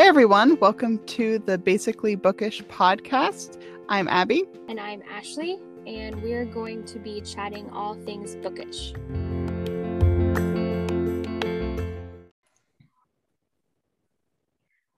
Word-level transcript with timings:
Hey 0.00 0.08
everyone, 0.08 0.58
welcome 0.60 0.98
to 1.08 1.40
the 1.40 1.58
Basically 1.58 2.14
Bookish 2.14 2.62
podcast. 2.62 3.62
I'm 3.90 4.08
Abby. 4.08 4.44
And 4.66 4.80
I'm 4.80 5.02
Ashley, 5.02 5.58
and 5.86 6.22
we're 6.22 6.46
going 6.46 6.86
to 6.86 6.98
be 6.98 7.20
chatting 7.20 7.68
all 7.68 7.92
things 7.92 8.34
bookish. 8.36 8.94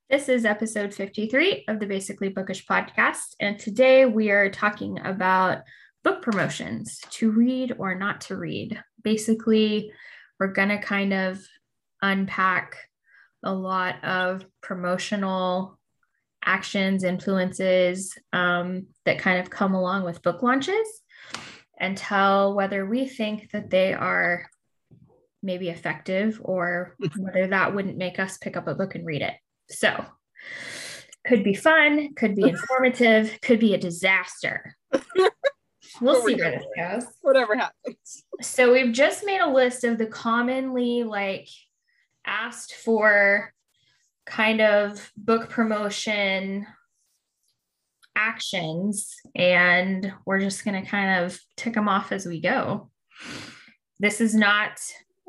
This 0.09 0.29
is 0.29 0.45
episode 0.45 0.95
53 0.95 1.65
of 1.67 1.81
the 1.81 1.87
Basically 1.87 2.29
Bookish 2.29 2.65
podcast, 2.65 3.35
and 3.41 3.59
today 3.59 4.07
we 4.07 4.31
are 4.31 4.51
talking 4.51 5.05
about 5.05 5.63
book 6.05 6.23
promotions 6.23 7.01
to 7.11 7.33
read 7.33 7.75
or 7.77 7.97
not 7.97 8.21
to 8.21 8.37
read. 8.37 8.81
Basically, 9.03 9.91
we're 10.39 10.53
going 10.53 10.69
to 10.69 10.79
kind 10.79 11.13
of 11.13 11.41
unpack 12.03 12.77
a 13.43 13.53
lot 13.53 14.03
of 14.05 14.45
promotional 14.61 15.79
actions, 16.45 17.05
influences 17.05 18.17
um, 18.33 18.87
that 19.05 19.19
kind 19.19 19.39
of 19.39 19.51
come 19.51 19.75
along 19.75 20.05
with 20.05 20.23
book 20.23 20.43
launches 20.43 21.03
and 21.79 21.97
tell 21.97 22.55
whether 22.55 22.87
we 22.87 23.07
think 23.07 23.51
that 23.53 23.71
they 23.71 23.93
are 23.93 24.47
maybe 25.43 25.69
effective 25.69 26.41
or 26.43 26.97
whether 27.17 27.49
that 27.49 27.75
wouldn't 27.75 27.97
make 27.97 28.19
us 28.19 28.39
pick 28.39 28.57
up 28.57 28.69
a 28.69 28.75
book 28.75 28.95
and 28.95 29.07
read 29.07 29.23
it. 29.23 29.35
So, 29.69 30.05
could 31.27 31.45
be 31.45 31.55
fun, 31.55 32.15
could 32.15 32.35
be 32.35 32.49
informative, 32.49 33.39
could 33.43 33.61
be 33.61 33.75
a 33.75 33.79
disaster. 33.79 34.77
We'll 36.01 36.23
see 36.23 36.35
where 36.35 36.53
this 36.53 36.65
goes. 36.75 37.05
Whatever 37.21 37.55
happens. 37.55 38.25
So, 38.41 38.73
we've 38.73 38.93
just 38.93 39.27
made 39.27 39.41
a 39.41 39.51
list 39.51 39.85
of 39.85 39.99
the 39.99 40.07
commonly 40.07 41.05
like 41.05 41.49
asked 42.27 42.75
for 42.75 43.53
kind 44.27 44.61
of 44.61 45.11
book 45.17 45.51
promotion 45.51 46.67
actions 48.15 49.15
and 49.35 50.13
we're 50.27 50.41
just 50.41 50.65
going 50.65 50.83
to 50.83 50.89
kind 50.89 51.25
of 51.25 51.39
tick 51.57 51.75
them 51.75 51.89
off 51.89 52.13
as 52.13 52.27
we 52.27 52.41
go. 52.41 52.91
This 53.99 54.21
is 54.21 54.35
not 54.35 54.81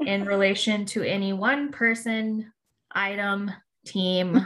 in 0.06 0.26
relation 0.26 0.86
to 0.88 1.04
any 1.04 1.34
one 1.34 1.72
person, 1.72 2.52
item, 2.92 3.52
team. 3.86 4.46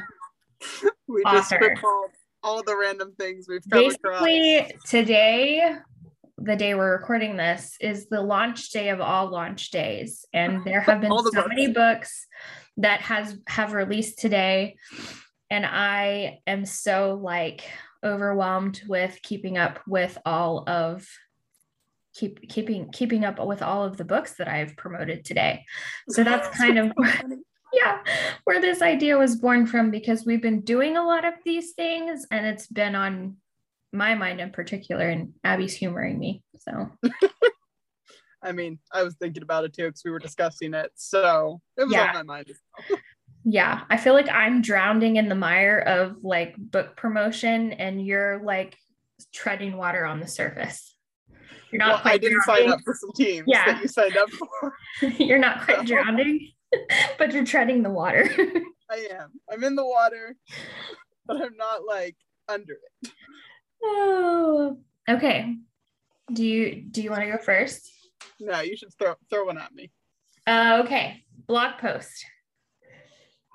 we 1.08 1.24
just 1.24 1.54
all, 1.84 2.10
all 2.44 2.64
the 2.64 2.76
random 2.76 3.14
things 3.18 3.48
we've 3.48 3.64
come 3.70 3.84
Basically, 3.84 4.58
across. 4.60 4.90
today 4.90 5.76
the 6.38 6.56
day 6.56 6.76
we're 6.76 6.92
recording 6.92 7.36
this 7.36 7.76
is 7.82 8.08
the 8.10 8.22
launch 8.22 8.70
day 8.70 8.90
of 8.90 9.02
all 9.02 9.30
launch 9.30 9.72
days. 9.72 10.26
And 10.34 10.64
there 10.64 10.82
have 10.82 11.02
been 11.02 11.12
so 11.12 11.24
books. 11.24 11.48
many 11.48 11.68
books 11.68 12.28
that 12.78 13.02
has 13.02 13.38
have 13.48 13.74
released 13.74 14.20
today. 14.20 14.78
And 15.50 15.66
i 15.66 16.40
am 16.46 16.66
so 16.66 17.20
like 17.22 17.64
overwhelmed 18.04 18.82
with 18.88 19.20
keeping 19.24 19.58
up 19.58 19.80
with 19.88 20.18
all 20.26 20.64
of 20.68 21.08
keep 22.14 22.48
keeping 22.50 22.92
keeping 22.92 23.26
up 23.26 23.44
with 23.44 23.62
all 23.62 23.84
of 23.84 23.98
the 23.98 24.06
books 24.06 24.34
that 24.34 24.48
i've 24.48 24.76
promoted 24.78 25.26
today. 25.26 25.66
So 26.10 26.24
that's 26.24 26.48
kind 26.58 26.78
of 26.78 26.92
yeah 27.74 28.00
where 28.44 28.62
this 28.62 28.82
idea 28.82 29.18
was 29.18 29.38
born 29.38 29.66
from 29.66 29.90
because 29.90 30.26
we've 30.26 30.42
been 30.42 30.62
doing 30.62 30.98
a 30.98 31.06
lot 31.06 31.26
of 31.26 31.34
these 31.44 31.72
things 31.72 32.26
and 32.30 32.46
it's 32.46 32.68
been 32.68 32.96
on 32.96 33.38
my 33.98 34.16
mind 34.16 34.40
in 34.40 34.52
particular, 34.52 35.08
and 35.10 35.34
Abby's 35.44 35.76
humoring 35.76 36.18
me. 36.18 36.44
So, 36.60 36.92
I 38.44 38.52
mean, 38.52 38.80
I 38.92 39.04
was 39.04 39.16
thinking 39.16 39.44
about 39.44 39.66
it 39.66 39.74
too 39.74 39.86
because 39.86 40.04
we 40.06 40.12
were 40.12 40.20
discussing 40.20 40.74
it, 40.74 40.92
so 40.96 41.62
it 41.78 41.86
was 41.86 41.94
yeah. 41.94 42.10
on 42.10 42.14
my 42.14 42.24
mind. 42.24 42.52
yeah, 43.44 43.82
I 43.90 43.98
feel 43.98 44.14
like 44.14 44.30
I'm 44.30 44.62
drowning 44.62 45.18
in 45.18 45.30
the 45.30 45.36
mire 45.36 45.80
of 45.80 46.18
like 46.24 46.56
book 46.58 46.96
promotion, 46.96 47.74
and 47.74 48.06
you're 48.06 48.42
like 48.44 48.78
treading 49.34 49.76
water 49.76 50.06
on 50.06 50.20
the 50.20 50.28
surface. 50.28 50.96
You're 51.72 51.80
not. 51.80 52.06
Well, 52.06 52.14
I 52.14 52.18
didn't 52.18 52.42
drowning. 52.46 52.68
sign 52.68 52.72
up 52.72 52.80
for 52.86 52.94
some 52.94 53.12
teams 53.16 53.46
yeah. 53.48 53.66
that 53.66 53.82
you 53.82 53.88
signed 53.88 54.18
up 54.18 54.30
for. 54.30 54.74
you're 55.18 55.40
not 55.40 55.66
quite 55.66 55.86
drowning, 55.86 56.52
but 57.18 57.34
you're 57.34 57.46
treading 57.46 57.84
the 57.84 57.90
water. 57.90 58.30
I 58.90 59.08
am. 59.20 59.32
I'm 59.52 59.64
in 59.64 59.76
the 59.76 59.86
water, 59.86 60.36
but 61.26 61.42
I'm 61.42 61.58
not 61.58 61.82
like 61.86 62.16
under 62.48 62.74
it. 62.74 63.12
Oh, 63.84 64.78
okay. 65.10 65.56
Do 66.32 66.46
you 66.46 66.82
do 66.82 67.02
you 67.02 67.10
want 67.10 67.24
to 67.24 67.32
go 67.32 67.38
first? 67.38 67.90
No, 68.40 68.60
you 68.62 68.76
should 68.76 68.94
throw 68.94 69.16
throw 69.30 69.46
one 69.46 69.58
at 69.58 69.74
me. 69.74 69.92
Uh, 70.46 70.82
okay. 70.86 71.24
Blog 71.48 71.78
post. 71.80 72.26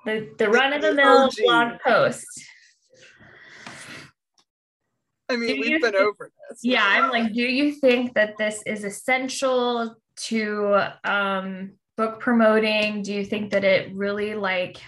The 0.05 0.33
the 0.37 0.49
run 0.49 0.73
of 0.73 0.81
the 0.81 0.93
mill 0.93 1.29
blog 1.43 1.79
post. 1.85 2.25
I 5.29 5.37
mean, 5.37 5.55
do 5.55 5.61
we've 5.61 5.81
been 5.81 5.95
over 5.95 6.31
this. 6.49 6.59
Yeah, 6.63 6.85
I'm 6.85 7.09
like, 7.09 7.33
do 7.33 7.41
you 7.41 7.73
think 7.73 8.13
that 8.15 8.37
this 8.37 8.61
is 8.65 8.83
essential 8.83 9.95
to 10.27 10.77
um, 11.03 11.73
book 11.95 12.19
promoting? 12.19 13.01
Do 13.01 13.13
you 13.13 13.23
think 13.23 13.51
that 13.51 13.63
it 13.63 13.95
really 13.95 14.35
like 14.35 14.81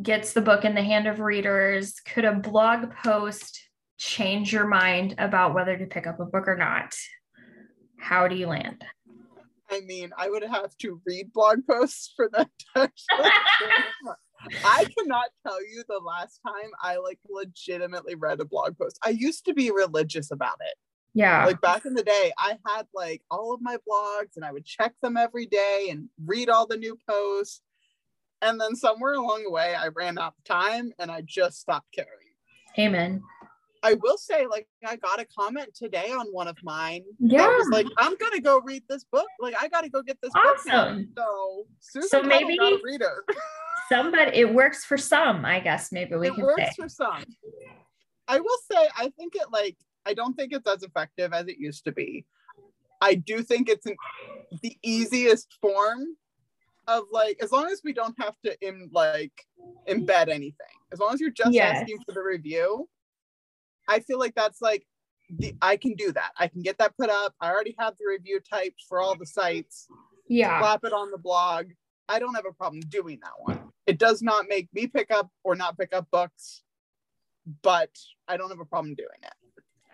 gets 0.00 0.32
the 0.32 0.42
book 0.42 0.64
in 0.64 0.74
the 0.74 0.82
hand 0.82 1.06
of 1.06 1.20
readers? 1.20 2.00
Could 2.00 2.24
a 2.24 2.34
blog 2.34 2.92
post 3.02 3.69
change 4.00 4.50
your 4.50 4.66
mind 4.66 5.14
about 5.18 5.54
whether 5.54 5.76
to 5.76 5.84
pick 5.84 6.06
up 6.06 6.18
a 6.20 6.24
book 6.24 6.48
or 6.48 6.56
not, 6.56 6.94
how 7.98 8.26
do 8.26 8.34
you 8.34 8.46
land? 8.46 8.82
I 9.70 9.82
mean, 9.82 10.10
I 10.16 10.30
would 10.30 10.42
have 10.42 10.76
to 10.78 11.00
read 11.06 11.32
blog 11.32 11.60
posts 11.68 12.12
for 12.16 12.28
that 12.32 12.48
to 12.76 12.90
I 14.64 14.86
cannot 14.98 15.26
tell 15.46 15.62
you 15.62 15.84
the 15.86 15.98
last 15.98 16.40
time 16.44 16.70
I 16.82 16.96
like 16.96 17.18
legitimately 17.28 18.14
read 18.14 18.40
a 18.40 18.46
blog 18.46 18.78
post. 18.78 18.98
I 19.04 19.10
used 19.10 19.44
to 19.44 19.54
be 19.54 19.70
religious 19.70 20.30
about 20.30 20.56
it. 20.60 20.74
Yeah. 21.12 21.44
Like 21.44 21.60
back 21.60 21.84
in 21.84 21.92
the 21.92 22.02
day, 22.02 22.32
I 22.38 22.56
had 22.66 22.86
like 22.94 23.22
all 23.30 23.52
of 23.52 23.60
my 23.60 23.76
blogs 23.88 24.36
and 24.36 24.46
I 24.46 24.52
would 24.52 24.64
check 24.64 24.94
them 25.02 25.18
every 25.18 25.44
day 25.44 25.88
and 25.90 26.08
read 26.24 26.48
all 26.48 26.66
the 26.66 26.78
new 26.78 26.96
posts. 27.08 27.60
And 28.40 28.58
then 28.58 28.74
somewhere 28.74 29.12
along 29.12 29.44
the 29.44 29.50
way, 29.50 29.74
I 29.74 29.88
ran 29.88 30.16
out 30.16 30.34
of 30.38 30.44
time 30.44 30.92
and 30.98 31.10
I 31.10 31.20
just 31.20 31.60
stopped 31.60 31.92
caring. 31.92 32.08
Amen. 32.78 33.22
I 33.82 33.94
will 33.94 34.18
say, 34.18 34.46
like, 34.46 34.66
I 34.86 34.96
got 34.96 35.20
a 35.20 35.26
comment 35.26 35.74
today 35.74 36.10
on 36.10 36.26
one 36.32 36.48
of 36.48 36.56
mine. 36.62 37.02
Yeah. 37.18 37.46
was 37.46 37.68
like, 37.70 37.86
I'm 37.98 38.14
gonna 38.16 38.40
go 38.40 38.60
read 38.60 38.82
this 38.88 39.04
book. 39.04 39.26
Like, 39.38 39.54
I 39.60 39.68
gotta 39.68 39.88
go 39.88 40.02
get 40.02 40.18
this 40.22 40.32
awesome. 40.34 41.08
book. 41.14 41.24
So, 41.24 41.66
Susan 41.80 42.08
so 42.08 42.22
maybe 42.22 42.58
reader. 42.84 43.24
somebody 43.88 44.38
it 44.38 44.52
works 44.52 44.84
for 44.84 44.98
some, 44.98 45.44
I 45.44 45.60
guess. 45.60 45.92
Maybe 45.92 46.16
we 46.16 46.28
it 46.28 46.34
can 46.34 46.44
works 46.44 46.62
say. 46.62 46.72
for 46.76 46.88
some. 46.88 47.24
I 48.28 48.38
will 48.38 48.58
say, 48.70 48.88
I 48.96 49.10
think 49.16 49.34
it 49.34 49.46
like 49.50 49.76
I 50.06 50.14
don't 50.14 50.34
think 50.34 50.52
it's 50.52 50.68
as 50.68 50.82
effective 50.82 51.32
as 51.32 51.48
it 51.48 51.58
used 51.58 51.84
to 51.84 51.92
be. 51.92 52.26
I 53.00 53.14
do 53.14 53.42
think 53.42 53.68
it's 53.68 53.86
an, 53.86 53.96
the 54.62 54.76
easiest 54.82 55.56
form 55.60 56.04
of 56.86 57.04
like 57.10 57.38
as 57.42 57.50
long 57.50 57.66
as 57.66 57.80
we 57.84 57.92
don't 57.92 58.14
have 58.20 58.34
to 58.44 58.56
in 58.66 58.90
like 58.92 59.32
embed 59.88 60.28
anything 60.28 60.76
as 60.92 60.98
long 60.98 61.12
as 61.14 61.20
you're 61.20 61.30
just 61.30 61.52
yes. 61.52 61.78
asking 61.80 61.98
for 62.06 62.12
the 62.12 62.22
review 62.22 62.88
I 63.90 64.00
feel 64.00 64.20
like 64.20 64.34
that's 64.36 64.62
like 64.62 64.86
the 65.28 65.54
I 65.60 65.76
can 65.76 65.94
do 65.94 66.12
that. 66.12 66.30
I 66.38 66.46
can 66.46 66.62
get 66.62 66.78
that 66.78 66.96
put 66.96 67.10
up. 67.10 67.34
I 67.40 67.50
already 67.50 67.74
have 67.78 67.94
the 67.98 68.06
review 68.08 68.40
typed 68.40 68.82
for 68.88 69.00
all 69.00 69.16
the 69.16 69.26
sites. 69.26 69.88
Yeah. 70.28 70.60
Slap 70.60 70.84
it 70.84 70.92
on 70.92 71.10
the 71.10 71.18
blog. 71.18 71.66
I 72.08 72.20
don't 72.20 72.34
have 72.34 72.46
a 72.48 72.52
problem 72.52 72.80
doing 72.88 73.18
that 73.22 73.32
one. 73.38 73.60
It 73.86 73.98
does 73.98 74.22
not 74.22 74.46
make 74.48 74.68
me 74.72 74.86
pick 74.86 75.10
up 75.10 75.28
or 75.42 75.56
not 75.56 75.76
pick 75.76 75.92
up 75.92 76.06
books, 76.10 76.62
but 77.62 77.90
I 78.28 78.36
don't 78.36 78.50
have 78.50 78.60
a 78.60 78.64
problem 78.64 78.94
doing 78.94 79.08
it. 79.22 79.32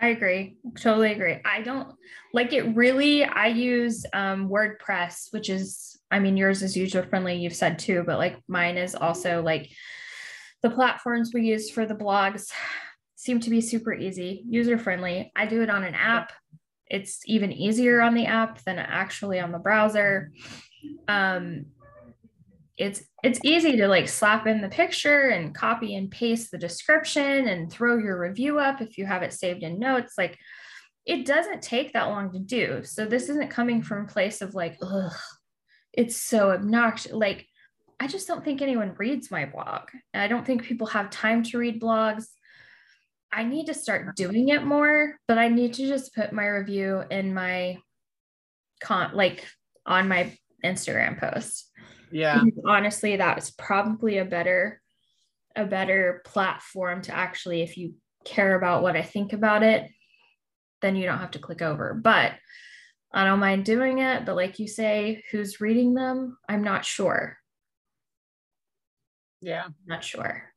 I 0.00 0.08
agree. 0.08 0.58
Totally 0.78 1.12
agree. 1.12 1.38
I 1.46 1.62
don't 1.62 1.88
like 2.34 2.52
it 2.52 2.76
really. 2.76 3.24
I 3.24 3.46
use 3.46 4.04
um, 4.12 4.50
WordPress, 4.50 5.32
which 5.32 5.48
is, 5.48 5.98
I 6.10 6.18
mean, 6.18 6.36
yours 6.36 6.62
is 6.62 6.76
user 6.76 7.02
friendly, 7.02 7.36
you've 7.36 7.56
said 7.56 7.78
too, 7.78 8.04
but 8.06 8.18
like 8.18 8.36
mine 8.46 8.76
is 8.76 8.94
also 8.94 9.42
like 9.42 9.70
the 10.62 10.70
platforms 10.70 11.30
we 11.32 11.42
use 11.42 11.70
for 11.70 11.86
the 11.86 11.94
blogs 11.94 12.50
seem 13.26 13.40
to 13.40 13.50
be 13.50 13.60
super 13.60 13.92
easy, 13.92 14.44
user 14.48 14.78
friendly. 14.78 15.32
I 15.34 15.46
do 15.46 15.62
it 15.62 15.68
on 15.68 15.84
an 15.84 15.94
app. 15.94 16.32
It's 16.86 17.20
even 17.26 17.52
easier 17.52 18.00
on 18.00 18.14
the 18.14 18.26
app 18.26 18.62
than 18.64 18.78
actually 18.78 19.40
on 19.40 19.50
the 19.50 19.58
browser. 19.58 20.30
Um, 21.08 21.66
it's 22.76 23.02
it's 23.24 23.40
easy 23.42 23.76
to 23.78 23.88
like 23.88 24.08
slap 24.08 24.46
in 24.46 24.60
the 24.60 24.68
picture 24.68 25.30
and 25.30 25.54
copy 25.54 25.96
and 25.96 26.10
paste 26.10 26.50
the 26.50 26.58
description 26.58 27.48
and 27.48 27.72
throw 27.72 27.96
your 27.96 28.20
review 28.20 28.58
up 28.58 28.80
if 28.80 28.96
you 28.98 29.06
have 29.06 29.22
it 29.22 29.32
saved 29.32 29.62
in 29.62 29.78
notes. 29.78 30.14
Like 30.16 30.38
it 31.04 31.26
doesn't 31.26 31.62
take 31.62 31.92
that 31.92 32.08
long 32.08 32.32
to 32.32 32.38
do. 32.38 32.84
So 32.84 33.06
this 33.06 33.28
isn't 33.28 33.50
coming 33.50 33.82
from 33.82 34.04
a 34.04 34.08
place 34.08 34.42
of 34.42 34.54
like, 34.54 34.76
ugh, 34.82 35.12
it's 35.92 36.16
so 36.16 36.52
obnoxious. 36.52 37.12
Like 37.12 37.46
I 37.98 38.06
just 38.06 38.28
don't 38.28 38.44
think 38.44 38.60
anyone 38.62 38.94
reads 38.98 39.30
my 39.30 39.46
blog. 39.46 39.88
I 40.14 40.28
don't 40.28 40.46
think 40.46 40.62
people 40.62 40.86
have 40.88 41.10
time 41.10 41.42
to 41.44 41.58
read 41.58 41.80
blogs. 41.80 42.26
I 43.36 43.44
need 43.44 43.66
to 43.66 43.74
start 43.74 44.16
doing 44.16 44.48
it 44.48 44.64
more, 44.64 45.18
but 45.28 45.36
I 45.36 45.48
need 45.48 45.74
to 45.74 45.86
just 45.86 46.14
put 46.14 46.32
my 46.32 46.46
review 46.46 47.02
in 47.10 47.34
my 47.34 47.76
con 48.82 49.10
like 49.12 49.46
on 49.84 50.08
my 50.08 50.32
Instagram 50.64 51.20
post. 51.20 51.70
Yeah. 52.10 52.42
honestly, 52.64 53.16
that 53.16 53.36
was 53.36 53.50
probably 53.50 54.16
a 54.18 54.24
better 54.24 54.80
a 55.54 55.66
better 55.66 56.22
platform 56.24 57.02
to 57.02 57.14
actually, 57.14 57.60
if 57.60 57.76
you 57.76 57.94
care 58.24 58.54
about 58.54 58.82
what 58.82 58.96
I 58.96 59.02
think 59.02 59.34
about 59.34 59.62
it, 59.62 59.90
then 60.80 60.96
you 60.96 61.04
don't 61.04 61.18
have 61.18 61.32
to 61.32 61.38
click 61.38 61.60
over. 61.60 61.92
But 61.92 62.32
I 63.12 63.24
don't 63.24 63.38
mind 63.38 63.66
doing 63.66 63.98
it. 63.98 64.24
But 64.24 64.36
like 64.36 64.58
you 64.58 64.66
say, 64.66 65.22
who's 65.30 65.60
reading 65.60 65.92
them? 65.92 66.38
I'm 66.48 66.64
not 66.64 66.86
sure. 66.86 67.36
Yeah. 69.42 69.68
Not 69.86 70.02
sure. 70.04 70.54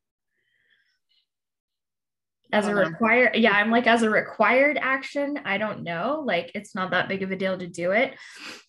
As 2.52 2.66
a 2.66 2.74
required, 2.74 3.36
yeah, 3.36 3.52
I'm 3.52 3.70
like, 3.70 3.86
as 3.86 4.02
a 4.02 4.10
required 4.10 4.78
action, 4.80 5.38
I 5.44 5.58
don't 5.58 5.82
know. 5.82 6.22
Like, 6.26 6.50
it's 6.54 6.74
not 6.74 6.90
that 6.90 7.08
big 7.08 7.22
of 7.22 7.30
a 7.30 7.36
deal 7.36 7.56
to 7.56 7.66
do 7.66 7.92
it. 7.92 8.14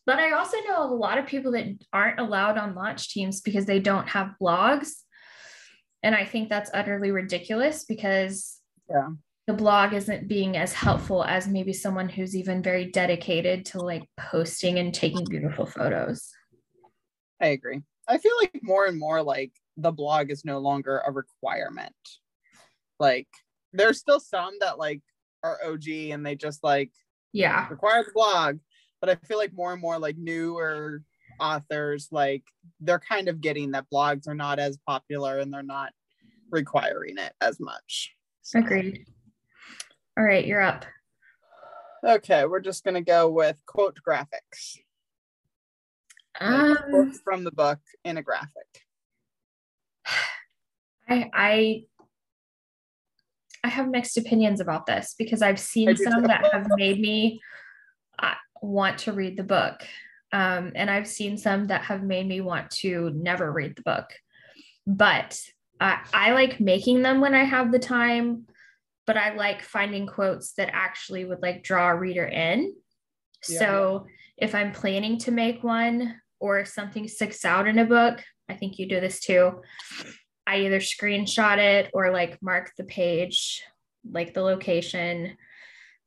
But 0.06 0.20
I 0.20 0.34
also 0.34 0.58
know 0.68 0.84
a 0.84 0.94
lot 0.94 1.18
of 1.18 1.26
people 1.26 1.52
that 1.54 1.66
aren't 1.92 2.20
allowed 2.20 2.58
on 2.58 2.76
launch 2.76 3.10
teams 3.10 3.42
because 3.42 3.66
they 3.66 3.80
don't 3.80 4.10
have 4.10 4.36
blogs. 4.42 4.90
And 6.04 6.16
I 6.16 6.26
think 6.26 6.50
that's 6.50 6.72
utterly 6.74 7.12
ridiculous 7.12 7.86
because 7.86 8.60
yeah 8.90 9.10
the 9.48 9.54
blog 9.54 9.94
isn't 9.94 10.28
being 10.28 10.56
as 10.56 10.72
helpful 10.72 11.24
as 11.24 11.48
maybe 11.48 11.74
someone 11.74 12.08
who's 12.08 12.36
even 12.36 12.62
very 12.62 12.86
dedicated 12.86 13.66
to 13.66 13.80
like 13.80 14.04
posting 14.18 14.80
and 14.80 14.94
taking 14.94 15.26
beautiful 15.26 15.66
photos. 15.66 16.32
I 17.42 17.48
agree. 17.48 17.82
I 18.08 18.18
feel 18.18 18.32
like 18.40 18.60
more 18.62 18.86
and 18.86 18.98
more 19.00 19.22
like 19.22 19.52
the 19.78 19.92
blog 19.92 20.32
is 20.32 20.46
no 20.46 20.60
longer 20.60 21.02
a 21.06 21.12
requirement. 21.12 21.96
Like 23.00 23.28
there's 23.74 24.00
still 24.00 24.20
some 24.20 24.54
that 24.60 24.78
like 24.78 25.02
are 25.44 25.60
OG 25.66 25.88
and 26.12 26.26
they 26.26 26.36
just 26.36 26.64
like 26.64 26.92
yeah 27.34 27.68
require 27.70 28.04
the 28.04 28.12
blog, 28.14 28.60
but 29.00 29.10
I 29.10 29.16
feel 29.28 29.38
like 29.38 29.54
more 29.54 29.74
and 29.74 29.82
more 29.82 30.00
like 30.00 30.18
newer 30.18 31.02
authors 31.40 32.08
like 32.12 32.44
they're 32.80 33.00
kind 33.00 33.28
of 33.28 33.42
getting 33.42 33.72
that 33.72 33.88
blogs 33.92 34.28
are 34.28 34.36
not 34.36 34.60
as 34.60 34.78
popular 34.86 35.40
and 35.40 35.52
they're 35.52 35.64
not 35.64 35.92
requiring 36.52 37.18
it 37.18 37.34
as 37.42 37.60
much. 37.60 38.16
So. 38.44 38.60
Agreed. 38.60 39.06
All 40.18 40.24
right, 40.24 40.46
you're 40.46 40.62
up. 40.62 40.86
Okay, 42.04 42.46
we're 42.46 42.60
just 42.60 42.84
gonna 42.84 43.02
go 43.02 43.30
with 43.30 43.58
quote 43.66 43.98
graphics. 44.08 44.78
Um, 46.40 47.12
from 47.24 47.44
the 47.44 47.52
book 47.52 47.80
in 48.04 48.18
a 48.18 48.22
graphic. 48.22 48.68
I 51.08 51.30
I 51.34 51.84
I 53.64 53.70
have 53.70 53.90
mixed 53.90 54.18
opinions 54.18 54.60
about 54.60 54.86
this 54.86 55.16
because 55.18 55.42
I've 55.42 55.60
seen 55.60 55.96
some 55.96 56.24
that 56.24 56.52
have 56.52 56.68
made 56.76 57.00
me 57.00 57.42
uh, 58.18 58.34
want 58.62 59.00
to 59.00 59.14
read 59.14 59.38
the 59.38 59.44
book, 59.44 59.82
um, 60.32 60.72
and 60.76 60.90
I've 60.90 61.08
seen 61.08 61.38
some 61.38 61.68
that 61.68 61.84
have 61.84 62.04
made 62.04 62.28
me 62.28 62.42
want 62.42 62.72
to 62.82 63.12
never 63.14 63.52
read 63.52 63.76
the 63.76 63.84
book. 63.84 64.06
But 64.88 65.40
I, 65.80 66.00
I 66.14 66.32
like 66.32 66.60
making 66.60 67.02
them 67.02 67.22
when 67.22 67.36
I 67.36 67.44
have 67.44 67.72
the 67.72 67.80
time 67.80 68.48
but 69.08 69.18
I 69.18 69.34
like 69.34 69.62
finding 69.62 70.08
quotes 70.08 70.54
that 70.54 70.70
actually 70.72 71.26
would 71.26 71.42
like 71.42 71.64
draw 71.64 71.90
a 71.90 71.96
reader 71.96 72.26
in. 72.26 72.74
Yeah. 73.50 73.60
So 73.60 74.08
if 74.38 74.56
I'm 74.56 74.72
planning 74.72 75.18
to 75.20 75.32
make 75.32 75.64
one 75.64 76.16
or 76.40 76.60
if 76.60 76.68
something 76.68 77.08
sticks 77.08 77.44
out 77.44 77.68
in 77.68 77.80
a 77.80 77.86
book, 77.86 78.24
I 78.48 78.54
think 78.54 78.80
you 78.80 78.88
do 78.88 79.00
this 79.00 79.20
too. 79.20 79.62
I 80.48 80.62
either 80.62 80.80
screenshot 80.80 81.58
it 81.58 81.92
or 81.94 82.12
like 82.12 82.42
mark 82.42 82.72
the 82.78 82.84
page, 82.84 83.64
like 84.10 84.34
the 84.34 84.42
location, 84.42 85.38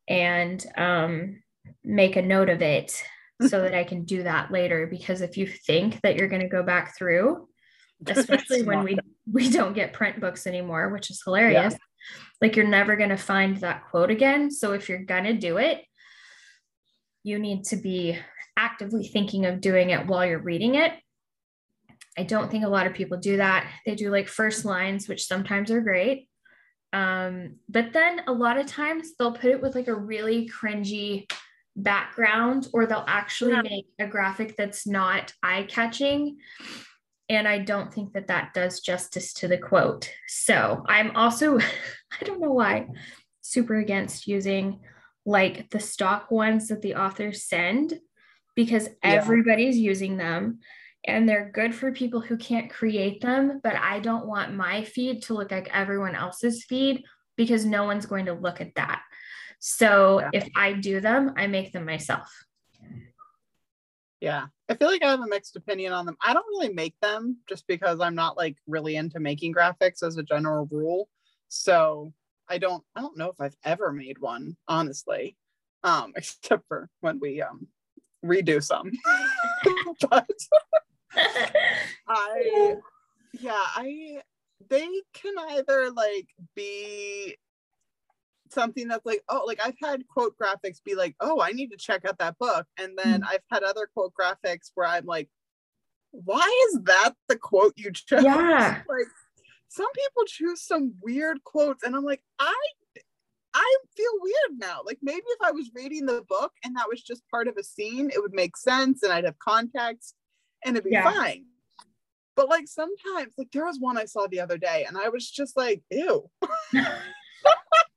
and 0.08 0.64
um, 0.76 1.42
make 1.82 2.16
a 2.16 2.22
note 2.22 2.48
of 2.48 2.62
it 2.62 3.02
so 3.48 3.62
that 3.62 3.74
I 3.74 3.84
can 3.84 4.04
do 4.04 4.24
that 4.24 4.50
later. 4.50 4.86
Because 4.86 5.20
if 5.20 5.36
you 5.36 5.46
think 5.46 6.00
that 6.02 6.16
you're 6.16 6.28
going 6.28 6.42
to 6.42 6.48
go 6.48 6.62
back 6.62 6.96
through, 6.96 7.48
especially 8.06 8.62
when 8.62 8.82
we 8.84 8.98
we 9.30 9.50
don't 9.50 9.74
get 9.74 9.92
print 9.92 10.20
books 10.20 10.46
anymore, 10.46 10.90
which 10.90 11.10
is 11.10 11.22
hilarious. 11.24 11.72
Yeah 11.72 11.78
like 12.40 12.56
you're 12.56 12.66
never 12.66 12.96
going 12.96 13.10
to 13.10 13.16
find 13.16 13.56
that 13.58 13.84
quote 13.90 14.10
again. 14.10 14.50
So 14.50 14.72
if 14.72 14.88
you're 14.88 15.04
going 15.04 15.24
to 15.24 15.32
do 15.32 15.58
it, 15.58 15.82
you 17.22 17.38
need 17.38 17.64
to 17.64 17.76
be 17.76 18.18
actively 18.56 19.08
thinking 19.08 19.46
of 19.46 19.60
doing 19.60 19.90
it 19.90 20.06
while 20.06 20.26
you're 20.26 20.38
reading 20.38 20.74
it. 20.74 20.92
I 22.16 22.22
don't 22.22 22.50
think 22.50 22.64
a 22.64 22.68
lot 22.68 22.86
of 22.86 22.94
people 22.94 23.18
do 23.18 23.38
that. 23.38 23.70
They 23.84 23.94
do 23.94 24.10
like 24.10 24.28
first 24.28 24.64
lines, 24.64 25.08
which 25.08 25.26
sometimes 25.26 25.70
are 25.70 25.80
great. 25.80 26.28
Um, 26.92 27.56
but 27.68 27.92
then 27.92 28.22
a 28.26 28.32
lot 28.32 28.56
of 28.56 28.66
times 28.66 29.14
they'll 29.18 29.32
put 29.32 29.50
it 29.50 29.60
with 29.60 29.74
like 29.74 29.88
a 29.88 29.94
really 29.94 30.48
cringy 30.48 31.30
background, 31.74 32.68
or 32.72 32.86
they'll 32.86 33.04
actually 33.08 33.52
yeah. 33.52 33.62
make 33.62 33.86
a 33.98 34.06
graphic 34.06 34.56
that's 34.56 34.86
not 34.86 35.32
eye 35.42 35.64
catching 35.68 36.36
and 37.28 37.48
I 37.48 37.58
don't 37.58 37.92
think 37.92 38.12
that 38.12 38.28
that 38.28 38.52
does 38.54 38.80
justice 38.80 39.32
to 39.34 39.48
the 39.48 39.58
quote. 39.58 40.10
So 40.28 40.84
I'm 40.86 41.14
also, 41.16 41.58
I 42.20 42.24
don't 42.24 42.40
know 42.40 42.52
why, 42.52 42.88
super 43.40 43.76
against 43.76 44.26
using 44.26 44.80
like 45.26 45.70
the 45.70 45.80
stock 45.80 46.30
ones 46.30 46.68
that 46.68 46.82
the 46.82 46.96
authors 46.96 47.44
send 47.44 47.98
because 48.54 48.86
yeah. 48.86 48.92
everybody's 49.02 49.78
using 49.78 50.16
them 50.16 50.60
and 51.06 51.28
they're 51.28 51.50
good 51.52 51.74
for 51.74 51.92
people 51.92 52.20
who 52.20 52.36
can't 52.36 52.70
create 52.70 53.20
them. 53.20 53.60
But 53.62 53.76
I 53.76 54.00
don't 54.00 54.26
want 54.26 54.54
my 54.54 54.84
feed 54.84 55.22
to 55.24 55.34
look 55.34 55.50
like 55.50 55.68
everyone 55.72 56.14
else's 56.14 56.64
feed 56.64 57.04
because 57.36 57.64
no 57.64 57.84
one's 57.84 58.06
going 58.06 58.26
to 58.26 58.32
look 58.32 58.60
at 58.60 58.74
that. 58.76 59.02
So 59.58 60.20
yeah. 60.20 60.30
if 60.32 60.48
I 60.56 60.72
do 60.72 61.00
them, 61.00 61.32
I 61.36 61.46
make 61.46 61.72
them 61.72 61.84
myself. 61.86 62.30
Yeah. 64.20 64.46
I 64.68 64.74
feel 64.74 64.88
like 64.88 65.02
I 65.02 65.10
have 65.10 65.20
a 65.20 65.26
mixed 65.26 65.56
opinion 65.56 65.92
on 65.92 66.06
them. 66.06 66.16
I 66.24 66.32
don't 66.32 66.46
really 66.48 66.72
make 66.72 66.94
them 67.00 67.38
just 67.48 67.66
because 67.66 68.00
I'm 68.00 68.14
not 68.14 68.36
like 68.36 68.56
really 68.66 68.96
into 68.96 69.20
making 69.20 69.54
graphics 69.54 70.02
as 70.02 70.16
a 70.16 70.22
general 70.22 70.66
rule. 70.70 71.08
So 71.48 72.12
I 72.48 72.58
don't 72.58 72.82
I 72.94 73.00
don't 73.00 73.16
know 73.16 73.30
if 73.30 73.40
I've 73.40 73.56
ever 73.64 73.92
made 73.92 74.18
one, 74.18 74.56
honestly. 74.66 75.36
Um, 75.82 76.12
except 76.16 76.66
for 76.68 76.88
when 77.00 77.20
we 77.20 77.42
um 77.42 77.66
redo 78.24 78.62
some. 78.62 78.90
but 80.10 80.28
I 82.08 82.76
yeah, 83.32 83.52
I 83.54 84.22
they 84.68 84.88
can 85.12 85.34
either 85.50 85.90
like 85.90 86.28
be 86.54 87.36
something 88.50 88.88
that's 88.88 89.04
like, 89.04 89.22
oh, 89.28 89.44
like 89.46 89.60
I've 89.64 89.76
had 89.82 90.06
quote 90.06 90.34
graphics 90.40 90.82
be 90.84 90.94
like, 90.94 91.16
oh, 91.20 91.40
I 91.40 91.50
need 91.52 91.70
to 91.72 91.76
check 91.76 92.04
out 92.04 92.18
that 92.18 92.38
book. 92.38 92.66
And 92.78 92.96
then 92.96 93.20
mm-hmm. 93.20 93.28
I've 93.28 93.42
had 93.50 93.62
other 93.62 93.88
quote 93.92 94.12
graphics 94.18 94.70
where 94.74 94.86
I'm 94.86 95.04
like, 95.04 95.28
why 96.12 96.68
is 96.70 96.80
that 96.84 97.14
the 97.28 97.36
quote 97.36 97.74
you 97.76 97.92
chose? 97.92 98.22
Yeah. 98.22 98.82
like 98.88 99.08
some 99.68 99.90
people 99.92 100.22
choose 100.26 100.62
some 100.62 100.94
weird 101.02 101.42
quotes, 101.42 101.82
and 101.82 101.96
I'm 101.96 102.04
like, 102.04 102.22
I 102.38 102.54
I 103.52 103.76
feel 103.96 104.12
weird 104.20 104.58
now. 104.58 104.80
Like 104.84 104.98
maybe 105.02 105.24
if 105.26 105.38
I 105.42 105.52
was 105.52 105.70
reading 105.74 106.06
the 106.06 106.24
book 106.28 106.52
and 106.64 106.76
that 106.76 106.88
was 106.88 107.02
just 107.02 107.28
part 107.28 107.48
of 107.48 107.56
a 107.56 107.62
scene, 107.62 108.10
it 108.12 108.20
would 108.20 108.34
make 108.34 108.56
sense 108.56 109.02
and 109.02 109.12
I'd 109.12 109.24
have 109.24 109.38
context 109.38 110.14
and 110.64 110.76
it'd 110.76 110.84
be 110.84 110.90
yeah. 110.90 111.10
fine. 111.10 111.46
But 112.36 112.48
like 112.48 112.66
sometimes, 112.66 113.32
like 113.38 113.52
there 113.52 113.64
was 113.64 113.78
one 113.78 113.96
I 113.96 114.06
saw 114.06 114.26
the 114.26 114.40
other 114.40 114.58
day 114.58 114.84
and 114.88 114.98
I 114.98 115.08
was 115.08 115.30
just 115.30 115.56
like, 115.56 115.82
ew. 115.90 116.28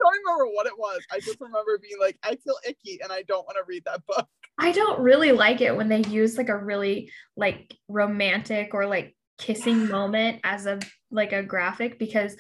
don't 0.08 0.24
remember 0.24 0.54
what 0.54 0.68
it 0.68 0.78
was. 0.78 1.00
I 1.12 1.20
just 1.20 1.40
remember 1.40 1.78
being 1.78 2.00
like, 2.00 2.18
I 2.24 2.36
feel 2.36 2.56
icky 2.68 3.00
and 3.02 3.12
I 3.12 3.24
don't 3.24 3.46
want 3.46 3.58
to 3.58 3.64
read 3.68 3.84
that 3.86 4.06
book. 4.06 4.28
I 4.60 4.72
don't 4.72 5.00
really 5.00 5.32
like 5.32 5.62
it 5.62 5.76
when 5.76 5.90
they 5.90 6.02
use 6.02 6.38
like 6.38 6.50
a 6.50 6.58
really 6.58 7.12
like 7.36 7.76
romantic 7.88 8.74
or 8.74 8.86
like 8.86 9.16
kissing 9.38 9.88
moment 9.90 10.42
as 10.44 10.66
a 10.66 10.80
like 11.12 11.34
a 11.34 11.44
graphic 11.44 12.00
because 12.00 12.36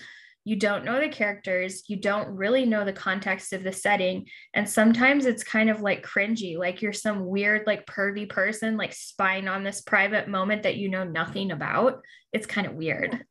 you 0.47 0.55
don't 0.55 0.85
know 0.85 0.97
the 0.97 1.09
characters, 1.09 1.83
you 1.89 1.97
don't 1.97 2.29
really 2.29 2.65
know 2.65 2.85
the 2.85 2.93
context 2.93 3.51
of 3.51 3.65
the 3.65 3.71
setting. 3.73 4.25
And 4.53 4.67
sometimes 4.67 5.25
it's 5.25 5.43
kind 5.43 5.69
of 5.69 5.81
like 5.81 6.07
cringy, 6.07 6.57
like 6.57 6.81
you're 6.81 6.93
some 6.93 7.25
weird, 7.25 7.67
like 7.67 7.85
pervy 7.85 8.29
person, 8.29 8.77
like 8.77 8.93
spying 8.93 9.49
on 9.49 9.65
this 9.65 9.81
private 9.81 10.29
moment 10.29 10.63
that 10.63 10.77
you 10.77 10.87
know 10.87 11.03
nothing 11.03 11.51
about. 11.51 11.99
It's 12.31 12.45
kind 12.45 12.65
of 12.65 12.75
weird. 12.75 13.21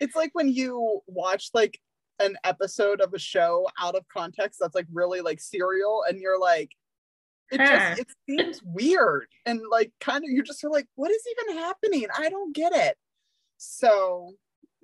It's 0.00 0.16
like 0.16 0.30
when 0.32 0.48
you 0.48 1.02
watch 1.06 1.50
like 1.52 1.78
an 2.20 2.38
episode 2.42 3.02
of 3.02 3.12
a 3.12 3.18
show 3.18 3.68
out 3.78 3.94
of 3.94 4.08
context 4.08 4.60
that's 4.62 4.74
like 4.74 4.86
really 4.90 5.20
like 5.20 5.40
serial 5.40 6.04
and 6.08 6.22
you're 6.22 6.40
like 6.40 6.70
it 7.50 7.58
just 7.58 8.00
it 8.00 8.08
seems 8.26 8.62
weird 8.62 9.26
and 9.44 9.60
like 9.70 9.92
kind 10.00 10.24
of 10.24 10.30
you're 10.30 10.42
just 10.42 10.64
like 10.64 10.86
what 10.94 11.10
is 11.10 11.22
even 11.30 11.58
happening 11.58 12.06
i 12.18 12.30
don't 12.30 12.54
get 12.54 12.72
it 12.72 12.96
so 13.58 14.32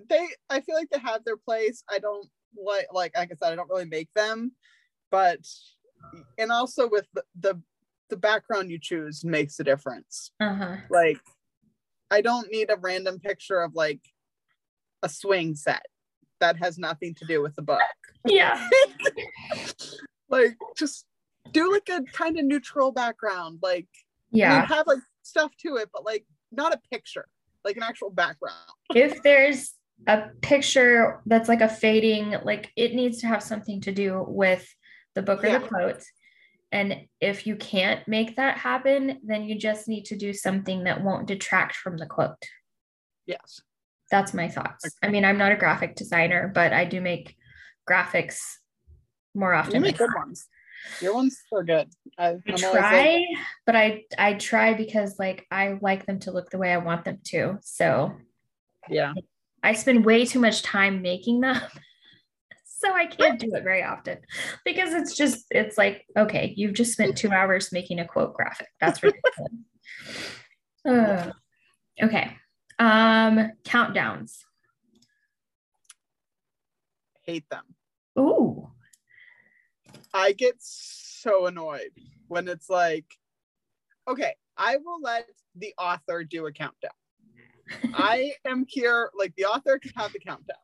they 0.09 0.27
i 0.49 0.59
feel 0.61 0.75
like 0.75 0.89
they 0.89 0.99
have 0.99 1.23
their 1.23 1.37
place 1.37 1.83
i 1.89 1.99
don't 1.99 2.27
like 2.55 2.87
like 2.91 3.15
like 3.15 3.31
i 3.31 3.35
said 3.35 3.53
i 3.53 3.55
don't 3.55 3.69
really 3.69 3.85
make 3.85 4.11
them 4.13 4.51
but 5.11 5.39
and 6.37 6.51
also 6.51 6.89
with 6.89 7.07
the 7.13 7.23
the, 7.39 7.61
the 8.09 8.17
background 8.17 8.69
you 8.69 8.79
choose 8.79 9.23
makes 9.23 9.59
a 9.59 9.63
difference 9.63 10.31
uh-huh. 10.39 10.77
like 10.89 11.19
i 12.11 12.21
don't 12.21 12.51
need 12.51 12.69
a 12.69 12.77
random 12.77 13.19
picture 13.19 13.61
of 13.61 13.73
like 13.75 14.01
a 15.03 15.09
swing 15.09 15.55
set 15.55 15.85
that 16.43 16.57
has 16.57 16.77
nothing 16.77 17.13
to 17.15 17.25
do 17.25 17.41
with 17.41 17.55
the 17.55 17.61
book. 17.61 17.79
Yeah. 18.25 18.67
like 20.29 20.57
just 20.77 21.05
do 21.51 21.71
like 21.71 21.87
a 21.89 22.03
kind 22.11 22.37
of 22.37 22.45
neutral 22.45 22.91
background. 22.91 23.59
Like 23.61 23.87
yeah, 24.31 24.55
I 24.55 24.59
mean, 24.59 24.67
have 24.67 24.87
like 24.87 24.99
stuff 25.21 25.51
to 25.59 25.77
it, 25.77 25.89
but 25.93 26.03
like 26.03 26.25
not 26.51 26.73
a 26.73 26.81
picture, 26.91 27.27
like 27.63 27.77
an 27.77 27.83
actual 27.83 28.09
background. 28.09 28.57
if 28.93 29.23
there's 29.23 29.73
a 30.07 30.29
picture 30.41 31.21
that's 31.25 31.49
like 31.49 31.61
a 31.61 31.69
fading, 31.69 32.35
like 32.43 32.71
it 32.75 32.93
needs 32.93 33.19
to 33.21 33.27
have 33.27 33.43
something 33.43 33.81
to 33.81 33.91
do 33.91 34.23
with 34.27 34.67
the 35.15 35.21
book 35.21 35.43
or 35.43 35.47
Yeah. 35.47 35.59
the 35.59 35.67
quote. 35.67 36.03
And 36.71 37.05
if 37.21 37.45
you 37.45 37.55
can't 37.55 38.05
make 38.07 38.35
that 38.35 38.57
happen, 38.57 39.19
then 39.23 39.43
you 39.43 39.57
just 39.57 39.87
need 39.87 40.05
to 40.05 40.15
do 40.15 40.33
something 40.33 40.85
that 40.85 41.03
won't 41.03 41.27
detract 41.27 41.75
from 41.75 41.97
the 41.97 42.07
quote. 42.07 42.43
Yes. 43.27 43.61
That's 44.09 44.33
my 44.33 44.47
thoughts. 44.47 44.85
I 45.03 45.09
mean, 45.09 45.23
I'm 45.23 45.37
not 45.37 45.51
a 45.51 45.55
graphic 45.55 45.95
designer, 45.95 46.51
but 46.53 46.73
I 46.73 46.85
do 46.85 46.99
make 46.99 47.35
graphics 47.89 48.39
more 49.35 49.53
often. 49.53 49.75
You 49.75 49.81
make 49.81 49.97
good 49.97 50.13
ones. 50.15 50.47
Your 50.99 51.13
ones 51.13 51.39
are 51.53 51.63
good. 51.63 51.89
I, 52.17 52.35
I 52.47 52.51
try, 52.51 53.03
like, 53.03 53.39
but 53.65 53.75
I 53.75 54.03
I 54.17 54.33
try 54.33 54.73
because 54.73 55.17
like 55.17 55.45
I 55.49 55.77
like 55.81 56.05
them 56.05 56.19
to 56.19 56.31
look 56.31 56.49
the 56.49 56.57
way 56.57 56.73
I 56.73 56.77
want 56.77 57.05
them 57.05 57.19
to. 57.25 57.57
So 57.61 58.13
yeah. 58.89 59.13
I 59.63 59.73
spend 59.73 60.05
way 60.05 60.25
too 60.25 60.39
much 60.39 60.61
time 60.61 61.01
making 61.01 61.41
them. 61.41 61.59
So 62.65 62.93
I 62.93 63.05
can't 63.05 63.39
do 63.39 63.49
it 63.55 63.63
very 63.63 63.81
often 63.81 64.17
because 64.65 64.93
it's 64.93 65.15
just 65.15 65.45
it's 65.51 65.77
like 65.77 66.05
okay, 66.17 66.53
you've 66.57 66.73
just 66.73 66.91
spent 66.91 67.15
2 67.15 67.31
hours 67.31 67.71
making 67.71 67.99
a 67.99 68.05
quote 68.05 68.33
graphic. 68.33 68.67
That's 68.81 69.01
ridiculous. 69.03 69.51
Uh, 70.85 71.31
okay. 72.03 72.35
Um 72.79 73.53
countdowns. 73.63 74.39
Hate 77.25 77.45
them. 77.49 77.63
Ooh. 78.19 78.69
I 80.13 80.33
get 80.33 80.55
so 80.59 81.45
annoyed 81.45 81.91
when 82.27 82.49
it's 82.49 82.69
like, 82.69 83.05
okay, 84.09 84.35
I 84.57 84.75
will 84.75 84.99
let 85.01 85.29
the 85.55 85.73
author 85.77 86.25
do 86.25 86.47
a 86.47 86.51
countdown. 86.51 86.91
I 87.93 88.33
am 88.45 88.65
here, 88.67 89.09
like 89.17 89.33
the 89.35 89.45
author 89.45 89.79
can 89.79 89.91
have 89.95 90.13
the 90.13 90.19
countdown. 90.19 90.57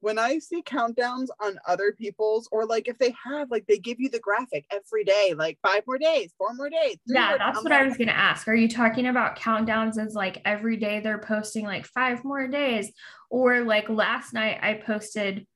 When 0.00 0.16
I 0.16 0.38
see 0.38 0.62
countdowns 0.62 1.26
on 1.40 1.58
other 1.66 1.92
people's, 1.92 2.48
or 2.52 2.64
like 2.64 2.86
if 2.86 2.98
they 2.98 3.12
have, 3.24 3.50
like 3.50 3.66
they 3.66 3.78
give 3.78 3.98
you 3.98 4.08
the 4.08 4.20
graphic 4.20 4.64
every 4.70 5.02
day, 5.02 5.34
like 5.36 5.58
five 5.60 5.82
more 5.88 5.98
days, 5.98 6.32
four 6.38 6.54
more 6.54 6.70
days. 6.70 6.98
Yeah, 7.04 7.30
more- 7.30 7.38
that's 7.38 7.62
what 7.64 7.72
I 7.72 7.82
was 7.82 7.96
going 7.96 8.06
to 8.06 8.16
ask. 8.16 8.46
Are 8.46 8.54
you 8.54 8.68
talking 8.68 9.08
about 9.08 9.36
countdowns 9.36 9.98
as 9.98 10.14
like 10.14 10.40
every 10.44 10.76
day 10.76 11.00
they're 11.00 11.18
posting 11.18 11.64
like 11.64 11.84
five 11.84 12.24
more 12.24 12.46
days? 12.46 12.92
Or 13.28 13.62
like 13.62 13.88
last 13.88 14.32
night 14.32 14.60
I 14.62 14.74
posted, 14.74 15.46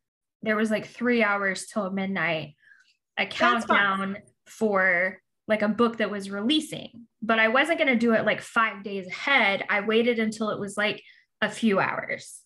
there 0.43 0.57
was 0.57 0.73
like 0.73 0.89
three 0.89 1.23
hours 1.23 1.67
till 1.67 1.89
midnight, 1.91 2.57
a 3.17 3.27
countdown 3.27 4.19
for 4.47 5.22
like 5.49 5.63
a 5.63 5.69
book 5.69 5.99
that 5.99 6.11
was 6.11 6.31
releasing. 6.31 7.07
But 7.21 7.39
I 7.39 7.49
wasn't 7.49 7.79
going 7.79 7.89
to 7.89 7.97
do 7.97 8.15
it 8.15 8.25
like 8.25 8.41
five 8.41 8.83
days 8.83 9.07
ahead. 9.07 9.65
I 9.69 9.81
waited 9.81 10.19
until 10.19 10.51
it 10.51 10.61
was 10.61 10.77
like 10.77 11.03
a 11.41 11.49
few 11.49 11.81
hours. 11.81 12.41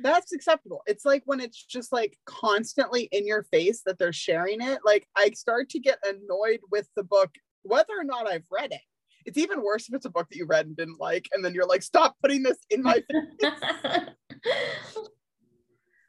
That's 0.00 0.32
acceptable. 0.32 0.82
It's 0.86 1.04
like 1.04 1.22
when 1.24 1.40
it's 1.40 1.62
just 1.64 1.92
like 1.92 2.18
constantly 2.26 3.08
in 3.12 3.26
your 3.26 3.44
face 3.44 3.82
that 3.86 3.98
they're 3.98 4.12
sharing 4.12 4.60
it. 4.60 4.80
Like 4.84 5.06
I 5.16 5.30
start 5.30 5.68
to 5.70 5.78
get 5.78 5.98
annoyed 6.04 6.60
with 6.70 6.88
the 6.96 7.04
book, 7.04 7.30
whether 7.62 7.94
or 7.96 8.04
not 8.04 8.26
I've 8.28 8.46
read 8.50 8.72
it. 8.72 8.80
It's 9.24 9.38
even 9.38 9.62
worse 9.62 9.88
if 9.88 9.94
it's 9.94 10.04
a 10.04 10.10
book 10.10 10.28
that 10.30 10.36
you 10.36 10.46
read 10.46 10.66
and 10.66 10.76
didn't 10.76 11.00
like, 11.00 11.28
and 11.32 11.42
then 11.42 11.54
you're 11.54 11.66
like, 11.66 11.82
stop 11.82 12.16
putting 12.20 12.42
this 12.42 12.58
in 12.70 12.82
my 12.82 13.02
face. 13.10 14.02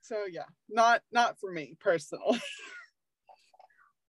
So 0.05 0.25
yeah, 0.29 0.43
not 0.69 1.01
not 1.11 1.39
for 1.39 1.51
me 1.51 1.75
personally. 1.79 2.39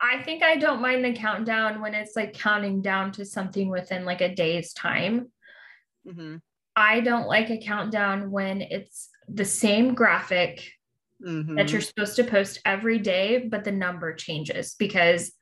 I 0.01 0.23
think 0.23 0.41
I 0.41 0.55
don't 0.55 0.81
mind 0.81 1.05
the 1.05 1.13
countdown 1.13 1.79
when 1.79 1.93
it's 1.93 2.15
like 2.15 2.33
counting 2.33 2.81
down 2.81 3.11
to 3.13 3.25
something 3.25 3.69
within 3.69 4.03
like 4.03 4.21
a 4.21 4.33
day's 4.33 4.73
time. 4.73 5.31
hmm 6.07 6.37
I 6.73 7.01
don't 7.01 7.27
like 7.27 7.49
a 7.49 7.57
countdown 7.57 8.31
when 8.31 8.61
it's 8.61 9.09
the 9.27 9.45
same 9.45 9.93
graphic 9.93 10.71
hmm 11.23 11.55
that 11.55 11.71
you're 11.71 11.81
supposed 11.81 12.15
to 12.15 12.23
post 12.23 12.59
every 12.65 12.97
day, 12.97 13.37
but 13.37 13.63
the 13.63 13.71
number 13.71 14.15
changes 14.15 14.75
because 14.79 15.33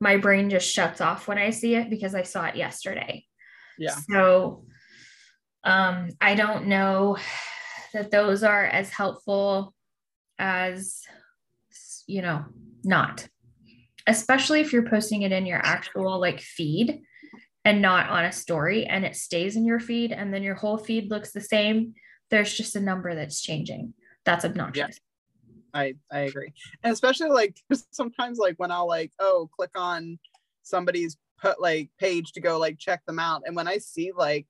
my 0.00 0.16
brain 0.16 0.50
just 0.50 0.68
shuts 0.70 1.00
off 1.00 1.28
when 1.28 1.38
I 1.38 1.50
see 1.50 1.76
it 1.76 1.88
because 1.88 2.14
I 2.14 2.22
saw 2.22 2.46
it 2.46 2.56
yesterday. 2.56 3.24
Yeah. 3.78 3.94
So 4.10 4.64
um, 5.64 6.08
I 6.20 6.34
don't 6.34 6.66
know 6.66 7.16
that 7.92 8.10
those 8.10 8.42
are 8.42 8.64
as 8.64 8.90
helpful 8.90 9.72
as, 10.38 11.02
you 12.06 12.22
know, 12.22 12.44
not, 12.82 13.28
especially 14.06 14.60
if 14.60 14.72
you're 14.72 14.88
posting 14.88 15.22
it 15.22 15.32
in 15.32 15.46
your 15.46 15.60
actual 15.64 16.18
like 16.20 16.40
feed 16.40 17.00
and 17.64 17.80
not 17.80 18.08
on 18.08 18.24
a 18.24 18.32
story 18.32 18.86
and 18.86 19.04
it 19.04 19.16
stays 19.16 19.56
in 19.56 19.64
your 19.64 19.80
feed 19.80 20.12
and 20.12 20.32
then 20.32 20.42
your 20.42 20.54
whole 20.54 20.78
feed 20.78 21.10
looks 21.10 21.32
the 21.32 21.40
same. 21.40 21.94
There's 22.30 22.54
just 22.54 22.76
a 22.76 22.80
number 22.80 23.14
that's 23.14 23.40
changing. 23.40 23.94
That's 24.24 24.44
obnoxious. 24.44 24.98
yeah. 24.98 25.08
I 25.74 25.94
I 26.10 26.20
agree, 26.20 26.52
and 26.82 26.92
especially 26.92 27.30
like 27.30 27.56
sometimes 27.92 28.38
like 28.38 28.56
when 28.58 28.70
I'll 28.70 28.86
like 28.88 29.12
oh 29.18 29.48
click 29.56 29.70
on 29.74 30.18
somebody's 30.62 31.16
put 31.40 31.60
like 31.60 31.90
page 31.98 32.32
to 32.32 32.40
go 32.40 32.58
like 32.58 32.78
check 32.78 33.04
them 33.06 33.18
out, 33.18 33.42
and 33.46 33.56
when 33.56 33.68
I 33.68 33.78
see 33.78 34.12
like 34.14 34.46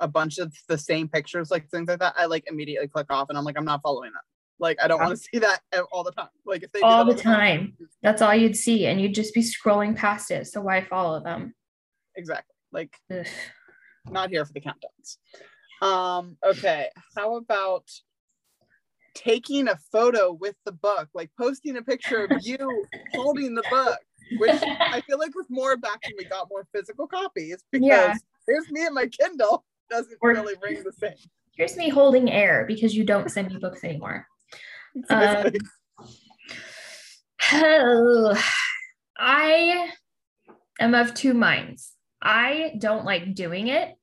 a 0.00 0.08
bunch 0.08 0.38
of 0.38 0.52
the 0.68 0.78
same 0.78 1.08
pictures 1.08 1.50
like 1.50 1.68
things 1.68 1.88
like 1.88 2.00
that, 2.00 2.14
I 2.16 2.26
like 2.26 2.44
immediately 2.50 2.88
click 2.88 3.06
off, 3.10 3.28
and 3.28 3.38
I'm 3.38 3.44
like 3.44 3.56
I'm 3.56 3.64
not 3.64 3.82
following 3.82 4.12
them. 4.12 4.22
Like 4.60 4.78
I 4.82 4.88
don't 4.88 4.98
want 5.00 5.10
to 5.12 5.16
see 5.16 5.38
that 5.38 5.60
all 5.92 6.02
the 6.04 6.12
time. 6.12 6.28
Like 6.44 6.62
if 6.62 6.72
they 6.72 6.80
All 6.80 7.04
that 7.04 7.16
the 7.16 7.22
time. 7.22 7.76
That's 8.02 8.22
all 8.22 8.34
you'd 8.34 8.56
see, 8.56 8.86
and 8.86 9.00
you'd 9.00 9.14
just 9.14 9.32
be 9.34 9.42
scrolling 9.42 9.94
past 9.96 10.30
it. 10.30 10.46
So 10.46 10.60
why 10.60 10.82
follow 10.82 11.20
them? 11.22 11.54
exactly. 12.16 12.54
Like 12.72 12.96
Ugh. 13.10 13.26
not 14.10 14.30
here 14.30 14.44
for 14.44 14.52
the 14.52 14.60
countdowns. 14.60 15.16
Um, 15.86 16.36
okay, 16.44 16.88
how 17.16 17.36
about 17.36 17.88
taking 19.14 19.68
a 19.68 19.76
photo 19.92 20.32
with 20.32 20.54
the 20.64 20.72
book, 20.72 21.08
like 21.14 21.30
posting 21.38 21.76
a 21.76 21.82
picture 21.82 22.24
of 22.24 22.30
you 22.44 22.84
holding 23.12 23.54
the 23.54 23.62
book, 23.70 23.98
which 24.38 24.50
I 24.62 25.00
feel 25.06 25.18
like 25.18 25.34
was 25.34 25.46
more 25.48 25.76
back 25.76 26.00
when 26.06 26.14
we 26.18 26.24
got 26.24 26.48
more 26.50 26.66
physical 26.74 27.06
copies 27.06 27.62
because 27.72 27.86
Yeah. 27.88 28.14
here's 28.46 28.68
me 28.70 28.84
and 28.86 28.94
my 28.94 29.06
Kindle 29.06 29.64
doesn't 29.90 30.18
Or- 30.20 30.30
really 30.30 30.54
ring 30.62 30.82
the 30.84 30.92
same. 30.92 31.14
Here's 31.56 31.76
me 31.76 31.88
holding 31.88 32.30
air 32.30 32.64
because 32.68 32.94
you 32.94 33.04
don't 33.04 33.30
send 33.30 33.48
me 33.52 33.58
books 33.58 33.82
anymore. 33.82 34.26
Um, 35.10 35.52
oh, 37.52 38.44
I 39.18 39.90
am 40.80 40.94
of 40.94 41.14
two 41.14 41.34
minds. 41.34 41.92
I 42.22 42.74
don't 42.78 43.04
like 43.04 43.34
doing 43.34 43.68
it. 43.68 43.94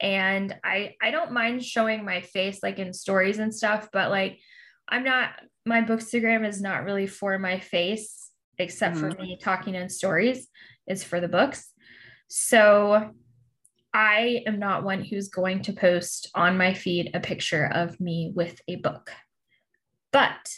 And 0.00 0.54
I 0.64 0.94
I 1.00 1.10
don't 1.10 1.32
mind 1.32 1.64
showing 1.64 2.04
my 2.04 2.22
face 2.22 2.60
like 2.62 2.78
in 2.78 2.92
stories 2.92 3.38
and 3.38 3.54
stuff, 3.54 3.88
but 3.92 4.10
like 4.10 4.38
I'm 4.88 5.04
not 5.04 5.30
my 5.66 5.82
bookstagram 5.82 6.46
is 6.46 6.60
not 6.60 6.84
really 6.84 7.06
for 7.06 7.38
my 7.38 7.60
face 7.60 8.30
except 8.58 8.96
for 8.96 9.10
me 9.10 9.38
talking 9.40 9.74
in 9.74 9.88
stories. 9.88 10.48
It's 10.86 11.04
for 11.04 11.20
the 11.20 11.28
books. 11.28 11.72
So 12.28 13.10
I 13.92 14.42
am 14.46 14.58
not 14.58 14.84
one 14.84 15.02
who's 15.02 15.28
going 15.28 15.62
to 15.62 15.72
post 15.72 16.30
on 16.34 16.58
my 16.58 16.74
feed 16.74 17.10
a 17.14 17.20
picture 17.20 17.70
of 17.72 17.98
me 18.00 18.32
with 18.34 18.60
a 18.68 18.76
book. 18.76 19.10
But 20.12 20.48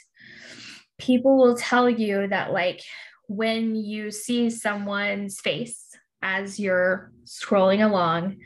people 0.99 1.37
will 1.37 1.57
tell 1.57 1.89
you 1.89 2.29
that, 2.29 2.53
like, 2.53 2.81
when 3.29 3.75
you 3.75 4.11
see 4.11 4.51
someone's 4.51 5.41
face 5.41 5.87
as 6.23 6.59
you're 6.59 7.13
scrolling 7.25 7.85
along, 7.85 8.39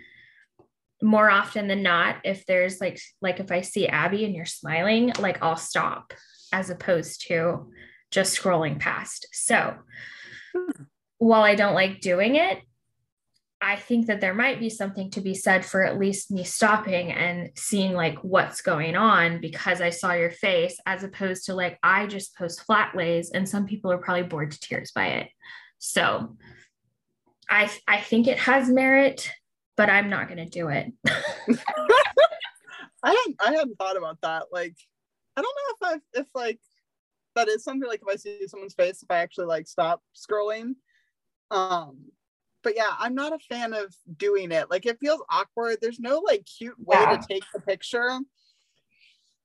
more 1.02 1.30
often 1.30 1.68
than 1.68 1.82
not, 1.82 2.16
if 2.24 2.46
there's 2.46 2.80
like, 2.80 2.98
like 3.20 3.40
if 3.40 3.52
I 3.52 3.60
see 3.60 3.86
Abby 3.86 4.24
and 4.24 4.34
you're 4.34 4.46
smiling, 4.46 5.12
like 5.18 5.42
I'll 5.42 5.56
stop 5.56 6.12
as 6.52 6.70
opposed 6.70 7.26
to 7.28 7.70
just 8.10 8.40
scrolling 8.40 8.78
past. 8.78 9.26
So 9.32 9.74
hmm. 10.54 10.84
while 11.18 11.42
I 11.42 11.54
don't 11.54 11.74
like 11.74 12.00
doing 12.00 12.36
it, 12.36 12.60
I 13.60 13.76
think 13.76 14.06
that 14.06 14.20
there 14.20 14.34
might 14.34 14.60
be 14.60 14.68
something 14.68 15.10
to 15.12 15.20
be 15.20 15.34
said 15.34 15.64
for 15.64 15.82
at 15.82 15.98
least 15.98 16.30
me 16.30 16.44
stopping 16.44 17.10
and 17.10 17.50
seeing 17.56 17.94
like 17.94 18.18
what's 18.22 18.60
going 18.60 18.96
on 18.96 19.40
because 19.40 19.80
I 19.80 19.90
saw 19.90 20.12
your 20.12 20.30
face, 20.30 20.78
as 20.84 21.04
opposed 21.04 21.46
to 21.46 21.54
like 21.54 21.78
I 21.82 22.06
just 22.06 22.36
post 22.36 22.62
flat 22.62 22.94
lays 22.94 23.30
and 23.30 23.48
some 23.48 23.66
people 23.66 23.90
are 23.90 23.98
probably 23.98 24.24
bored 24.24 24.50
to 24.50 24.60
tears 24.60 24.92
by 24.92 25.06
it. 25.06 25.30
So 25.78 26.36
I 27.48 27.70
I 27.88 28.00
think 28.00 28.26
it 28.26 28.38
has 28.38 28.68
merit, 28.68 29.30
but 29.76 29.88
I'm 29.88 30.10
not 30.10 30.28
gonna 30.28 30.48
do 30.48 30.68
it. 30.68 30.92
I 31.06 31.12
hadn't 33.04 33.36
I 33.40 33.52
hadn't 33.52 33.78
thought 33.78 33.96
about 33.96 34.20
that. 34.22 34.44
Like 34.52 34.76
I 35.36 35.42
don't 35.42 35.56
know 35.56 35.88
if 35.88 36.00
I 36.14 36.20
if 36.20 36.26
like 36.34 36.60
that 37.36 37.48
is 37.48 37.64
something 37.64 37.88
like 37.88 38.02
if 38.02 38.08
I 38.08 38.16
see 38.16 38.46
someone's 38.48 38.74
face, 38.74 39.02
if 39.02 39.10
I 39.10 39.18
actually 39.18 39.46
like 39.46 39.66
stop 39.66 40.02
scrolling. 40.14 40.74
Um 41.50 42.10
but 42.66 42.74
yeah, 42.74 42.94
I'm 42.98 43.14
not 43.14 43.32
a 43.32 43.38
fan 43.48 43.72
of 43.72 43.94
doing 44.16 44.50
it. 44.50 44.68
Like 44.68 44.86
it 44.86 44.98
feels 44.98 45.22
awkward. 45.30 45.78
There's 45.80 46.00
no 46.00 46.18
like 46.18 46.44
cute 46.58 46.74
way 46.84 46.96
Yeah. 46.98 47.16
to 47.16 47.28
take 47.28 47.44
the 47.54 47.60
picture. 47.60 48.18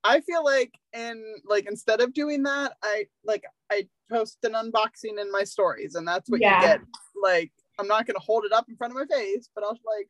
I 0.03 0.21
feel 0.21 0.43
like 0.43 0.73
in 0.91 1.35
like 1.45 1.67
instead 1.67 2.01
of 2.01 2.15
doing 2.15 2.41
that, 2.43 2.73
I 2.81 3.05
like 3.23 3.43
I 3.71 3.87
post 4.11 4.39
an 4.41 4.53
unboxing 4.53 5.21
in 5.21 5.31
my 5.31 5.43
stories, 5.43 5.93
and 5.93 6.07
that's 6.07 6.31
what 6.31 6.41
Yeah. 6.41 6.55
you 6.55 6.61
get. 6.61 6.79
Like 7.21 7.51
I'm 7.77 7.87
not 7.87 8.07
gonna 8.07 8.17
hold 8.17 8.43
it 8.43 8.51
up 8.53 8.67
in 8.67 8.75
front 8.75 8.91
of 8.91 8.97
my 8.97 9.05
face, 9.15 9.47
but 9.53 9.63
I'll 9.63 9.77
like 9.85 10.09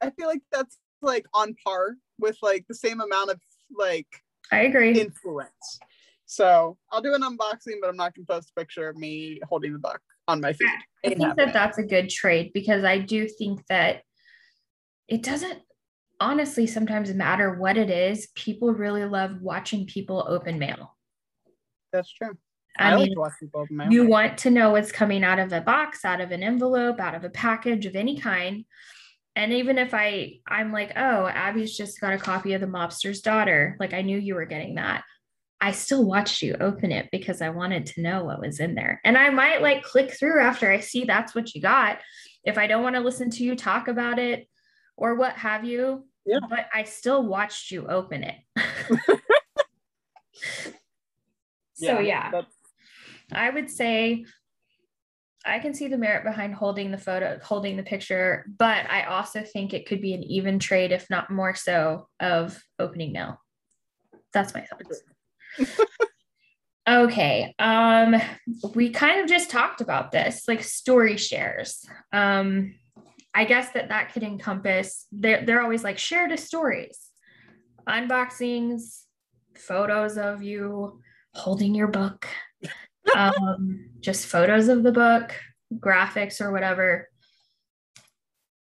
I 0.00 0.10
feel 0.10 0.28
like 0.28 0.42
that's 0.52 0.78
like 1.02 1.26
on 1.34 1.56
par 1.64 1.96
with 2.20 2.38
like 2.40 2.66
the 2.68 2.74
same 2.76 3.00
amount 3.00 3.32
of 3.32 3.40
like 3.76 4.06
I 4.52 4.60
agree. 4.60 5.00
influence. 5.00 5.80
So 6.28 6.76
I'll 6.92 7.00
do 7.00 7.14
an 7.14 7.22
unboxing, 7.22 7.80
but 7.80 7.88
I'm 7.88 7.96
not 7.96 8.14
gonna 8.14 8.26
post 8.26 8.52
a 8.54 8.60
picture 8.60 8.86
of 8.86 8.96
me 8.96 9.40
holding 9.48 9.72
the 9.72 9.78
book 9.78 9.98
on 10.28 10.42
my 10.42 10.52
feed. 10.52 10.68
I 11.04 11.14
think 11.14 11.36
that 11.36 11.54
that's 11.54 11.78
a 11.78 11.82
good 11.82 12.10
trade 12.10 12.52
because 12.52 12.84
I 12.84 12.98
do 12.98 13.26
think 13.26 13.66
that 13.68 14.02
it 15.08 15.22
doesn't 15.22 15.60
honestly 16.20 16.66
sometimes 16.66 17.14
matter 17.14 17.54
what 17.54 17.78
it 17.78 17.88
is. 17.88 18.28
People 18.34 18.74
really 18.74 19.06
love 19.06 19.40
watching 19.40 19.86
people 19.86 20.26
open 20.28 20.58
mail. 20.58 20.94
That's 21.94 22.12
true. 22.12 22.36
I, 22.78 22.90
I, 22.90 22.94
like 22.94 23.06
mean, 23.06 23.14
to 23.14 23.20
watch 23.20 23.32
people 23.40 23.62
open 23.62 23.76
mail. 23.78 23.90
you 23.90 24.06
want 24.06 24.36
to 24.38 24.50
know 24.50 24.72
what's 24.72 24.92
coming 24.92 25.24
out 25.24 25.38
of 25.38 25.50
a 25.54 25.62
box, 25.62 26.04
out 26.04 26.20
of 26.20 26.30
an 26.30 26.42
envelope, 26.42 27.00
out 27.00 27.14
of 27.14 27.24
a 27.24 27.30
package 27.30 27.86
of 27.86 27.96
any 27.96 28.20
kind. 28.20 28.66
And 29.34 29.54
even 29.54 29.78
if 29.78 29.94
I, 29.94 30.40
I'm 30.46 30.72
like, 30.72 30.92
oh, 30.94 31.26
Abby's 31.26 31.74
just 31.74 32.02
got 32.02 32.12
a 32.12 32.18
copy 32.18 32.52
of 32.52 32.60
The 32.60 32.66
Mobster's 32.66 33.22
Daughter. 33.22 33.78
Like 33.80 33.94
I 33.94 34.02
knew 34.02 34.18
you 34.18 34.34
were 34.34 34.44
getting 34.44 34.74
that. 34.74 35.04
I 35.60 35.72
still 35.72 36.04
watched 36.04 36.42
you 36.42 36.56
open 36.60 36.92
it 36.92 37.08
because 37.10 37.42
I 37.42 37.50
wanted 37.50 37.86
to 37.86 38.00
know 38.02 38.24
what 38.24 38.40
was 38.40 38.60
in 38.60 38.74
there. 38.74 39.00
And 39.04 39.18
I 39.18 39.30
might 39.30 39.60
like 39.60 39.82
click 39.82 40.12
through 40.12 40.40
after 40.40 40.70
I 40.70 40.80
see 40.80 41.04
that's 41.04 41.34
what 41.34 41.54
you 41.54 41.60
got. 41.60 41.98
If 42.44 42.58
I 42.58 42.66
don't 42.66 42.84
want 42.84 42.94
to 42.94 43.00
listen 43.00 43.30
to 43.30 43.42
you 43.44 43.56
talk 43.56 43.88
about 43.88 44.18
it 44.18 44.48
or 44.96 45.16
what 45.16 45.34
have 45.34 45.64
you. 45.64 46.06
Yeah. 46.24 46.38
But 46.48 46.68
I 46.72 46.84
still 46.84 47.24
watched 47.26 47.70
you 47.70 47.86
open 47.88 48.22
it. 48.22 48.36
so 51.74 51.98
yeah. 51.98 52.30
that's- 52.30 52.54
I 53.32 53.50
would 53.50 53.68
say 53.68 54.24
I 55.44 55.58
can 55.58 55.74
see 55.74 55.88
the 55.88 55.98
merit 55.98 56.24
behind 56.24 56.54
holding 56.54 56.90
the 56.90 56.98
photo, 56.98 57.38
holding 57.42 57.76
the 57.76 57.82
picture, 57.82 58.46
but 58.58 58.88
I 58.90 59.04
also 59.04 59.42
think 59.42 59.72
it 59.72 59.86
could 59.86 60.00
be 60.00 60.14
an 60.14 60.22
even 60.22 60.58
trade, 60.58 60.92
if 60.92 61.08
not 61.10 61.30
more 61.30 61.54
so, 61.54 62.08
of 62.20 62.62
opening 62.78 63.12
mail. 63.12 63.40
That's 64.32 64.54
my 64.54 64.62
thoughts. 64.62 65.02
Okay. 66.88 67.54
Um, 67.58 68.16
we 68.74 68.90
kind 68.90 69.20
of 69.20 69.28
just 69.28 69.50
talked 69.50 69.80
about 69.80 70.12
this, 70.12 70.46
like 70.48 70.62
story 70.62 71.16
shares. 71.16 71.84
Um, 72.12 72.74
I 73.34 73.44
guess 73.44 73.70
that 73.72 73.90
that 73.90 74.12
could 74.12 74.22
encompass. 74.22 75.06
They're 75.12 75.44
they're 75.44 75.62
always 75.62 75.84
like 75.84 75.98
share 75.98 76.28
the 76.28 76.36
stories, 76.36 76.98
unboxings, 77.88 79.02
photos 79.56 80.16
of 80.16 80.42
you 80.42 81.00
holding 81.34 81.74
your 81.74 81.88
book 81.88 82.26
um, 83.14 83.90
just 84.00 84.26
photos 84.26 84.68
of 84.68 84.82
the 84.82 84.92
book, 84.92 85.34
graphics 85.74 86.40
or 86.40 86.52
whatever. 86.52 87.08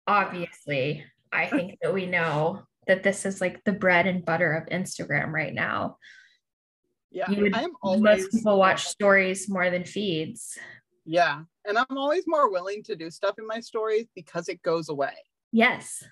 Obviously, 0.07 1.05
I 1.31 1.45
think 1.45 1.77
that 1.81 1.93
we 1.93 2.05
know 2.05 2.63
that 2.87 3.03
this 3.03 3.25
is 3.25 3.39
like 3.39 3.63
the 3.63 3.71
bread 3.71 4.07
and 4.07 4.25
butter 4.25 4.53
of 4.53 4.67
Instagram 4.69 5.31
right 5.31 5.53
now. 5.53 5.97
Yeah. 7.11 7.29
You 7.29 7.43
would- 7.43 7.55
I 7.55 7.63
am 7.63 7.71
Most 7.71 7.79
always 7.81 8.27
people 8.29 8.59
watch 8.59 8.85
stories 8.85 9.49
more 9.49 9.69
than 9.69 9.83
feeds. 9.83 10.57
Yeah. 11.05 11.43
And 11.65 11.77
I'm 11.77 11.97
always 11.97 12.25
more 12.27 12.51
willing 12.51 12.83
to 12.83 12.95
do 12.95 13.09
stuff 13.09 13.35
in 13.39 13.47
my 13.47 13.59
stories 13.59 14.05
because 14.15 14.47
it 14.49 14.61
goes 14.61 14.89
away. 14.89 15.13
Yes. 15.51 16.03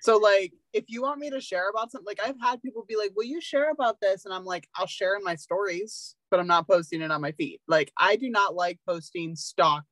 So 0.00 0.18
like 0.18 0.52
if 0.72 0.84
you 0.88 1.02
want 1.02 1.18
me 1.20 1.30
to 1.30 1.40
share 1.40 1.68
about 1.68 1.90
something, 1.90 2.06
like 2.06 2.20
I've 2.24 2.40
had 2.40 2.62
people 2.62 2.84
be 2.88 2.96
like, 2.96 3.12
Will 3.16 3.24
you 3.24 3.40
share 3.40 3.70
about 3.70 4.00
this? 4.00 4.24
And 4.24 4.32
I'm 4.32 4.44
like, 4.44 4.68
I'll 4.74 4.86
share 4.86 5.16
in 5.16 5.24
my 5.24 5.34
stories, 5.34 6.14
but 6.30 6.40
I'm 6.40 6.46
not 6.46 6.68
posting 6.68 7.02
it 7.02 7.10
on 7.10 7.20
my 7.20 7.32
feed. 7.32 7.60
Like 7.66 7.92
I 7.98 8.16
do 8.16 8.30
not 8.30 8.54
like 8.54 8.78
posting 8.86 9.36
stock 9.36 9.84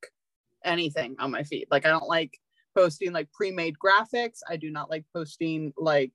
anything 0.63 1.15
on 1.19 1.31
my 1.31 1.43
feed. 1.43 1.67
Like 1.69 1.85
I 1.85 1.89
don't 1.89 2.07
like 2.07 2.37
posting 2.75 3.13
like 3.13 3.31
pre-made 3.31 3.75
graphics. 3.77 4.39
I 4.49 4.57
do 4.57 4.71
not 4.71 4.89
like 4.89 5.05
posting 5.13 5.73
like 5.77 6.13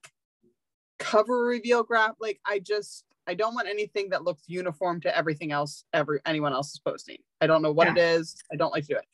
cover 0.98 1.44
reveal 1.46 1.82
graph. 1.82 2.14
Like 2.20 2.40
I 2.46 2.58
just 2.58 3.04
I 3.30 3.34
don't 3.34 3.54
want 3.54 3.68
anything 3.68 4.08
that 4.10 4.24
looks 4.24 4.42
uniform 4.48 5.00
to 5.02 5.16
everything 5.16 5.52
else 5.52 5.84
every 5.92 6.20
anyone 6.26 6.52
else 6.52 6.72
is 6.72 6.80
posting. 6.80 7.18
I 7.40 7.46
don't 7.46 7.62
know 7.62 7.70
what 7.70 7.86
it 7.86 7.96
is. 7.96 8.34
I 8.52 8.56
don't 8.56 8.72
like 8.72 8.82
to 8.88 8.94
do 8.94 8.98
it. 8.98 9.06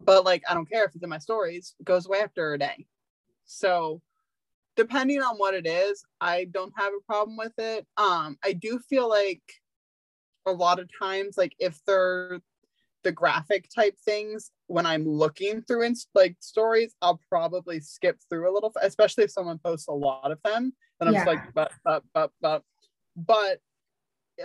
But 0.00 0.24
like 0.24 0.42
I 0.48 0.54
don't 0.54 0.68
care 0.68 0.84
if 0.86 0.94
it's 0.94 1.04
in 1.04 1.10
my 1.10 1.18
stories, 1.18 1.74
it 1.78 1.84
goes 1.84 2.06
away 2.06 2.20
after 2.20 2.54
a 2.54 2.58
day. 2.58 2.86
So 3.44 4.00
depending 4.74 5.20
on 5.20 5.36
what 5.36 5.52
it 5.52 5.66
is, 5.66 6.02
I 6.18 6.46
don't 6.50 6.72
have 6.76 6.94
a 6.94 7.04
problem 7.06 7.36
with 7.36 7.52
it. 7.58 7.86
Um, 7.98 8.38
I 8.42 8.54
do 8.54 8.78
feel 8.78 9.06
like 9.06 9.42
a 10.46 10.52
lot 10.52 10.80
of 10.80 10.88
times, 10.98 11.36
like 11.36 11.54
if 11.58 11.78
they're 11.86 12.40
the 13.04 13.12
graphic 13.12 13.68
type 13.74 13.96
things, 14.02 14.50
when 14.66 14.86
I'm 14.86 15.06
looking 15.06 15.60
through 15.60 15.82
in, 15.82 15.94
like 16.14 16.36
stories, 16.40 16.94
I'll 17.02 17.20
probably 17.28 17.80
skip 17.80 18.18
through 18.30 18.50
a 18.50 18.54
little, 18.54 18.72
especially 18.80 19.24
if 19.24 19.30
someone 19.30 19.58
posts 19.58 19.88
a 19.88 19.92
lot 19.92 20.32
of 20.32 20.38
them. 20.42 20.72
and 21.00 21.08
I'm 21.08 21.14
just 21.14 21.26
like, 21.26 21.52
but, 21.54 21.72
but, 21.84 22.02
but, 22.14 22.30
but, 22.40 22.62
but, 23.16 23.58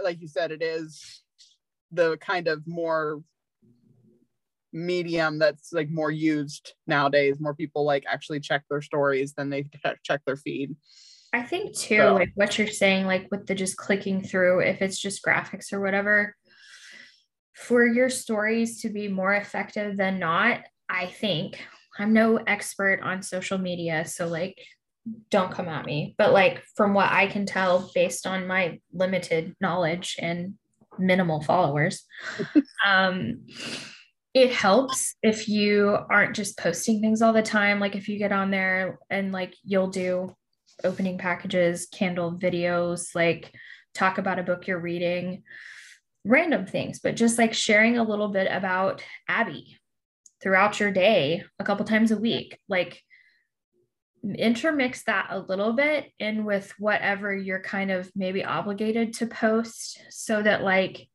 like 0.03 0.21
you 0.21 0.27
said, 0.27 0.51
it 0.51 0.61
is 0.61 1.21
the 1.91 2.17
kind 2.17 2.47
of 2.47 2.67
more 2.67 3.21
medium 4.73 5.39
that's 5.39 5.71
like 5.71 5.89
more 5.89 6.11
used 6.11 6.73
nowadays. 6.85 7.39
More 7.39 7.55
people 7.55 7.85
like 7.85 8.03
actually 8.07 8.39
check 8.41 8.63
their 8.69 8.81
stories 8.81 9.33
than 9.33 9.49
they 9.49 9.65
check- 10.03 10.21
their 10.25 10.35
feed. 10.35 10.75
I 11.33 11.41
think 11.43 11.75
too, 11.75 11.97
So- 11.97 12.13
like 12.15 12.31
what 12.35 12.57
you're 12.57 12.67
saying, 12.67 13.05
like 13.05 13.27
with 13.31 13.47
the 13.47 13.55
just 13.55 13.77
clicking 13.77 14.21
through, 14.23 14.61
if 14.61 14.81
it's 14.81 14.99
just 14.99 15.23
graphics 15.23 15.73
or 15.73 15.81
whatever, 15.81 16.35
for 17.53 17.85
your 17.85 18.09
stories 18.09 18.81
to 18.81 18.89
be 18.89 19.07
more 19.07 19.33
effective 19.33 19.97
than 19.97 20.19
not, 20.19 20.61
I 20.87 21.07
think 21.07 21.59
I'm 21.97 22.13
no 22.13 22.37
expert 22.37 23.01
on 23.01 23.23
social 23.23 23.57
media. 23.57 24.05
So, 24.05 24.27
like, 24.27 24.57
don't 25.29 25.51
come 25.51 25.67
at 25.67 25.85
me. 25.85 26.15
But, 26.17 26.33
like, 26.33 26.63
from 26.75 26.93
what 26.93 27.11
I 27.11 27.27
can 27.27 27.45
tell, 27.45 27.89
based 27.93 28.25
on 28.25 28.47
my 28.47 28.79
limited 28.93 29.55
knowledge 29.61 30.17
and 30.19 30.55
minimal 30.97 31.41
followers, 31.41 32.05
um, 32.85 33.45
it 34.33 34.51
helps 34.51 35.15
if 35.23 35.47
you 35.49 35.97
aren't 36.09 36.35
just 36.35 36.57
posting 36.57 37.01
things 37.01 37.21
all 37.21 37.33
the 37.33 37.41
time. 37.41 37.79
Like, 37.79 37.95
if 37.95 38.07
you 38.07 38.17
get 38.17 38.31
on 38.31 38.51
there 38.51 38.99
and, 39.09 39.31
like, 39.31 39.55
you'll 39.63 39.89
do 39.89 40.35
opening 40.83 41.17
packages, 41.17 41.87
candle 41.87 42.31
videos, 42.31 43.15
like 43.15 43.51
talk 43.93 44.17
about 44.17 44.39
a 44.39 44.43
book 44.43 44.67
you're 44.67 44.79
reading, 44.79 45.43
random 46.23 46.65
things, 46.65 46.99
but 46.99 47.15
just 47.15 47.37
like 47.37 47.53
sharing 47.53 47.97
a 47.97 48.03
little 48.03 48.29
bit 48.29 48.47
about 48.51 49.03
Abby 49.27 49.77
throughout 50.41 50.79
your 50.79 50.91
day 50.91 51.43
a 51.59 51.63
couple 51.63 51.85
times 51.85 52.11
a 52.11 52.17
week. 52.17 52.59
Like 52.69 53.01
intermix 54.23 55.03
that 55.03 55.27
a 55.29 55.39
little 55.39 55.73
bit 55.73 56.11
in 56.19 56.43
with 56.45 56.73
whatever 56.79 57.35
you're 57.35 57.61
kind 57.61 57.91
of 57.91 58.09
maybe 58.15 58.43
obligated 58.43 59.13
to 59.13 59.27
post 59.27 60.01
so 60.09 60.41
that 60.41 60.63
like 60.63 61.07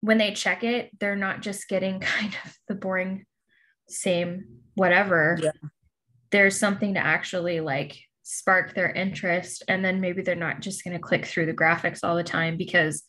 when 0.00 0.18
they 0.18 0.32
check 0.32 0.64
it, 0.64 0.90
they're 0.98 1.16
not 1.16 1.42
just 1.42 1.68
getting 1.68 2.00
kind 2.00 2.36
of 2.44 2.56
the 2.68 2.74
boring 2.74 3.26
same 3.88 4.44
whatever. 4.74 5.38
Yeah. 5.42 5.50
There's 6.30 6.58
something 6.58 6.94
to 6.94 7.04
actually 7.04 7.60
like 7.60 7.98
spark 8.22 8.74
their 8.74 8.90
interest 8.90 9.64
and 9.66 9.84
then 9.84 10.00
maybe 10.00 10.22
they're 10.22 10.36
not 10.36 10.60
just 10.60 10.84
going 10.84 10.96
to 10.96 11.02
click 11.02 11.26
through 11.26 11.46
the 11.46 11.52
graphics 11.52 12.00
all 12.04 12.14
the 12.14 12.22
time 12.22 12.56
because 12.56 13.02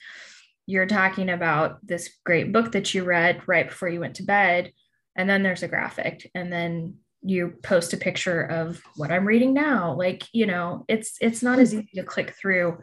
you're 0.66 0.88
talking 0.88 1.30
about 1.30 1.86
this 1.86 2.18
great 2.26 2.52
book 2.52 2.72
that 2.72 2.94
you 2.94 3.04
read 3.04 3.42
right 3.48 3.70
before 3.70 3.88
you 3.88 4.00
went 4.00 4.16
to 4.16 4.24
bed 4.24 4.72
and 5.16 5.30
then 5.30 5.44
there's 5.44 5.62
a 5.62 5.68
graphic 5.68 6.30
and 6.34 6.52
then 6.52 6.96
you 7.24 7.54
post 7.64 7.94
a 7.94 7.98
picture 7.98 8.42
of 8.42 8.82
what 8.96 9.12
I'm 9.12 9.26
reading 9.28 9.54
now 9.54 9.94
like 9.96 10.24
you 10.34 10.46
know 10.46 10.86
it's 10.88 11.18
it's 11.22 11.44
not 11.44 11.60
as 11.60 11.74
easy 11.74 11.90
to 11.96 12.04
click 12.04 12.32
through 12.32 12.78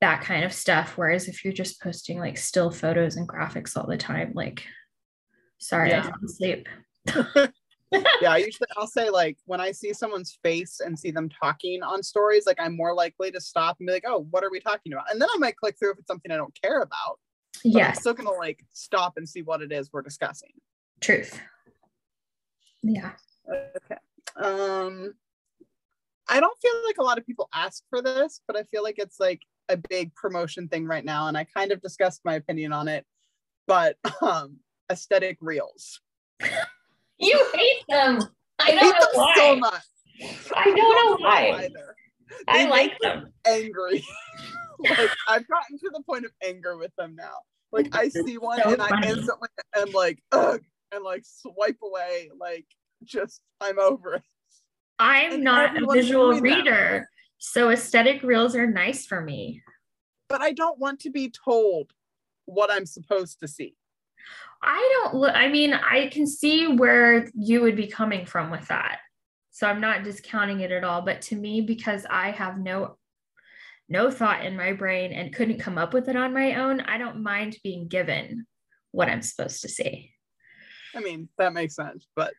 that 0.00 0.20
kind 0.22 0.44
of 0.44 0.52
stuff 0.52 0.96
whereas 0.96 1.28
if 1.28 1.44
you're 1.44 1.52
just 1.54 1.80
posting 1.80 2.18
like 2.18 2.36
still 2.36 2.70
photos 2.70 3.16
and 3.16 3.28
graphics 3.28 3.76
all 3.76 3.86
the 3.86 3.96
time 3.96 4.32
like 4.34 4.64
sorry 5.58 5.92
I 5.92 5.96
Yeah. 5.96 6.02
fell 6.02 6.18
asleep 6.24 6.68
yeah, 8.20 8.32
I 8.32 8.36
usually 8.46 8.68
I'll 8.76 8.86
say 8.86 9.10
like 9.10 9.38
when 9.46 9.60
I 9.60 9.72
see 9.72 9.92
someone's 9.92 10.38
face 10.42 10.80
and 10.80 10.98
see 10.98 11.10
them 11.10 11.28
talking 11.28 11.82
on 11.82 12.02
stories, 12.02 12.46
like 12.46 12.58
I'm 12.60 12.76
more 12.76 12.94
likely 12.94 13.30
to 13.32 13.40
stop 13.40 13.76
and 13.80 13.86
be 13.86 13.92
like, 13.92 14.04
oh, 14.06 14.26
what 14.30 14.44
are 14.44 14.50
we 14.50 14.60
talking 14.60 14.92
about? 14.92 15.10
And 15.10 15.20
then 15.20 15.28
I 15.34 15.38
might 15.38 15.56
click 15.56 15.76
through 15.78 15.92
if 15.92 15.98
it's 15.98 16.06
something 16.06 16.30
I 16.30 16.36
don't 16.36 16.56
care 16.60 16.80
about. 16.80 17.18
But 17.64 17.82
I'm 17.82 17.94
still 17.94 18.14
gonna 18.14 18.30
like 18.30 18.64
stop 18.72 19.14
and 19.16 19.28
see 19.28 19.42
what 19.42 19.60
it 19.62 19.72
is 19.72 19.92
we're 19.92 20.02
discussing. 20.02 20.50
truth 21.00 21.38
yeah 22.82 23.12
Okay. 23.48 24.00
Um 24.36 25.14
I 26.28 26.40
don't 26.40 26.58
feel 26.62 26.72
like 26.86 26.98
a 26.98 27.02
lot 27.02 27.18
of 27.18 27.26
people 27.26 27.48
ask 27.52 27.82
for 27.90 28.00
this, 28.00 28.40
but 28.46 28.56
I 28.56 28.62
feel 28.64 28.82
like 28.82 28.98
it's 28.98 29.20
like 29.20 29.42
a 29.68 29.76
big 29.76 30.14
promotion 30.14 30.68
thing 30.68 30.86
right 30.86 31.04
now. 31.04 31.26
And 31.28 31.36
I 31.36 31.44
kind 31.44 31.72
of 31.72 31.82
discussed 31.82 32.22
my 32.24 32.34
opinion 32.34 32.72
on 32.72 32.88
it. 32.88 33.04
But 33.66 33.96
um 34.22 34.58
aesthetic 34.90 35.38
reels. 35.40 36.00
you 37.18 37.50
hate 37.54 37.84
them 37.88 38.18
i 38.58 38.64
hate 38.64 38.80
don't 38.80 38.92
know 38.92 39.00
them 39.00 39.10
why 39.14 39.34
so 39.36 39.56
much. 39.56 39.82
i 40.56 40.64
don't 40.64 40.76
know 40.76 41.16
why 41.24 41.52
Either. 41.52 41.94
i 42.48 42.66
like 42.66 42.98
them 43.00 43.32
angry. 43.46 44.04
like 44.90 45.10
I've 45.28 45.46
gotten 45.48 45.78
to 45.78 45.90
the 45.92 46.02
point 46.02 46.24
of 46.24 46.32
anger 46.44 46.76
with 46.76 46.94
them 46.96 47.14
now. 47.14 47.34
Like 47.70 47.94
I 47.96 48.08
see 48.08 48.38
one 48.38 48.60
So 48.62 48.72
and 48.72 48.82
I 48.82 48.88
instantly 49.06 49.48
am 49.76 49.92
like, 49.92 50.22
ugh, 50.32 50.60
and 50.92 51.04
like 51.04 51.24
swipe 51.24 51.78
away. 51.82 52.30
Like 52.38 52.66
just 53.04 53.40
I'm 53.60 53.78
over 53.78 54.14
it. 54.14 54.22
I'm 54.98 55.32
And 55.32 55.44
not 55.44 55.76
a 55.76 55.86
visual 55.86 56.30
doing 56.32 56.42
that. 56.44 56.56
reader, 56.56 57.08
so 57.38 57.70
aesthetic 57.70 58.22
reels 58.22 58.54
are 58.56 58.66
nice 58.66 59.06
for 59.06 59.20
me. 59.20 59.62
but 60.28 60.40
I 60.40 60.52
don't 60.52 60.78
want 60.78 61.00
to 61.00 61.10
be 61.10 61.30
told 61.30 61.92
what 62.46 62.70
I'm 62.72 62.86
supposed 62.86 63.40
to 63.40 63.48
see. 63.48 63.76
I 64.62 65.00
don't 65.02 65.14
look, 65.16 65.34
I 65.34 65.48
mean, 65.48 65.74
I 65.74 66.06
can 66.08 66.26
see 66.26 66.68
where 66.68 67.28
you 67.34 67.60
would 67.62 67.76
be 67.76 67.86
coming 67.88 68.26
from 68.26 68.50
with 68.50 68.66
that. 68.68 69.00
So 69.50 69.66
I'm 69.66 69.80
not 69.80 70.04
discounting 70.04 70.60
it 70.60 70.70
at 70.72 70.84
all. 70.84 71.02
But 71.02 71.20
to 71.22 71.36
me, 71.36 71.60
because 71.60 72.06
I 72.08 72.30
have 72.30 72.58
no 72.58 72.96
no 73.88 74.10
thought 74.10 74.44
in 74.46 74.56
my 74.56 74.72
brain 74.72 75.12
and 75.12 75.34
couldn't 75.34 75.58
come 75.58 75.76
up 75.76 75.92
with 75.92 76.08
it 76.08 76.16
on 76.16 76.32
my 76.32 76.54
own, 76.54 76.80
I 76.80 76.96
don't 76.98 77.22
mind 77.22 77.58
being 77.62 77.88
given 77.88 78.46
what 78.92 79.08
I'm 79.08 79.20
supposed 79.22 79.60
to 79.62 79.68
see. 79.68 80.12
I 80.94 81.00
mean, 81.00 81.28
that 81.38 81.52
makes 81.52 81.74
sense, 81.76 82.06
but 82.16 82.32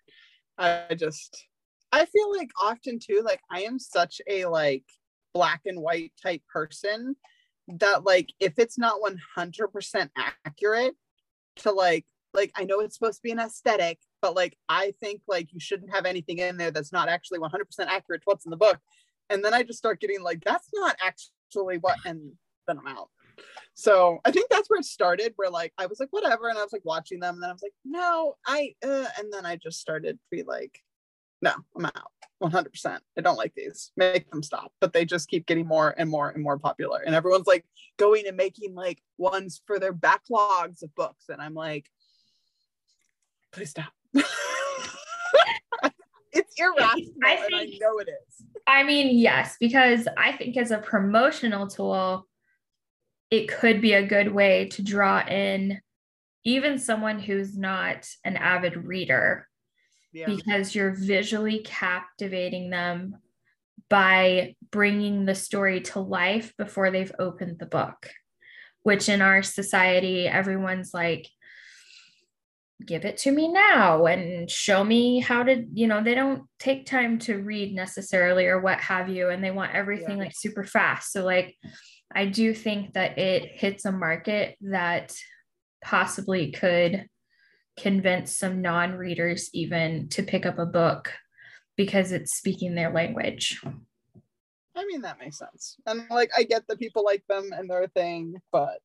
I 0.57 0.95
just 0.95 1.47
I 1.91 2.05
feel 2.05 2.31
like 2.31 2.49
often 2.61 2.99
too, 2.99 3.21
like 3.23 3.41
I 3.51 3.61
am 3.61 3.79
such 3.79 4.21
a 4.27 4.45
like 4.45 4.85
black 5.33 5.61
and 5.65 5.79
white 5.79 6.11
type 6.21 6.41
person 6.51 7.15
that 7.67 8.03
like 8.03 8.29
if 8.39 8.53
it's 8.57 8.77
not 8.77 8.99
100% 9.37 10.09
accurate 10.45 10.95
to 11.57 11.71
like 11.71 12.05
like 12.33 12.51
I 12.55 12.63
know 12.63 12.79
it's 12.79 12.97
supposed 12.97 13.17
to 13.17 13.23
be 13.23 13.31
an 13.31 13.39
aesthetic, 13.39 13.99
but 14.21 14.35
like 14.35 14.57
I 14.67 14.93
think 14.99 15.21
like 15.27 15.53
you 15.53 15.59
shouldn't 15.59 15.93
have 15.93 16.05
anything 16.05 16.39
in 16.39 16.57
there 16.57 16.71
that's 16.71 16.91
not 16.91 17.09
actually 17.09 17.39
100% 17.39 17.51
accurate 17.87 18.21
to 18.21 18.25
what's 18.25 18.45
in 18.45 18.51
the 18.51 18.57
book. 18.57 18.79
And 19.29 19.43
then 19.43 19.53
I 19.53 19.63
just 19.63 19.79
start 19.79 20.01
getting 20.01 20.21
like 20.21 20.43
that's 20.43 20.69
not 20.73 20.95
actually 21.01 21.77
what 21.77 21.97
and 22.05 22.31
then 22.67 22.79
I'm 22.79 22.97
out. 22.97 23.09
So 23.73 24.19
I 24.25 24.31
think 24.31 24.49
that's 24.49 24.69
where 24.69 24.79
it 24.79 24.85
started, 24.85 25.33
where 25.35 25.49
like 25.49 25.73
I 25.77 25.87
was 25.87 25.99
like, 25.99 26.09
whatever, 26.11 26.49
and 26.49 26.57
I 26.57 26.63
was 26.63 26.73
like 26.73 26.85
watching 26.85 27.19
them, 27.19 27.35
and 27.35 27.43
then 27.43 27.49
I 27.49 27.53
was 27.53 27.63
like, 27.63 27.73
no, 27.83 28.35
I, 28.45 28.75
uh, 28.83 29.07
and 29.17 29.31
then 29.31 29.45
I 29.45 29.55
just 29.55 29.79
started 29.79 30.13
to 30.13 30.19
be 30.29 30.43
like, 30.43 30.79
no, 31.41 31.53
I'm 31.75 31.85
out 31.85 32.11
100%. 32.41 32.99
I 33.17 33.21
don't 33.21 33.37
like 33.37 33.53
these. 33.55 33.91
Make 33.97 34.29
them 34.31 34.41
stop. 34.41 34.71
But 34.79 34.93
they 34.93 35.05
just 35.05 35.27
keep 35.29 35.45
getting 35.45 35.67
more 35.67 35.93
and 35.97 36.09
more 36.09 36.29
and 36.29 36.41
more 36.41 36.57
popular. 36.57 37.01
And 37.05 37.13
everyone's 37.13 37.47
like 37.47 37.65
going 37.97 38.27
and 38.27 38.37
making 38.37 38.75
like 38.75 39.01
ones 39.17 39.61
for 39.65 39.77
their 39.77 39.93
backlogs 39.93 40.83
of 40.83 40.95
books. 40.95 41.25
And 41.29 41.41
I'm 41.41 41.53
like, 41.53 41.89
please 43.51 43.71
stop. 43.71 43.91
it's 46.31 46.53
irrational. 46.57 47.13
I 47.23 47.35
think, 47.35 47.53
I 47.53 47.77
know 47.79 47.99
it 47.99 48.07
is. 48.09 48.45
I 48.65 48.83
mean, 48.83 49.17
yes, 49.17 49.57
because 49.59 50.07
I 50.17 50.31
think 50.31 50.55
as 50.57 50.71
a 50.71 50.77
promotional 50.77 51.67
tool, 51.67 52.25
it 53.33 53.47
could 53.47 53.81
be 53.81 53.93
a 53.93 54.05
good 54.05 54.31
way 54.31 54.67
to 54.67 54.83
draw 54.83 55.19
in 55.25 55.81
even 56.43 56.77
someone 56.77 57.17
who's 57.17 57.57
not 57.57 58.07
an 58.23 58.37
avid 58.37 58.77
reader 58.77 59.47
yeah. 60.13 60.27
because 60.27 60.75
you're 60.75 60.93
visually 60.93 61.63
captivating 61.65 62.69
them 62.69 63.15
by 63.89 64.55
bringing 64.71 65.25
the 65.25 65.33
story 65.33 65.81
to 65.81 65.99
life 65.99 66.53
before 66.59 66.91
they've 66.91 67.11
opened 67.17 67.57
the 67.57 67.65
book 67.65 68.07
which 68.83 69.09
in 69.09 69.19
our 69.19 69.41
society 69.41 70.27
everyone's 70.27 70.93
like 70.93 71.27
give 72.85 73.03
it 73.03 73.17
to 73.17 73.31
me 73.31 73.47
now 73.47 74.05
and 74.05 74.47
show 74.47 74.83
me 74.83 75.19
how 75.19 75.41
to 75.41 75.65
you 75.73 75.87
know 75.87 76.03
they 76.03 76.13
don't 76.13 76.43
take 76.59 76.85
time 76.85 77.17
to 77.17 77.37
read 77.37 77.73
necessarily 77.73 78.45
or 78.45 78.59
what 78.59 78.79
have 78.79 79.09
you 79.09 79.29
and 79.29 79.43
they 79.43 79.51
want 79.51 79.73
everything 79.73 80.17
yeah. 80.17 80.25
like 80.25 80.35
super 80.35 80.63
fast 80.63 81.11
so 81.11 81.25
like 81.25 81.55
i 82.15 82.25
do 82.25 82.53
think 82.53 82.93
that 82.93 83.17
it 83.17 83.51
hits 83.53 83.85
a 83.85 83.91
market 83.91 84.55
that 84.61 85.13
possibly 85.83 86.51
could 86.51 87.07
convince 87.77 88.37
some 88.37 88.61
non-readers 88.61 89.49
even 89.53 90.07
to 90.09 90.23
pick 90.23 90.45
up 90.45 90.59
a 90.59 90.65
book 90.65 91.11
because 91.75 92.11
it's 92.11 92.35
speaking 92.35 92.75
their 92.75 92.91
language. 92.91 93.59
I 94.75 94.85
mean 94.85 95.01
that 95.01 95.19
makes 95.19 95.37
sense. 95.37 95.77
And 95.85 96.03
like 96.09 96.31
I 96.37 96.43
get 96.43 96.67
that 96.67 96.79
people 96.79 97.03
like 97.03 97.23
them 97.27 97.51
and 97.51 97.69
their 97.69 97.87
thing, 97.87 98.35
but 98.51 98.79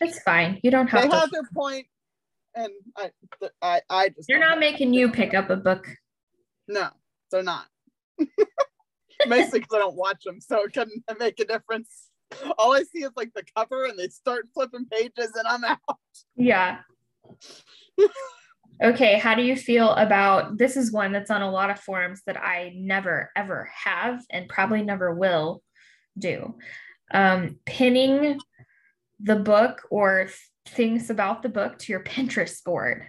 it's 0.00 0.20
fine. 0.22 0.60
You 0.62 0.70
don't 0.70 0.88
have 0.88 1.02
they 1.02 1.08
to 1.08 1.14
have 1.14 1.30
their 1.30 1.48
point 1.54 1.86
and 2.54 2.70
I 2.96 3.10
I 3.62 3.80
I 3.90 4.08
just 4.10 4.28
They're 4.28 4.38
not 4.38 4.58
making 4.58 4.94
you 4.94 5.10
pick 5.10 5.34
up 5.34 5.50
a 5.50 5.56
book. 5.56 5.86
No, 6.66 6.88
they're 7.30 7.42
not. 7.42 7.66
Mostly 9.26 9.60
because 9.60 9.74
I 9.74 9.78
don't 9.78 9.96
watch 9.96 10.24
them, 10.24 10.40
so 10.40 10.64
it 10.64 10.72
couldn't 10.72 11.04
make 11.18 11.38
a 11.40 11.44
difference. 11.44 12.08
All 12.58 12.72
I 12.72 12.82
see 12.82 13.02
is 13.04 13.12
like 13.16 13.32
the 13.34 13.44
cover 13.56 13.84
and 13.84 13.98
they 13.98 14.08
start 14.08 14.48
flipping 14.54 14.86
pages 14.86 15.32
and 15.34 15.46
I'm 15.46 15.64
out. 15.64 15.78
Yeah 16.36 16.78
okay, 18.82 19.18
how 19.18 19.34
do 19.34 19.42
you 19.42 19.56
feel 19.56 19.90
about 19.90 20.58
this? 20.58 20.76
Is 20.76 20.92
one 20.92 21.12
that's 21.12 21.30
on 21.30 21.42
a 21.42 21.50
lot 21.50 21.70
of 21.70 21.80
forums 21.80 22.22
that 22.26 22.36
I 22.36 22.72
never 22.76 23.30
ever 23.36 23.70
have 23.84 24.22
and 24.30 24.48
probably 24.48 24.82
never 24.82 25.14
will 25.14 25.62
do. 26.18 26.54
Um, 27.12 27.56
pinning 27.66 28.38
the 29.20 29.36
book 29.36 29.82
or 29.90 30.28
things 30.66 31.10
about 31.10 31.42
the 31.42 31.48
book 31.48 31.78
to 31.78 31.92
your 31.92 32.02
Pinterest 32.02 32.64
board. 32.64 33.06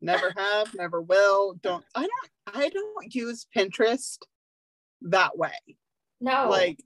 Never 0.00 0.32
have, 0.36 0.74
never 0.74 1.00
will. 1.00 1.54
Don't 1.62 1.84
I 1.94 2.02
don't 2.02 2.56
I 2.56 2.68
don't 2.68 3.14
use 3.14 3.46
Pinterest 3.56 4.18
that 5.02 5.38
way. 5.38 5.52
No. 6.20 6.48
Like 6.50 6.78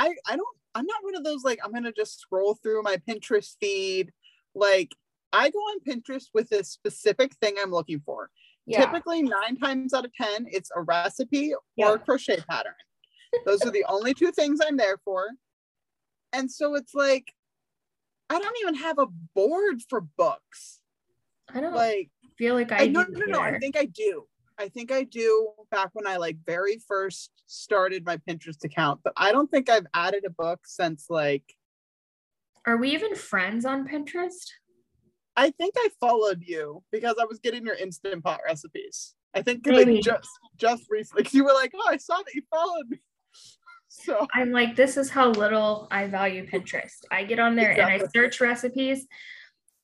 I 0.00 0.14
I 0.26 0.36
don't 0.36 0.56
I'm 0.74 0.86
not 0.86 1.02
one 1.04 1.14
of 1.14 1.24
those 1.24 1.44
like 1.44 1.58
I'm 1.62 1.72
gonna 1.72 1.92
just 1.92 2.18
scroll 2.18 2.54
through 2.54 2.82
my 2.82 2.96
Pinterest 3.08 3.56
feed. 3.60 4.12
Like 4.54 4.94
I 5.32 5.50
go 5.50 5.58
on 5.58 5.80
Pinterest 5.80 6.28
with 6.32 6.50
a 6.52 6.64
specific 6.64 7.34
thing 7.36 7.54
I'm 7.60 7.70
looking 7.70 8.00
for. 8.00 8.30
Yeah. 8.66 8.84
Typically, 8.84 9.22
nine 9.22 9.56
times 9.56 9.94
out 9.94 10.04
of 10.04 10.12
10, 10.14 10.46
it's 10.50 10.70
a 10.74 10.82
recipe 10.82 11.54
yeah. 11.76 11.88
or 11.88 11.94
a 11.96 11.98
crochet 11.98 12.38
pattern. 12.48 12.74
Those 13.46 13.64
are 13.64 13.70
the 13.70 13.84
only 13.88 14.14
two 14.14 14.32
things 14.32 14.60
I'm 14.64 14.76
there 14.76 14.98
for. 15.04 15.28
And 16.32 16.50
so 16.50 16.74
it's 16.74 16.94
like, 16.94 17.32
I 18.28 18.38
don't 18.38 18.56
even 18.62 18.74
have 18.74 18.98
a 18.98 19.06
board 19.34 19.82
for 19.88 20.02
books. 20.16 20.80
I 21.52 21.60
don't 21.60 21.74
like 21.74 22.10
feel 22.38 22.54
like 22.54 22.70
I, 22.70 22.84
I 22.84 22.86
no, 22.88 23.02
no, 23.02 23.26
no, 23.26 23.26
no. 23.26 23.40
I 23.40 23.58
think 23.58 23.76
I 23.76 23.86
do. 23.86 24.26
I 24.60 24.68
think 24.68 24.92
I 24.92 25.04
do 25.04 25.52
back 25.70 25.88
when 25.94 26.06
I 26.06 26.18
like 26.18 26.36
very 26.44 26.82
first 26.86 27.30
started 27.46 28.04
my 28.04 28.18
Pinterest 28.18 28.62
account, 28.62 29.00
but 29.02 29.14
I 29.16 29.32
don't 29.32 29.50
think 29.50 29.70
I've 29.70 29.86
added 29.94 30.24
a 30.26 30.30
book 30.30 30.60
since 30.66 31.06
like. 31.08 31.44
Are 32.66 32.76
we 32.76 32.90
even 32.90 33.14
friends 33.14 33.64
on 33.64 33.88
Pinterest? 33.88 34.50
I 35.34 35.50
think 35.50 35.74
I 35.78 35.88
followed 35.98 36.42
you 36.46 36.82
because 36.92 37.14
I 37.18 37.24
was 37.24 37.38
getting 37.38 37.64
your 37.64 37.74
instant 37.74 38.22
pot 38.22 38.40
recipes. 38.46 39.14
I 39.32 39.40
think 39.40 39.66
like 39.66 40.02
just 40.02 40.28
just 40.58 40.84
recently 40.90 41.26
you 41.30 41.44
were 41.44 41.54
like, 41.54 41.72
oh, 41.74 41.88
I 41.88 41.96
saw 41.96 42.18
that 42.18 42.34
you 42.34 42.42
followed 42.50 42.88
me. 42.88 42.98
So 43.92 44.28
I'm 44.32 44.52
like, 44.52 44.76
this 44.76 44.96
is 44.96 45.10
how 45.10 45.30
little 45.30 45.88
I 45.90 46.06
value 46.06 46.48
Pinterest. 46.48 47.00
I 47.10 47.24
get 47.24 47.40
on 47.40 47.56
there 47.56 47.72
exactly. 47.72 47.94
and 47.94 48.02
I 48.04 48.06
search 48.14 48.40
recipes, 48.40 49.04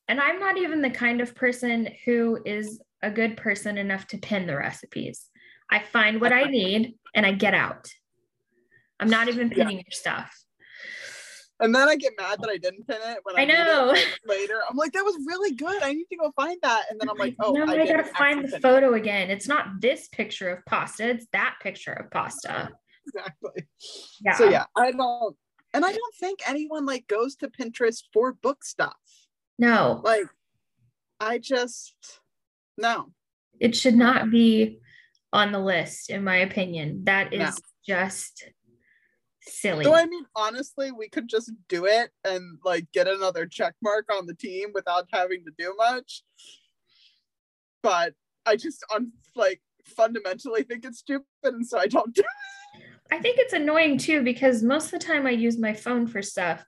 and 0.07 0.21
I'm 0.21 0.39
not 0.39 0.57
even 0.59 0.81
the 0.81 0.91
kind 0.91 1.21
of 1.21 1.35
person 1.35 1.89
who 2.05 2.39
is 2.47 2.81
a 3.07 3.11
good 3.11 3.37
person 3.37 3.79
enough 3.79 4.07
to 4.09 4.19
pin 4.19 4.47
the 4.47 4.57
recipes. 4.57 5.27
I 5.71 5.79
find 5.81 6.21
what 6.21 6.33
I 6.33 6.45
need 6.45 6.95
and 7.15 7.25
I 7.25 7.33
get 7.33 7.55
out. 7.55 7.89
I'm 8.99 9.09
not 9.11 9.29
even 9.29 9.51
pinning 9.51 9.79
yeah. 9.79 9.85
your 9.87 9.93
stuff. 9.93 10.33
And 11.61 11.75
then 11.75 11.89
I 11.89 11.97
get 11.97 12.13
mad 12.19 12.39
that 12.43 12.51
I 12.51 12.59
didn't 12.59 12.87
pin 12.87 12.99
it 13.03 13.19
when 13.23 13.39
I, 13.39 13.43
I 13.43 13.45
know 13.45 13.95
later. 14.27 14.61
I'm 14.69 14.77
like, 14.77 14.93
that 14.93 15.05
was 15.05 15.17
really 15.27 15.55
good. 15.55 15.83
I 15.83 15.93
need 15.93 16.07
to 16.11 16.17
go 16.17 16.33
find 16.37 16.59
that. 16.63 16.85
And 16.91 17.01
then 17.01 17.09
I'm 17.09 17.17
like, 17.17 17.35
oh, 17.41 17.53
no, 17.53 17.65
I, 17.65 17.83
I 17.83 17.87
gotta 17.87 18.05
find 18.05 18.47
the 18.47 18.61
photo 18.61 18.95
it. 18.95 18.99
again. 18.99 19.31
It's 19.31 19.49
not 19.49 19.81
this 19.81 20.09
picture 20.09 20.51
of 20.51 20.67
pasta, 20.67 21.09
it's 21.09 21.27
that 21.33 21.55
picture 21.63 21.93
of 21.93 22.11
pasta. 22.11 22.71
Exactly. 23.07 23.67
Yeah. 24.21 24.35
So 24.35 24.49
yeah, 24.51 24.65
I 24.77 24.91
don't 24.91 25.37
and 25.73 25.85
I 25.85 25.93
don't 25.93 26.15
think 26.19 26.41
anyone 26.47 26.85
like 26.87 27.07
goes 27.07 27.37
to 27.37 27.49
Pinterest 27.49 28.03
for 28.13 28.33
book 28.33 28.65
stuff. 28.65 28.97
No. 29.59 30.01
Like 30.05 30.27
I 31.21 31.39
just 31.39 32.21
no. 32.77 33.13
It 33.59 33.75
should 33.75 33.95
not 33.95 34.31
be 34.31 34.81
on 35.33 35.53
the 35.53 35.59
list, 35.59 36.11
in 36.11 36.25
my 36.25 36.37
opinion. 36.37 37.05
That 37.05 37.33
is 37.33 37.41
no. 37.41 37.53
just 37.87 38.45
silly. 39.41 39.85
So 39.85 39.95
I 39.95 40.07
mean, 40.07 40.25
honestly, 40.35 40.93
we 40.93 41.09
could 41.09 41.29
just 41.29 41.51
do 41.69 41.87
it 41.87 42.11
and 42.25 42.59
like 42.65 42.91
get 42.93 43.09
another 43.09 43.47
check 43.47 43.75
mark 43.83 44.07
on 44.13 44.27
the 44.27 44.35
team 44.35 44.71
without 44.75 45.07
having 45.13 45.45
to 45.45 45.53
do 45.59 45.75
much. 45.77 46.23
But 47.83 48.15
I 48.45 48.57
just 48.57 48.85
on 48.95 49.13
like 49.35 49.61
fundamentally 49.85 50.63
think 50.63 50.85
it's 50.85 50.99
stupid, 50.99 51.25
and 51.45 51.67
so 51.67 51.79
I 51.79 51.87
don't 51.87 52.15
do 52.15 52.23
it. 52.23 52.83
I 53.13 53.21
think 53.21 53.39
it's 53.39 53.53
annoying 53.53 53.99
too 53.99 54.23
because 54.23 54.63
most 54.63 54.87
of 54.87 54.91
the 54.93 55.07
time 55.07 55.27
I 55.27 55.31
use 55.31 55.59
my 55.59 55.73
phone 55.73 56.07
for 56.07 56.23
stuff. 56.23 56.65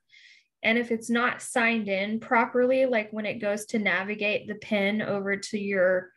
And 0.62 0.76
if 0.76 0.90
it's 0.90 1.08
not 1.08 1.40
signed 1.40 1.88
in 1.88 2.20
properly, 2.20 2.86
like 2.86 3.10
when 3.12 3.26
it 3.26 3.40
goes 3.40 3.66
to 3.66 3.78
navigate 3.78 4.48
the 4.48 4.56
pin 4.56 5.02
over 5.02 5.36
to 5.36 5.58
your 5.58 6.10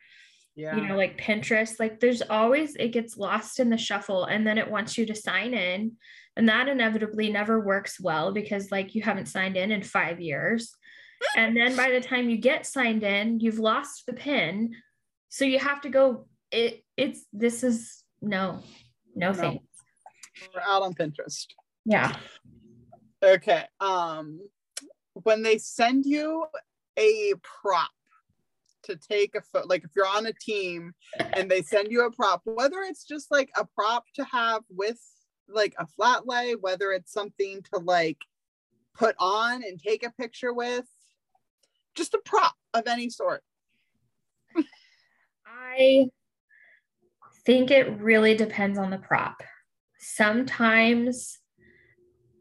yeah. 0.56 0.75
you 0.75 0.88
know, 0.88 0.97
like 0.97 1.17
Pinterest, 1.17 1.80
like 1.80 1.99
there's 1.99 2.21
always 2.21 2.75
it 2.75 2.89
gets 2.89 3.17
lost 3.17 3.60
in 3.60 3.69
the 3.69 3.77
shuffle 3.77 4.25
and 4.25 4.45
then 4.45 4.58
it 4.58 4.69
wants 4.69 4.97
you 4.97 5.06
to 5.06 5.15
sign 5.15 5.54
in. 5.54 5.93
And 6.36 6.49
that 6.49 6.67
inevitably 6.67 7.32
never 7.32 7.60
works 7.60 7.99
well 7.99 8.32
because 8.32 8.71
like 8.71 8.95
you 8.95 9.01
haven't 9.01 9.27
signed 9.27 9.58
in 9.58 9.71
in 9.71 9.84
five 9.84 10.21
years. 10.21 10.75
And 11.36 11.56
then 11.56 11.75
by 11.75 11.91
the 11.91 12.01
time 12.01 12.30
you 12.30 12.38
get 12.38 12.65
signed 12.65 13.04
in, 13.04 13.39
you've 13.39 13.60
lost 13.60 14.06
the 14.08 14.13
pin. 14.13 14.71
So 15.30 15.45
you 15.45 15.60
have 15.60 15.82
to 15.82 15.89
go, 15.89 16.27
it 16.51 16.84
it's 16.97 17.25
this 17.32 17.63
is 17.63 18.04
no, 18.21 18.63
no, 19.15 19.32
no. 19.32 19.34
thanks. 19.34 19.65
We're 20.54 20.62
out 20.62 20.82
on 20.82 20.93
Pinterest. 20.93 21.47
Yeah. 21.86 22.15
Okay. 23.23 23.65
Um 23.79 24.41
when 25.13 25.43
they 25.43 25.57
send 25.57 26.05
you 26.05 26.45
a 26.97 27.34
prop 27.43 27.91
to 28.84 28.95
take 28.95 29.36
a 29.36 29.41
photo, 29.41 29.67
like 29.67 29.84
if 29.84 29.91
you're 29.95 30.07
on 30.07 30.25
a 30.25 30.34
team 30.34 30.93
and 31.34 31.49
they 31.49 31.62
send 31.62 31.91
you 31.91 32.05
a 32.05 32.12
prop, 32.12 32.41
whether 32.45 32.81
it's 32.81 33.03
just 33.03 33.29
like 33.31 33.49
a 33.55 33.65
prop 33.65 34.05
to 34.15 34.23
have 34.25 34.63
with 34.69 34.99
like 35.47 35.75
a 35.77 35.86
flat 35.86 36.27
lay, 36.27 36.55
whether 36.55 36.91
it's 36.91 37.12
something 37.12 37.62
to 37.73 37.79
like 37.79 38.17
put 38.93 39.15
on 39.19 39.63
and 39.63 39.79
take 39.79 40.05
a 40.05 40.12
picture 40.12 40.53
with, 40.53 40.86
just 41.95 42.13
a 42.13 42.19
prop 42.25 42.55
of 42.73 42.88
any 42.88 43.10
sort. 43.10 43.43
I 45.45 46.10
think 47.45 47.71
it 47.71 47.99
really 47.99 48.36
depends 48.36 48.77
on 48.77 48.89
the 48.89 48.97
prop. 48.97 49.43
Sometimes 49.99 51.40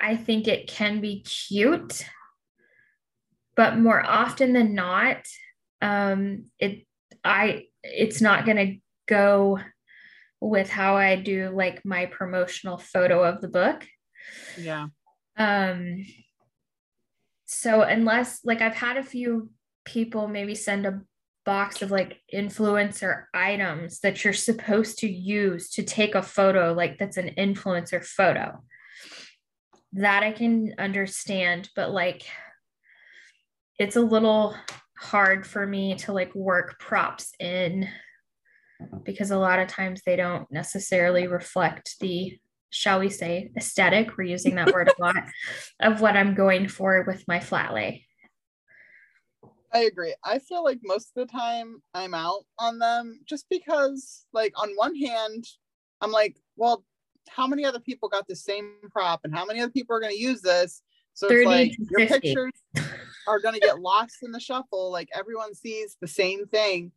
I 0.00 0.16
think 0.16 0.48
it 0.48 0.66
can 0.66 1.00
be 1.00 1.22
cute, 1.22 2.04
but 3.56 3.78
more 3.78 4.04
often 4.04 4.52
than 4.52 4.74
not, 4.74 5.18
um, 5.82 6.46
it 6.58 6.86
I 7.24 7.66
it's 7.82 8.20
not 8.20 8.46
gonna 8.46 8.76
go 9.06 9.58
with 10.40 10.70
how 10.70 10.96
I 10.96 11.16
do 11.16 11.50
like 11.50 11.84
my 11.84 12.06
promotional 12.06 12.78
photo 12.78 13.22
of 13.22 13.40
the 13.40 13.48
book. 13.48 13.86
Yeah. 14.58 14.86
Um 15.36 16.06
so 17.46 17.82
unless 17.82 18.40
like 18.44 18.60
I've 18.60 18.76
had 18.76 18.96
a 18.96 19.02
few 19.02 19.50
people 19.84 20.28
maybe 20.28 20.54
send 20.54 20.86
a 20.86 21.00
box 21.44 21.82
of 21.82 21.90
like 21.90 22.20
influencer 22.32 23.24
items 23.34 24.00
that 24.00 24.22
you're 24.22 24.32
supposed 24.32 24.98
to 24.98 25.10
use 25.10 25.70
to 25.70 25.82
take 25.82 26.14
a 26.14 26.22
photo 26.22 26.72
like 26.72 26.98
that's 26.98 27.16
an 27.16 27.30
influencer 27.36 28.04
photo 28.04 28.62
that 29.94 30.22
I 30.22 30.32
can 30.32 30.74
understand, 30.78 31.68
but 31.74 31.90
like 31.90 32.24
it's 33.78 33.96
a 33.96 34.00
little 34.00 34.54
hard 34.98 35.46
for 35.46 35.66
me 35.66 35.94
to 35.96 36.12
like 36.12 36.34
work 36.34 36.78
props 36.78 37.32
in 37.40 37.88
because 39.04 39.30
a 39.30 39.38
lot 39.38 39.58
of 39.58 39.68
times 39.68 40.02
they 40.04 40.16
don't 40.16 40.50
necessarily 40.52 41.26
reflect 41.26 41.98
the 42.00 42.38
shall 42.68 43.00
we 43.00 43.08
say 43.08 43.50
aesthetic 43.56 44.16
we're 44.16 44.24
using 44.24 44.54
that 44.54 44.72
word 44.72 44.88
a 44.88 44.94
lot 45.02 45.16
of 45.80 46.00
what 46.02 46.16
i'm 46.16 46.34
going 46.34 46.68
for 46.68 47.02
with 47.06 47.26
my 47.26 47.40
flat 47.40 47.72
lay 47.72 48.06
I 49.72 49.80
agree. 49.80 50.14
I 50.24 50.40
feel 50.40 50.64
like 50.64 50.80
most 50.82 51.12
of 51.14 51.28
the 51.28 51.32
time 51.32 51.80
I'm 51.94 52.12
out 52.12 52.44
on 52.58 52.80
them 52.80 53.20
just 53.24 53.46
because, 53.48 54.26
like, 54.32 54.52
on 54.60 54.70
one 54.74 54.96
hand, 54.96 55.44
I'm 56.00 56.10
like, 56.10 56.36
well, 56.56 56.84
how 57.34 57.46
many 57.46 57.64
other 57.64 57.80
people 57.80 58.08
got 58.08 58.26
the 58.26 58.36
same 58.36 58.74
prop 58.90 59.20
and 59.24 59.34
how 59.34 59.44
many 59.44 59.60
other 59.60 59.72
people 59.72 59.96
are 59.96 60.00
going 60.00 60.14
to 60.14 60.20
use 60.20 60.40
this? 60.40 60.82
So 61.14 61.28
it's 61.28 61.46
like 61.46 61.72
your 61.90 62.06
pictures 62.06 62.52
are 63.26 63.40
going 63.40 63.54
to 63.54 63.60
get 63.60 63.80
lost 63.80 64.18
in 64.22 64.32
the 64.32 64.40
shuffle. 64.40 64.90
Like, 64.90 65.08
everyone 65.14 65.54
sees 65.54 65.96
the 66.00 66.08
same 66.08 66.46
thing. 66.46 66.92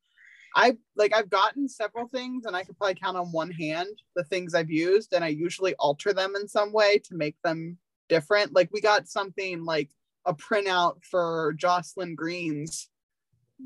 I 0.56 0.78
like 0.96 1.16
I've 1.16 1.30
gotten 1.30 1.68
several 1.68 2.08
things 2.08 2.46
and 2.46 2.56
I 2.56 2.64
could 2.64 2.78
probably 2.78 2.96
count 2.96 3.18
on 3.18 3.32
one 3.32 3.50
hand 3.50 3.90
the 4.16 4.24
things 4.24 4.54
I've 4.54 4.70
used 4.70 5.14
and 5.14 5.24
I 5.24 5.30
usually 5.30 5.74
alter 5.80 6.14
them 6.14 6.36
in 6.36 6.48
some 6.48 6.72
way 6.72 7.00
to 7.06 7.16
make 7.16 7.36
them 7.44 7.78
different. 8.08 8.54
Like 8.54 8.70
we 8.72 8.80
got 8.80 9.08
something 9.08 9.66
like 9.66 9.90
a 10.26 10.34
printout 10.34 11.04
for 11.04 11.54
Jocelyn 11.58 12.16
Green's 12.16 12.90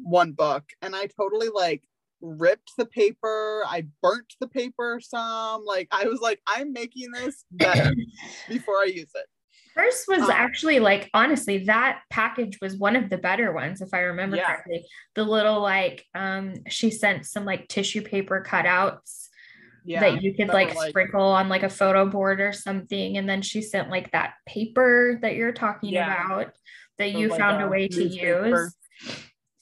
one 0.02 0.32
book, 0.32 0.64
and 0.82 0.96
I 0.96 1.08
totally 1.08 1.50
like 1.50 1.84
ripped 2.22 2.72
the 2.78 2.86
paper. 2.86 3.64
I 3.68 3.88
burnt 4.02 4.34
the 4.40 4.48
paper 4.48 5.00
some. 5.02 5.66
Like 5.66 5.88
I 5.92 6.06
was 6.06 6.20
like, 6.22 6.42
I'm 6.48 6.74
making 6.74 7.12
this 7.12 7.46
better 7.52 7.94
before 8.50 8.76
I 8.76 8.86
use 8.86 9.12
it. 9.16 9.26
First 9.76 10.08
was 10.08 10.22
um, 10.22 10.32
actually 10.32 10.80
like 10.80 11.08
honestly 11.14 11.66
that 11.66 12.02
package 12.10 12.58
was 12.62 12.78
one 12.78 12.96
of 12.96 13.12
the 13.12 13.18
better 13.18 13.54
ones 13.54 13.80
if 13.80 13.94
I 13.94 14.00
remember 14.00 14.38
yeah. 14.38 14.48
correctly. 14.48 14.86
The 15.14 15.24
little 15.24 15.62
like 15.62 16.04
um 16.16 16.56
she 16.68 16.90
sent 16.90 17.26
some 17.28 17.46
like 17.46 17.68
tissue 17.68 18.02
paper 18.02 18.44
cutouts 18.48 19.28
yeah, 19.88 20.02
that 20.02 20.22
you 20.22 20.34
could 20.34 20.50
like, 20.50 20.76
like, 20.76 20.90
sprinkle 20.90 21.22
on 21.22 21.48
like 21.48 21.64
a 21.64 21.70
photo 21.70 22.06
board 22.06 22.42
or 22.42 22.52
something. 22.52 23.18
And 23.18 23.28
then 23.28 23.42
she 23.42 23.62
sent 23.62 23.90
like 23.90 24.12
that 24.12 24.34
paper 24.46 25.18
that 25.22 25.36
you're 25.36 25.54
talking 25.54 25.94
yeah. 25.94 26.26
about 26.26 26.52
that 26.98 27.14
you 27.14 27.30
like 27.30 27.40
found 27.40 27.64
a 27.64 27.68
way 27.70 27.88
to 27.88 28.04
use. 28.04 28.76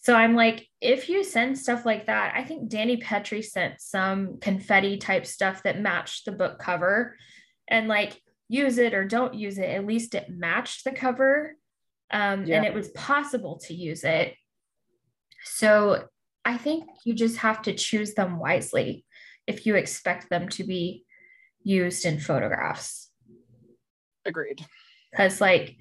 So 0.05 0.13
I'm 0.13 0.35
like, 0.35 0.67
if 0.81 1.09
you 1.09 1.23
send 1.23 1.57
stuff 1.57 1.83
like 1.83 2.05
that, 2.05 2.35
I 2.35 2.43
think 2.43 2.69
Dani 2.69 3.01
Pettrey 3.01 3.43
sent 3.43 3.81
some 3.81 4.37
confetti 4.39 4.97
type 4.97 5.25
stuff 5.25 5.63
that 5.63 5.81
matched 5.81 6.25
the 6.25 6.31
book 6.31 6.59
cover 6.59 7.17
and 7.67 7.87
like 7.87 8.21
use 8.47 8.77
it 8.77 8.93
or 8.93 9.03
don't 9.03 9.33
use 9.33 9.57
it. 9.57 9.67
At 9.67 9.87
least 9.87 10.13
it 10.13 10.29
matched 10.29 10.83
the 10.83 10.91
cover 10.91 11.55
um, 12.11 12.45
yeah. 12.45 12.57
and 12.57 12.67
it 12.67 12.73
was 12.75 12.89
possible 12.89 13.57
to 13.63 13.73
use 13.73 14.03
it. 14.03 14.35
So 15.43 16.03
I 16.45 16.57
think 16.57 16.87
you 17.03 17.15
just 17.15 17.37
have 17.37 17.63
to 17.63 17.73
choose 17.73 18.13
them 18.13 18.37
wisely 18.37 19.07
if 19.47 19.65
you 19.65 19.73
expect 19.73 20.29
them 20.29 20.49
to 20.49 20.63
be 20.63 21.03
used 21.63 22.05
in 22.05 22.19
photographs. 22.19 23.09
Agreed. 24.23 24.63
Because, 25.09 25.41
like, 25.41 25.77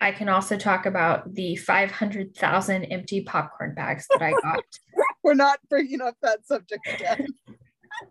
I 0.00 0.12
can 0.12 0.28
also 0.28 0.56
talk 0.56 0.86
about 0.86 1.34
the 1.34 1.56
500,000 1.56 2.84
empty 2.84 3.22
popcorn 3.22 3.74
bags 3.74 4.06
that 4.10 4.22
I 4.22 4.32
got. 4.32 4.64
We're 5.22 5.34
not 5.34 5.58
bringing 5.70 6.00
up 6.00 6.16
that 6.22 6.46
subject 6.46 6.86
again. 6.86 7.26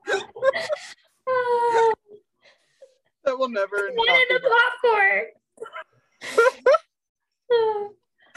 that 3.26 3.38
will 3.38 3.50
never. 3.50 3.91
One 3.93 4.10
in 4.10 4.26
the 4.30 4.41
popcorn. 4.82 5.24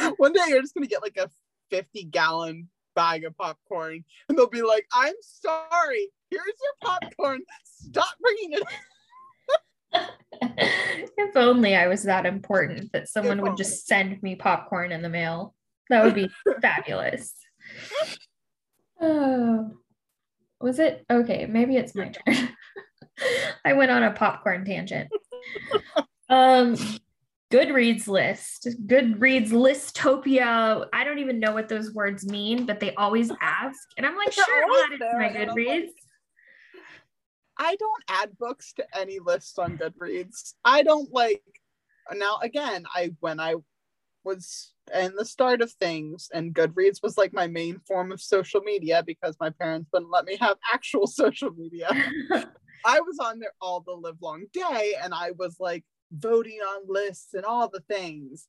One 0.19 0.33
day 0.33 0.43
you're 0.49 0.61
just 0.61 0.75
gonna 0.75 0.87
get 0.87 1.03
like 1.03 1.17
a 1.17 1.31
50 1.71 2.05
gallon 2.05 2.69
bag 2.95 3.25
of 3.25 3.37
popcorn 3.37 4.05
and 4.29 4.37
they'll 4.37 4.49
be 4.49 4.63
like, 4.63 4.87
I'm 4.93 5.15
sorry, 5.21 6.09
here's 6.31 6.45
your 6.45 6.75
popcorn. 6.83 7.43
Stop 7.65 8.15
bringing 8.21 8.53
it. 8.59 8.63
if 10.41 11.37
only 11.37 11.75
I 11.77 11.87
was 11.87 12.03
that 12.05 12.27
important 12.27 12.93
that 12.93 13.09
someone 13.09 13.41
would 13.43 13.57
just 13.57 13.87
send 13.87 14.23
me 14.23 14.37
popcorn 14.37 14.93
in 14.93 15.03
the 15.03 15.09
mail. 15.09 15.55
That 15.91 16.05
would 16.05 16.15
be 16.15 16.31
fabulous. 16.63 17.35
Oh, 19.01 19.71
was 20.61 20.79
it 20.79 21.05
okay? 21.11 21.47
Maybe 21.47 21.77
it's 21.77 21.95
my 21.95 22.09
turn. 22.09 22.49
I 23.65 23.73
went 23.73 23.91
on 23.91 24.03
a 24.03 24.13
popcorn 24.13 24.65
tangent. 24.65 25.09
Um, 26.29 26.77
Goodreads 27.51 28.09
list, 28.09 28.69
Goodreads 28.87 29.51
listopia. 29.51 30.87
I 30.93 31.05
don't 31.05 31.21
even 31.21 31.39
know 31.39 31.53
what 31.53 31.69
those 31.69 31.95
words 31.95 32.27
mean, 32.27 32.67
but 32.67 32.81
they 32.81 32.95
always 32.95 33.31
ask, 33.41 33.79
and 33.97 34.05
I'm 34.05 34.17
like, 34.17 34.33
sure, 34.33 34.45
I'll 34.45 34.85
add 34.85 34.93
it 34.93 34.99
to 34.99 35.19
my 35.19 35.29
Goodreads. 35.29 35.91
I 37.59 37.77
don't 37.77 38.05
add 38.09 38.39
books 38.39 38.73
to 38.75 38.85
any 38.99 39.19
lists 39.19 39.59
on 39.59 39.79
Goodreads. 39.79 40.55
I 40.65 40.83
don't 40.83 41.13
like 41.13 41.43
now 42.15 42.39
again, 42.43 42.85
I 42.95 43.13
when 43.21 43.41
I 43.41 43.57
was 44.25 44.73
in 44.95 45.15
the 45.17 45.25
start 45.25 45.63
of 45.63 45.73
things 45.73 46.29
and 46.33 46.55
Goodreads 46.55 47.03
was 47.03 47.17
like 47.17 47.33
my 47.33 47.47
main 47.47 47.81
form 47.87 48.13
of 48.13 48.21
social 48.21 48.61
media 48.61 49.03
because 49.05 49.37
my 49.41 49.51
parents 49.51 49.89
wouldn't 49.93 50.13
let 50.13 50.25
me 50.25 50.37
have 50.41 50.57
actual 50.73 51.07
social 51.07 51.51
media. 51.51 51.89
I 52.85 53.01
was 53.01 53.19
on 53.21 53.41
there 53.41 53.53
all 53.61 53.81
the 53.81 53.93
live 53.93 54.19
long 54.21 54.45
day 54.53 54.95
and 55.03 55.13
I 55.15 55.33
was 55.33 55.57
like 55.59 55.85
voting 56.13 56.59
on 56.59 56.83
lists 56.87 57.35
and 57.35 57.45
all 57.45 57.69
the 57.69 57.81
things. 57.81 58.47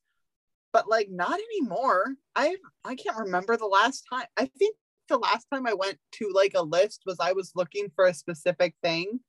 But 0.73 0.87
like 0.87 1.09
not 1.09 1.39
anymore. 1.53 2.15
I 2.35 2.57
I 2.83 2.95
can't 2.95 3.17
remember 3.17 3.57
the 3.57 3.65
last 3.65 4.03
time. 4.11 4.27
I 4.35 4.45
think 4.59 4.75
the 5.07 5.17
last 5.17 5.47
time 5.51 5.67
I 5.67 5.73
went 5.73 5.97
to 6.13 6.31
like 6.33 6.53
a 6.55 6.61
list 6.61 7.03
was 7.05 7.17
I 7.19 7.33
was 7.33 7.51
looking 7.55 7.89
for 7.95 8.05
a 8.05 8.13
specific 8.13 8.75
thing 8.83 9.19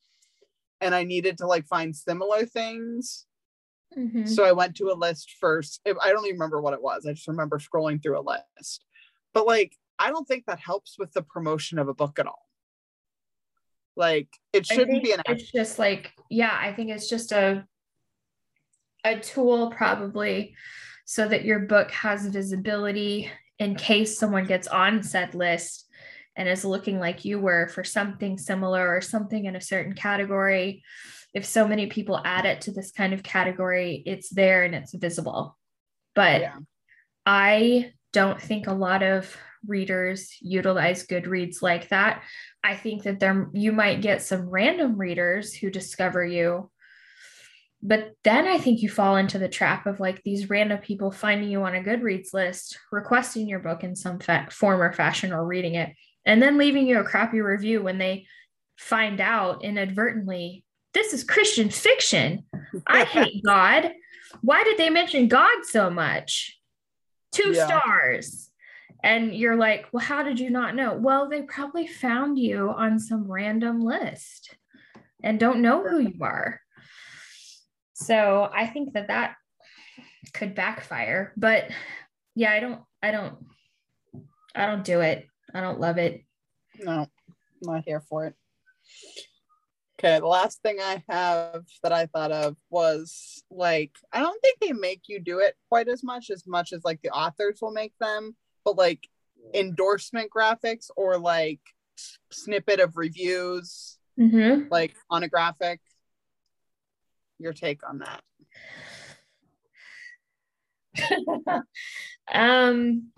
and 0.80 0.94
I 0.94 1.04
needed 1.04 1.38
to 1.38 1.46
like 1.46 1.66
find 1.66 1.94
similar 1.94 2.46
things. 2.46 3.26
Mm-hmm. 3.96 4.26
So 4.26 4.44
I 4.44 4.52
went 4.52 4.76
to 4.76 4.90
a 4.90 4.94
list 4.94 5.36
first. 5.40 5.80
I 5.86 6.10
don't 6.10 6.26
even 6.26 6.38
remember 6.38 6.60
what 6.60 6.74
it 6.74 6.82
was. 6.82 7.06
I 7.06 7.12
just 7.12 7.28
remember 7.28 7.58
scrolling 7.58 8.02
through 8.02 8.18
a 8.18 8.22
list. 8.22 8.84
But 9.34 9.46
like, 9.46 9.76
I 9.98 10.10
don't 10.10 10.28
think 10.28 10.44
that 10.46 10.60
helps 10.60 10.98
with 10.98 11.12
the 11.12 11.22
promotion 11.22 11.78
of 11.78 11.88
a 11.88 11.94
book 11.94 12.18
at 12.18 12.26
all. 12.26 12.46
Like, 13.96 14.28
it 14.52 14.64
shouldn't 14.64 15.02
be 15.02 15.12
an. 15.12 15.22
It's 15.26 15.50
just 15.50 15.78
like, 15.78 16.12
yeah, 16.30 16.56
I 16.56 16.72
think 16.72 16.90
it's 16.90 17.08
just 17.08 17.32
a 17.32 17.66
a 19.04 19.18
tool 19.18 19.70
probably 19.70 20.54
so 21.04 21.26
that 21.26 21.44
your 21.44 21.60
book 21.60 21.90
has 21.90 22.26
visibility 22.26 23.30
in 23.59 23.75
case 23.75 24.18
someone 24.18 24.44
gets 24.44 24.68
on 24.68 25.03
said 25.03 25.35
list 25.35 25.87
and 26.37 26.49
is 26.49 26.64
looking 26.64 27.01
like 27.01 27.25
you 27.25 27.38
were 27.38 27.68
for 27.68 27.83
something 27.83 28.38
similar 28.38 28.88
or 28.88 29.01
something 29.01 29.47
in 29.47 29.57
a 29.57 29.61
certain 29.61 29.94
category. 29.94 30.83
If 31.35 31.44
so 31.44 31.66
many 31.66 31.87
people 31.87 32.21
add 32.25 32.47
it 32.47 32.62
to 32.62 32.73
this 32.73 32.92
kind 32.92 33.12
of 33.12 33.23
category, 33.23 34.03
it's 34.07 34.31
there 34.31 34.62
and 34.62 34.75
it's 34.75 34.94
visible. 34.94 35.59
But 36.14 36.40
yeah. 36.42 36.59
I 37.27 37.92
don't 38.12 38.40
think 38.40 38.66
a 38.66 38.73
lot 38.73 39.03
of 39.03 39.37
readers 39.66 40.37
utilize 40.40 41.07
Goodreads 41.07 41.61
like 41.61 41.88
that. 41.88 42.23
I 42.62 42.77
think 42.77 43.03
that 43.03 43.18
there 43.18 43.51
you 43.53 43.73
might 43.73 44.01
get 44.01 44.23
some 44.23 44.49
random 44.49 44.97
readers 44.97 45.53
who 45.53 45.71
discover 45.71 46.25
you 46.25 46.71
But 47.80 48.14
then 48.24 48.46
I 48.48 48.58
think 48.58 48.82
you 48.82 48.88
fall 48.88 49.16
into 49.16 49.38
the 49.38 49.48
trap 49.48 49.86
of 49.86 50.00
like 50.00 50.22
these 50.24 50.50
random 50.50 50.78
people 50.78 51.12
finding 51.12 51.48
you 51.48 51.62
on 51.62 51.76
a 51.76 51.82
Goodreads 51.82 52.34
list, 52.34 52.78
requesting 52.90 53.48
your 53.48 53.60
book 53.60 53.84
in 53.84 53.94
some 53.94 54.18
fa- 54.18 54.48
form 54.50 54.82
or 54.82 54.92
fashion 54.92 55.32
or 55.32 55.46
reading 55.46 55.76
it, 55.76 55.94
and 56.24 56.42
then 56.42 56.58
leaving 56.58 56.86
you 56.86 56.98
a 56.98 57.04
crappy 57.04 57.40
review 57.40 57.82
when 57.82 57.98
they 57.98 58.26
find 58.76 59.20
out 59.20 59.64
inadvertently 59.64 60.64
this 60.94 61.12
is 61.12 61.24
Christian 61.24 61.70
fiction. 61.70 62.44
I 62.86 63.04
hate 63.04 63.42
God. 63.46 63.92
Why 64.42 64.64
did 64.64 64.78
they 64.78 64.90
mention 64.90 65.28
God 65.28 65.64
so 65.64 65.90
much? 65.90 66.58
Two 67.32 67.52
yeah. 67.52 67.66
stars. 67.66 68.50
And 69.04 69.32
you're 69.32 69.56
like, 69.56 69.86
well, 69.92 70.04
how 70.04 70.22
did 70.22 70.40
you 70.40 70.50
not 70.50 70.74
know? 70.74 70.94
Well, 70.94 71.28
they 71.28 71.42
probably 71.42 71.86
found 71.86 72.38
you 72.38 72.70
on 72.70 72.98
some 72.98 73.30
random 73.30 73.80
list 73.80 74.56
and 75.22 75.38
don't 75.38 75.62
know 75.62 75.86
who 75.86 76.00
you 76.00 76.18
are. 76.20 76.60
So 78.00 78.48
I 78.54 78.66
think 78.66 78.94
that 78.94 79.08
that 79.08 79.34
could 80.32 80.54
backfire. 80.54 81.32
But 81.37 81.70
yeah, 82.34 82.52
I 82.52 82.61
don't, 82.61 82.80
I 83.02 83.11
don't, 83.11 83.37
I 84.54 84.66
don't 84.66 84.84
do 84.84 85.00
it. 85.00 85.26
I 85.52 85.61
don't 85.61 85.80
love 85.80 85.98
it. 85.98 86.22
No, 86.78 86.92
I'm 86.92 87.08
not 87.62 87.84
here 87.84 88.00
for 88.00 88.26
it. 88.26 88.34
Okay, 89.98 90.20
the 90.20 90.26
last 90.26 90.62
thing 90.62 90.78
I 90.80 91.02
have 91.08 91.64
that 91.82 91.92
I 91.92 92.06
thought 92.06 92.30
of 92.30 92.56
was 92.70 93.42
like, 93.50 93.90
I 94.12 94.20
don't 94.20 94.40
think 94.40 94.61
they 94.61 94.72
make 94.72 95.02
you 95.08 95.18
do 95.18 95.40
it 95.40 95.56
quite 95.68 95.88
as 95.88 96.04
much 96.04 96.30
as 96.30 96.46
much 96.46 96.72
as 96.72 96.84
like 96.84 97.02
the 97.02 97.11
authors 97.11 97.58
will 97.61 97.72
make 97.72 97.94
them, 97.98 98.37
but 98.64 98.76
like 98.76 99.08
endorsement 99.54 100.30
graphics 100.30 100.90
or 100.96 101.18
like 101.18 101.61
snippet 102.30 102.78
of 102.78 102.96
reviews, 102.96 103.98
mm-hmm. 104.18 104.68
like 104.70 104.94
on 105.11 105.24
a 105.24 105.28
graphic. 105.28 105.80
Your 107.38 107.53
take 107.53 107.81
on 107.88 108.01
that? 108.01 108.22
um, 112.33 113.09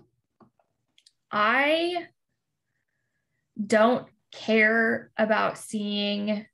I 1.31 2.07
don't 3.65 4.07
care 4.31 5.11
about 5.17 5.57
seeing 5.57 6.45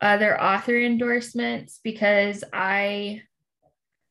other 0.00 0.40
author 0.40 0.78
endorsements 0.78 1.80
because 1.82 2.44
I, 2.52 3.22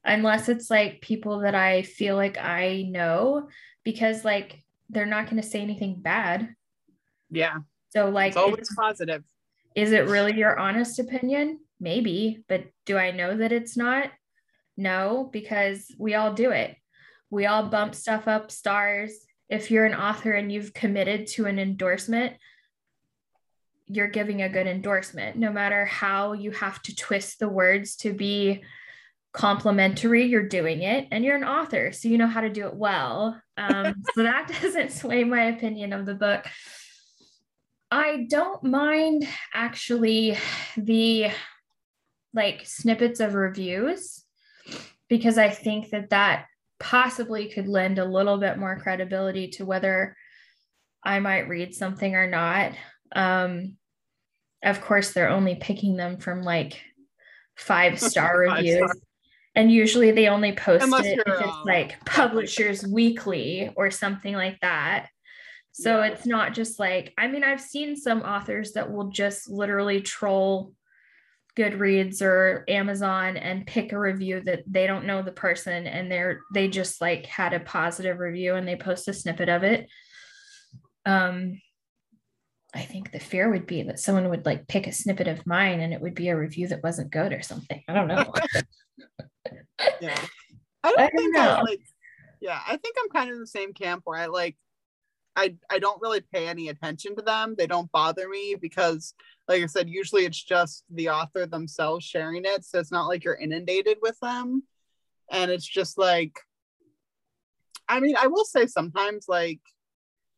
unless 0.04 0.50
it's 0.50 0.70
like 0.70 1.02
people 1.02 1.39
that 1.39 1.56
I 1.56 1.82
feel 1.84 2.15
like 2.15 2.38
I 2.38 2.84
know, 2.89 3.50
because 3.84 4.26
like 4.26 4.63
they're 4.89 5.06
not 5.06 5.26
going 5.26 5.41
to 5.41 5.48
say 5.48 5.62
anything 5.62 6.02
bad. 6.02 6.56
Yeah. 7.30 7.58
So, 7.89 8.10
like, 8.10 8.30
it's 8.30 8.38
always 8.38 8.70
positive. 8.76 9.24
Is 9.76 9.91
it 9.91 10.08
really 10.08 10.38
your 10.38 10.58
honest 10.58 11.00
opinion? 11.00 11.60
Maybe, 11.80 12.44
but 12.48 12.66
do 12.86 12.98
I 12.98 13.12
know 13.12 13.38
that 13.38 13.52
it's 13.52 13.78
not? 13.78 14.12
No, 14.76 15.30
because 15.32 15.92
we 15.98 16.16
all 16.16 16.34
do 16.34 16.52
it. 16.52 16.76
We 17.30 17.46
all 17.46 17.68
bump 17.68 17.96
stuff 17.96 18.28
up 18.28 18.52
stars. 18.52 19.13
If 19.50 19.72
you're 19.72 19.86
an 19.86 19.96
author 19.96 20.34
and 20.34 20.52
you've 20.52 20.74
committed 20.74 21.28
to 21.28 21.46
an 21.46 21.60
endorsement, 21.60 22.34
you're 23.88 24.08
giving 24.08 24.42
a 24.42 24.50
good 24.50 24.68
endorsement 24.68 25.38
no 25.38 25.52
matter 25.52 25.86
how 25.86 26.34
you 26.34 26.52
have 26.52 26.82
to 26.84 26.96
twist 26.96 27.40
the 27.40 27.48
words 27.48 27.96
to 27.96 28.13
be 28.13 28.62
complimentary 29.34 30.26
you're 30.26 30.48
doing 30.48 30.82
it 30.82 31.08
and 31.12 31.24
you're 31.24 31.36
an 31.36 31.44
author 31.44 31.92
so 31.92 32.08
you 32.08 32.18
know 32.18 32.28
how 32.28 32.42
to 32.42 32.50
do 32.50 32.66
it 32.66 32.76
well 32.76 33.40
um, 33.56 33.96
so 34.16 34.24
that 34.24 34.52
doesn't 34.62 34.92
sway 34.92 35.24
my 35.24 35.46
opinion 35.46 35.94
of 35.94 36.06
the 36.06 36.16
book 36.16 36.46
i 37.92 38.26
don't 38.30 38.63
mind 38.63 39.28
actually 39.54 40.38
the 40.76 41.30
like 42.38 42.65
snippets 42.65 43.19
of 43.19 43.34
reviews 43.34 44.23
because 45.10 45.38
i 45.38 45.50
think 45.50 45.89
that 45.89 46.12
that 46.12 46.45
possibly 46.80 47.50
could 47.50 47.67
lend 47.67 48.00
a 48.00 48.06
little 48.06 48.38
bit 48.38 48.58
more 48.58 48.80
credibility 48.80 49.50
to 49.50 49.65
whether 49.65 50.15
i 51.04 51.19
might 51.19 51.50
read 51.50 51.76
something 51.76 52.15
or 52.15 52.28
not 52.28 52.71
um, 53.15 53.78
of 54.63 54.82
course, 54.82 55.13
they're 55.13 55.30
only 55.30 55.56
picking 55.56 55.95
them 55.95 56.17
from 56.17 56.41
like 56.41 56.82
five 57.56 58.00
star 58.02 58.39
reviews. 58.39 58.78
Star. 58.78 58.95
And 59.56 59.71
usually 59.71 60.12
they 60.12 60.28
only 60.28 60.52
post 60.54 60.84
Unless 60.84 61.06
it 61.06 61.19
if 61.19 61.28
it's 61.28 61.41
um, 61.41 61.63
like 61.65 62.04
Publishers 62.06 62.86
Weekly 62.86 63.71
or 63.76 63.89
something 63.89 64.36
like 64.36 64.60
that. 64.62 65.08
So 65.71 66.00
yeah. 66.00 66.08
it's 66.08 66.26
not 66.26 66.54
just 66.54 66.80
like, 66.80 67.13
I 67.17 67.28
mean, 67.28 67.43
I've 67.43 67.62
seen 67.62 67.95
some 67.95 68.21
authors 68.21 68.73
that 68.73 68.91
will 68.91 69.10
just 69.10 69.50
literally 69.50 70.02
troll 70.02 70.73
Goodreads 71.58 72.22
or 72.22 72.63
Amazon 72.67 73.36
and 73.36 73.65
pick 73.65 73.91
a 73.91 74.00
review 74.00 74.41
that 74.46 74.63
they 74.67 74.86
don't 74.86 75.06
know 75.06 75.24
the 75.24 75.32
person 75.32 75.88
and 75.88 76.12
they're 76.12 76.41
they 76.54 76.67
just 76.67 77.02
like 77.02 77.26
had 77.26 77.54
a 77.54 77.60
positive 77.60 78.20
review 78.20 78.56
and 78.56 78.67
they 78.67 78.76
post 78.76 79.08
a 79.08 79.13
snippet 79.13 79.50
of 79.50 79.63
it. 79.63 79.89
Um 81.06 81.60
I 82.76 82.82
think 82.82 83.12
the 83.12 83.20
fear 83.20 83.50
would 83.50 83.65
be 83.65 83.84
that 83.84 84.00
someone 84.00 84.30
would 84.30 84.46
like 84.46 84.67
pick 84.67 84.86
a 84.86 84.91
snippet 84.91 85.28
of 85.28 85.48
mine 85.48 85.80
and 85.80 85.93
it 85.93 86.02
would 86.02 86.13
be 86.13 86.30
a 86.30 86.38
review 86.38 86.67
that 86.67 86.84
wasn't 86.84 87.12
good 87.12 87.34
or 87.34 87.41
something. 87.41 87.82
I 87.88 87.93
don't 87.93 88.08
know. 88.08 88.32
yeah. 90.02 90.20
I 90.84 90.91
don't, 90.91 91.00
I 91.00 91.10
don't 91.10 91.17
think 91.17 91.36
know. 91.36 91.41
I 91.41 91.62
like 91.62 91.82
yeah, 92.39 92.60
I 92.67 92.78
think 92.78 92.96
I'm 93.02 93.10
kind 93.10 93.30
of 93.30 93.36
in 93.36 93.41
the 93.41 93.48
same 93.48 93.74
camp 93.74 94.04
where 94.06 94.20
I 94.20 94.28
like 94.28 94.56
I 95.38 95.56
I 95.69 95.78
don't 95.80 96.02
really 96.02 96.21
pay 96.21 96.47
any 96.47 96.67
attention 96.67 97.15
to 97.15 97.21
them. 97.21 97.56
They 97.58 97.67
don't 97.67 97.91
bother 97.91 98.28
me 98.28 98.56
because 98.60 99.13
like 99.47 99.63
I 99.63 99.67
said, 99.67 99.88
usually 99.88 100.26
it's 100.26 100.43
just 100.43 100.84
the 100.89 101.10
author 101.10 101.45
themselves 101.45 102.04
sharing 102.04 102.43
it. 102.43 102.65
So 102.65 102.80
it's 102.80 102.91
not 102.91 103.08
like 103.08 103.23
you're 103.23 103.36
inundated 103.36 104.00
with 104.02 104.19
them. 104.19 104.63
And 105.32 105.52
it's 105.52 105.65
just 105.65 105.97
like 105.97 106.39
I 107.88 108.02
mean, 108.02 108.15
I 108.19 108.28
will 108.28 108.43
say 108.43 108.65
sometimes 108.65 109.26
like 109.30 109.62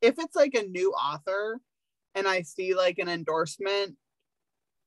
if 0.01 0.15
it's 0.19 0.35
like 0.35 0.53
a 0.53 0.67
new 0.67 0.91
author 0.91 1.59
and 2.13 2.27
I 2.27 2.41
see 2.41 2.75
like 2.75 2.99
an 2.99 3.07
endorsement, 3.07 3.95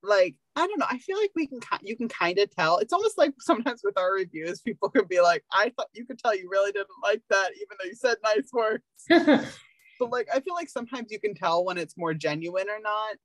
like 0.02 0.36
I 0.54 0.66
don't 0.66 0.78
know, 0.78 0.86
I 0.90 0.98
feel 0.98 1.18
like 1.18 1.30
we 1.34 1.46
can 1.46 1.60
you 1.80 1.96
can 1.96 2.08
kind 2.08 2.38
of 2.38 2.54
tell. 2.54 2.78
It's 2.78 2.92
almost 2.92 3.16
like 3.16 3.32
sometimes 3.40 3.80
with 3.82 3.96
our 3.96 4.12
reviews, 4.12 4.60
people 4.60 4.90
can 4.90 5.06
be 5.06 5.22
like, 5.22 5.42
"I 5.50 5.72
thought 5.74 5.88
you 5.94 6.04
could 6.04 6.18
tell 6.18 6.36
you 6.36 6.50
really 6.50 6.72
didn't 6.72 6.88
like 7.02 7.22
that, 7.30 7.50
even 7.56 7.76
though 7.78 7.88
you 7.88 7.94
said 7.94 8.16
nice 8.22 8.50
words." 8.52 9.54
but 10.02 10.12
like, 10.12 10.28
I 10.34 10.40
feel 10.40 10.54
like 10.54 10.68
sometimes 10.68 11.10
you 11.10 11.20
can 11.20 11.34
tell 11.34 11.64
when 11.64 11.78
it's 11.78 11.96
more 11.96 12.14
genuine 12.14 12.68
or 12.68 12.80
not. 12.80 13.16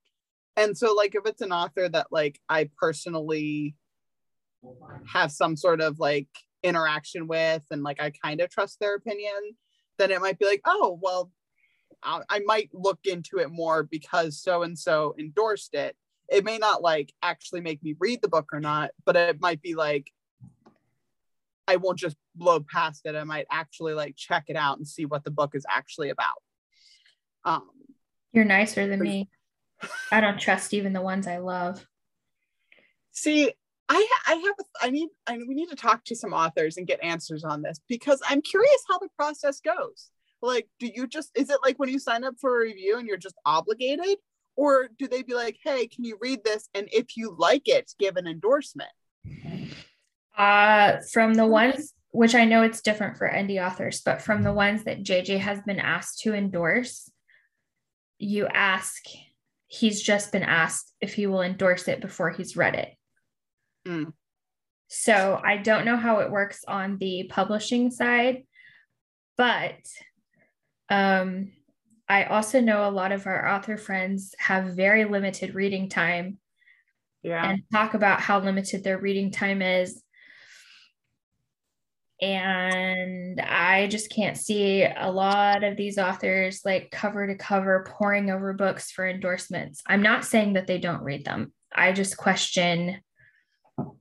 And 0.56 0.78
so, 0.78 0.94
like, 0.94 1.16
if 1.16 1.26
it's 1.26 1.42
an 1.42 1.52
author 1.52 1.90
that 1.90 2.08
like 2.12 2.40
I 2.50 2.70
personally 2.80 3.76
have 5.12 5.32
some 5.32 5.56
sort 5.56 5.82
of 5.82 6.00
like 6.00 6.28
interaction 6.64 7.28
with, 7.28 7.64
and 7.72 7.84
like 7.84 8.02
I 8.02 8.12
kind 8.24 8.42
of 8.42 8.50
trust 8.50 8.80
their 8.80 8.96
opinion, 8.96 9.56
then 9.98 10.12
it 10.12 10.22
might 10.22 10.40
be 10.40 10.46
like, 10.46 10.62
oh, 10.66 11.00
well, 11.02 11.32
I 12.04 12.40
might 12.46 12.70
look 12.74 13.00
into 13.06 13.40
it 13.40 13.50
more 13.50 13.84
because 13.84 14.40
so 14.40 14.64
and 14.64 14.78
so 14.78 15.16
endorsed 15.20 15.74
it. 15.74 15.96
It 16.30 16.46
may 16.46 16.58
not 16.58 16.82
like 16.82 17.12
actually 17.24 17.62
make 17.62 17.82
me 17.84 17.96
read 18.00 18.22
the 18.22 18.28
book 18.28 18.50
or 18.54 18.60
not, 18.60 18.92
but 19.06 19.16
it 19.16 19.42
might 19.42 19.62
be 19.62 19.76
like 19.76 20.12
I 21.68 21.76
won't 21.76 22.00
just 22.00 22.16
blow 22.36 22.62
past 22.62 23.02
it. 23.06 23.16
I 23.16 23.24
might 23.26 23.46
actually 23.52 23.94
like 23.94 24.16
check 24.16 24.46
it 24.48 24.56
out 24.56 24.78
and 24.78 24.88
see 24.88 25.06
what 25.06 25.24
the 25.24 25.32
book 25.32 25.54
is 25.54 25.66
actually 25.70 26.10
about. 26.10 26.42
Um, 27.48 27.70
You're 28.34 28.46
nicer 28.46 28.88
than 28.88 29.00
me. 29.00 29.30
I 30.12 30.22
don't 30.22 30.40
trust 30.40 30.74
even 30.74 30.92
the 30.92 31.02
ones 31.02 31.28
I 31.28 31.38
love. 31.38 31.86
See, 33.12 33.54
I 33.90 34.08
I 34.28 34.34
have 34.34 34.56
I 34.82 34.90
need 34.90 35.10
I 35.26 35.38
we 35.38 35.56
need 35.56 35.70
to 35.70 35.76
talk 35.76 36.04
to 36.06 36.16
some 36.16 36.34
authors 36.34 36.78
and 36.78 36.86
get 36.86 37.02
answers 37.02 37.46
on 37.46 37.62
this 37.62 37.80
because 37.88 38.22
I'm 38.28 38.42
curious 38.42 38.84
how 38.90 39.00
the 39.00 39.08
process 39.16 39.62
goes. 39.62 40.10
Like 40.42 40.68
do 40.80 40.92
you 40.94 41.08
just 41.08 41.32
is 41.36 41.50
it 41.50 41.60
like 41.64 41.80
when 41.80 41.90
you 41.90 42.00
sign 42.00 42.26
up 42.26 42.36
for 42.40 42.58
a 42.58 42.66
review 42.66 42.98
and 42.98 43.08
you're 43.08 43.18
just 43.18 43.38
obligated? 43.46 44.18
Or 44.58 44.90
do 45.00 45.08
they 45.08 45.24
be 45.24 45.34
like 45.34 45.58
hey 45.64 45.88
can 45.88 46.04
you 46.04 46.18
read 46.20 46.44
this? 46.44 46.68
And 46.74 46.90
if 46.92 47.16
you 47.16 47.34
like 47.38 47.68
it 47.68 47.94
give 47.98 48.18
an 48.18 48.28
endorsement. 48.28 48.92
Uh 50.38 50.98
from 51.14 51.34
the 51.34 51.48
ones 51.48 51.94
which 52.12 52.36
i 52.36 52.46
know 52.46 52.64
it's 52.64 52.82
different 52.82 53.18
for 53.18 53.30
indie 53.30 53.64
authors 53.64 54.02
but 54.02 54.22
from 54.22 54.42
the 54.42 54.54
ones 54.54 54.84
that 54.86 55.04
jj 55.04 55.38
has 55.38 55.60
been 55.62 55.80
asked 55.80 56.20
to 56.20 56.34
endorse 56.34 57.12
you 58.18 58.48
ask 58.48 59.04
he's 59.68 60.02
just 60.02 60.32
been 60.32 60.44
asked 60.44 60.94
if 61.02 61.14
he 61.14 61.28
will 61.28 61.42
endorse 61.42 61.88
it 61.88 62.02
before 62.02 62.30
he's 62.30 62.58
read 62.58 62.76
it 62.76 62.94
mm. 63.88 64.12
so 64.88 65.40
i 65.44 65.58
don't 65.58 65.86
know 65.86 65.98
how 65.98 66.20
it 66.20 66.32
works 66.32 66.64
on 66.68 66.98
the 66.98 67.30
publishing 67.30 67.92
side 67.92 68.44
but 69.38 69.76
um, 70.90 71.52
I 72.10 72.26
also 72.26 72.62
know 72.62 72.88
a 72.88 72.92
lot 72.92 73.12
of 73.12 73.28
our 73.28 73.48
author 73.48 73.78
friends 73.78 74.34
have 74.40 74.76
very 74.76 75.06
limited 75.06 75.56
reading 75.56 75.90
time. 75.90 76.40
Yeah. 77.24 77.50
And 77.50 77.64
talk 77.72 77.94
about 77.94 78.22
how 78.22 78.40
limited 78.40 78.84
their 78.84 78.98
reading 78.98 79.32
time 79.32 79.62
is. 79.62 80.02
And 82.22 83.40
I 83.40 83.88
just 83.88 84.10
can't 84.10 84.38
see 84.38 84.84
a 84.84 85.12
lot 85.12 85.64
of 85.64 85.78
these 85.78 86.00
authors 86.00 86.62
like 86.66 86.90
cover 86.92 87.28
to 87.28 87.36
cover 87.36 87.86
poring 87.88 88.32
over 88.32 88.54
books 88.54 88.92
for 88.92 89.08
endorsements. 89.08 89.84
I'm 89.86 90.02
not 90.02 90.26
saying 90.26 90.54
that 90.54 90.66
they 90.66 90.80
don't 90.80 91.04
read 91.04 91.26
them. 91.26 91.54
I 91.74 91.92
just 91.92 92.18
question 92.18 93.02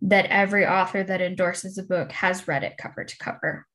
that 0.03 0.27
every 0.27 0.67
author 0.67 1.05
that 1.05 1.21
endorses 1.21 1.77
a 1.77 1.83
book 1.83 2.11
has 2.13 2.49
read 2.49 2.65
it 2.65 2.79
cover 2.79 3.05
to 3.05 3.19
cover. 3.19 3.67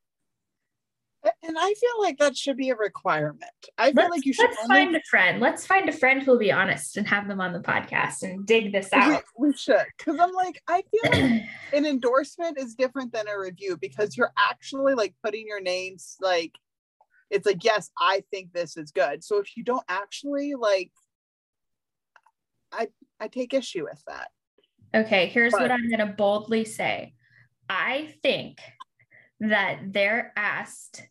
And 1.23 1.55
I 1.59 1.73
feel 1.73 2.01
like 2.01 2.17
that 2.17 2.35
should 2.35 2.57
be 2.57 2.69
a 2.69 2.75
requirement. 2.75 3.43
I 3.77 3.87
feel 3.91 4.03
let's, 4.03 4.09
like 4.09 4.25
you 4.25 4.33
should 4.33 4.49
let's 4.49 4.57
only- 4.63 4.75
find 4.75 4.95
a 4.95 5.01
friend. 5.09 5.39
Let's 5.39 5.65
find 5.67 5.87
a 5.87 5.91
friend 5.91 6.23
who'll 6.23 6.39
be 6.39 6.51
honest 6.51 6.97
and 6.97 7.07
have 7.07 7.27
them 7.27 7.39
on 7.39 7.53
the 7.53 7.59
podcast 7.59 8.23
and 8.23 8.45
dig 8.45 8.71
this 8.71 8.89
we, 8.91 8.99
out. 8.99 9.23
we 9.37 9.53
should. 9.53 9.85
Because 9.97 10.19
I'm 10.19 10.31
like, 10.33 10.61
I 10.67 10.83
feel 10.89 11.11
like 11.11 11.41
an 11.73 11.85
endorsement 11.85 12.59
is 12.59 12.73
different 12.73 13.13
than 13.13 13.27
a 13.27 13.37
review 13.39 13.77
because 13.79 14.17
you're 14.17 14.33
actually 14.37 14.95
like 14.95 15.13
putting 15.23 15.45
your 15.47 15.61
names 15.61 16.15
like 16.21 16.53
it's 17.29 17.45
like, 17.45 17.63
yes, 17.63 17.89
I 17.99 18.23
think 18.29 18.51
this 18.51 18.75
is 18.75 18.91
good. 18.91 19.23
So 19.23 19.37
if 19.37 19.55
you 19.55 19.63
don't 19.63 19.85
actually 19.87 20.53
like 20.57 20.91
I 22.71 22.87
I 23.19 23.27
take 23.27 23.53
issue 23.53 23.83
with 23.83 24.01
that. 24.07 24.29
Okay, 24.93 25.27
here's 25.27 25.51
But- 25.51 25.61
what 25.61 25.71
I'm 25.71 25.87
going 25.87 26.05
to 26.05 26.13
boldly 26.17 26.65
say. 26.65 27.13
I 27.69 28.15
think 28.21 28.59
that 29.41 29.79
they're 29.91 30.31
asked 30.35 31.03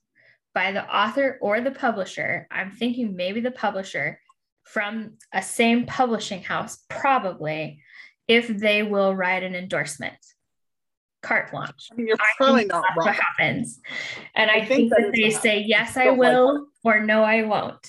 by 0.55 0.73
the 0.73 0.85
author 0.85 1.39
or 1.41 1.61
the 1.61 1.71
publisher. 1.71 2.47
I'm 2.51 2.71
thinking 2.71 3.15
maybe 3.17 3.41
the 3.41 3.51
publisher 3.51 4.21
from 4.65 5.15
a 5.33 5.43
same 5.43 5.87
publishing 5.87 6.43
house, 6.43 6.79
probably, 6.89 7.83
if 8.29 8.47
they 8.47 8.83
will 8.83 9.15
write 9.15 9.43
an 9.43 9.55
endorsement. 9.55 10.15
Carte 11.23 11.51
blanche. 11.51 11.89
I 11.93 11.97
mean, 11.97 12.07
you're 12.07 12.17
I 12.17 12.33
probably 12.37 12.65
not 12.65 12.83
that's 12.83 12.97
wrong. 12.97 13.07
what 13.07 13.17
happens. 13.17 13.81
And 14.35 14.51
I, 14.51 14.55
I 14.55 14.65
think, 14.65 14.69
think 14.69 14.91
that 14.91 15.13
they 15.13 15.31
say, 15.31 15.61
yes, 15.67 15.97
I 15.97 16.11
like 16.11 16.19
will, 16.19 16.69
or 16.85 17.01
no, 17.01 17.23
I 17.23 17.43
won't. 17.43 17.87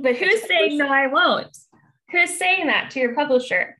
But 0.00 0.16
who's 0.16 0.42
saying 0.48 0.78
no, 0.78 0.88
I 0.88 1.06
won't? 1.06 1.56
Who's 2.10 2.36
saying 2.36 2.66
that 2.66 2.90
to 2.92 3.00
your 3.00 3.14
publisher? 3.14 3.78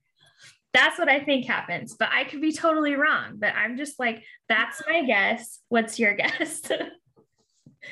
That's 0.75 0.99
what 0.99 1.09
I 1.09 1.21
think 1.21 1.45
happens, 1.47 1.95
but 1.99 2.09
I 2.13 2.25
could 2.25 2.41
be 2.41 2.53
totally 2.53 2.95
wrong. 2.95 3.35
But 3.37 3.55
I'm 3.55 3.77
just 3.77 3.99
like, 4.01 4.23
that's 4.49 4.83
my 4.89 5.03
guess. 5.05 5.61
What's 5.69 5.99
your 5.99 6.15
guess? 6.17 6.63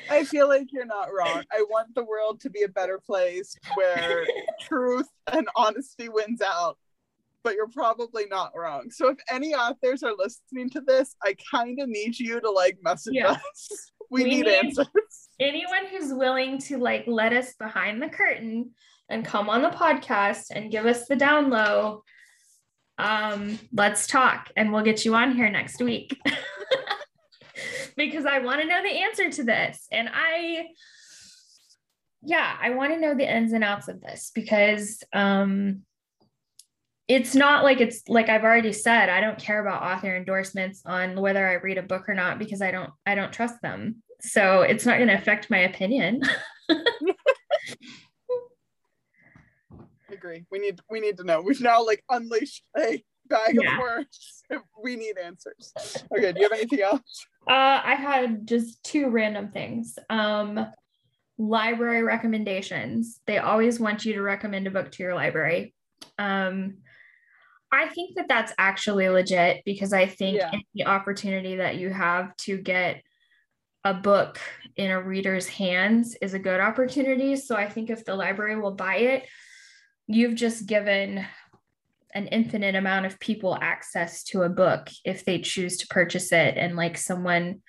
I 0.09 0.23
feel 0.23 0.47
like 0.47 0.67
you're 0.71 0.85
not 0.85 1.09
wrong. 1.13 1.43
I 1.51 1.63
want 1.69 1.93
the 1.95 2.03
world 2.03 2.39
to 2.41 2.49
be 2.49 2.63
a 2.63 2.69
better 2.69 2.97
place 3.05 3.55
where 3.75 4.25
truth 4.61 5.07
and 5.31 5.47
honesty 5.55 6.09
wins 6.09 6.41
out. 6.41 6.77
But 7.43 7.55
you're 7.55 7.67
probably 7.69 8.25
not 8.27 8.51
wrong. 8.55 8.91
So 8.91 9.09
if 9.09 9.17
any 9.31 9.55
authors 9.55 10.03
are 10.03 10.13
listening 10.17 10.69
to 10.71 10.81
this, 10.81 11.15
I 11.23 11.35
kind 11.51 11.79
of 11.81 11.89
need 11.89 12.19
you 12.19 12.39
to 12.39 12.49
like 12.51 12.77
message 12.83 13.13
Yeah. 13.15 13.31
us. 13.31 13.69
We, 14.11 14.23
We 14.25 14.29
need, 14.29 14.45
need- 14.45 14.55
answers. 14.65 14.87
Anyone 15.39 15.85
who's 15.89 16.13
willing 16.13 16.57
to 16.63 16.77
like 16.77 17.05
let 17.07 17.31
us 17.31 17.53
behind 17.53 18.01
the 18.01 18.09
curtain 18.09 18.71
and 19.09 19.23
come 19.23 19.49
on 19.49 19.61
the 19.61 19.69
podcast 19.69 20.47
and 20.53 20.69
give 20.69 20.85
us 20.85 21.07
the 21.07 21.15
down 21.15 21.49
low, 21.49 22.03
um, 22.97 23.59
let's 23.73 24.07
talk 24.07 24.49
and 24.55 24.71
we'll 24.71 24.83
get 24.83 25.05
you 25.05 25.15
on 25.15 25.35
here 25.35 25.49
next 25.49 25.81
week. 25.81 26.19
because 27.95 28.25
I 28.25 28.39
want 28.39 28.61
to 28.61 28.67
know 28.67 28.81
the 28.81 28.89
answer 28.89 29.29
to 29.29 29.43
this. 29.43 29.87
And 29.91 30.09
I, 30.11 30.67
yeah, 32.23 32.55
I 32.61 32.71
want 32.71 32.93
to 32.93 32.99
know 32.99 33.15
the 33.15 33.31
ins 33.31 33.53
and 33.53 33.63
outs 33.63 33.87
of 33.87 34.01
this 34.01 34.31
because 34.33 35.03
um, 35.13 35.81
it's 37.07 37.35
not 37.35 37.63
like 37.63 37.81
it's 37.81 38.07
like 38.07 38.29
I've 38.29 38.43
already 38.43 38.73
said, 38.73 39.09
I 39.09 39.21
don't 39.21 39.37
care 39.37 39.59
about 39.59 39.83
author 39.83 40.15
endorsements 40.15 40.81
on 40.85 41.19
whether 41.19 41.47
I 41.47 41.55
read 41.55 41.77
a 41.77 41.83
book 41.83 42.07
or 42.07 42.13
not 42.13 42.39
because 42.39 42.61
I 42.61 42.71
don't 42.71 42.91
I 43.05 43.15
don't 43.15 43.33
trust 43.33 43.61
them. 43.61 44.03
So 44.21 44.61
it's 44.61 44.85
not 44.85 44.97
going 44.97 45.09
to 45.09 45.15
affect 45.15 45.49
my 45.49 45.59
opinion. 45.59 46.21
I 50.21 50.27
agree. 50.27 50.45
We 50.51 50.59
need 50.59 50.79
we 50.89 50.99
need 50.99 51.17
to 51.17 51.23
know. 51.23 51.41
We've 51.41 51.61
now 51.61 51.85
like 51.85 52.03
unleashed 52.09 52.63
a 52.77 53.03
bag 53.27 53.57
Yeah. 53.61 53.73
of 53.75 53.79
words. 53.79 54.43
We 54.83 54.95
need 54.97 55.17
answers. 55.17 55.71
Okay, 56.13 56.33
do 56.33 56.39
you 56.41 56.43
have 56.49 56.51
anything 56.51 56.81
else? 56.81 57.25
Uh, 57.49 57.79
I 57.83 57.95
had 57.95 58.45
just 58.45 58.83
two 58.83 59.09
random 59.09 59.49
things. 59.51 59.97
Um, 60.09 60.67
library 61.37 62.03
recommendations. 62.03 63.21
They 63.27 63.37
always 63.37 63.79
want 63.79 64.03
you 64.03 64.13
to 64.15 64.21
recommend 64.21 64.67
a 64.67 64.71
book 64.71 64.91
to 64.91 65.03
your 65.03 65.15
library. 65.15 65.73
Um, 66.19 66.79
I 67.71 67.87
think 67.87 68.17
that 68.17 68.27
that's 68.27 68.51
actually 68.57 69.07
legit 69.07 69.61
because 69.65 69.93
I 69.93 70.05
think 70.07 70.37
Yeah. 70.39 70.51
any 70.51 70.85
opportunity 70.85 71.55
that 71.57 71.77
you 71.77 71.89
have 71.91 72.35
to 72.37 72.57
get 72.57 73.01
a 73.85 73.93
book 73.93 74.39
in 74.75 74.91
a 74.91 75.01
reader's 75.01 75.47
hands 75.47 76.17
is 76.21 76.33
a 76.33 76.39
good 76.39 76.59
opportunity. 76.59 77.37
So 77.37 77.55
I 77.55 77.69
think 77.69 77.89
if 77.89 78.03
the 78.03 78.15
library 78.15 78.59
will 78.59 78.75
buy 78.75 78.97
it, 78.97 79.29
you've 80.13 80.35
just 80.35 80.65
given 80.65 81.25
an 82.13 82.27
infinite 82.27 82.75
amount 82.75 83.05
of 83.05 83.19
people 83.19 83.57
access 83.61 84.23
to 84.23 84.41
a 84.43 84.49
book 84.49 84.89
if 85.05 85.23
they 85.23 85.39
choose 85.39 85.77
to 85.77 85.87
purchase 85.87 86.31
it 86.31 86.57
and 86.57 86.75
like 86.75 86.97
someone 86.97 87.61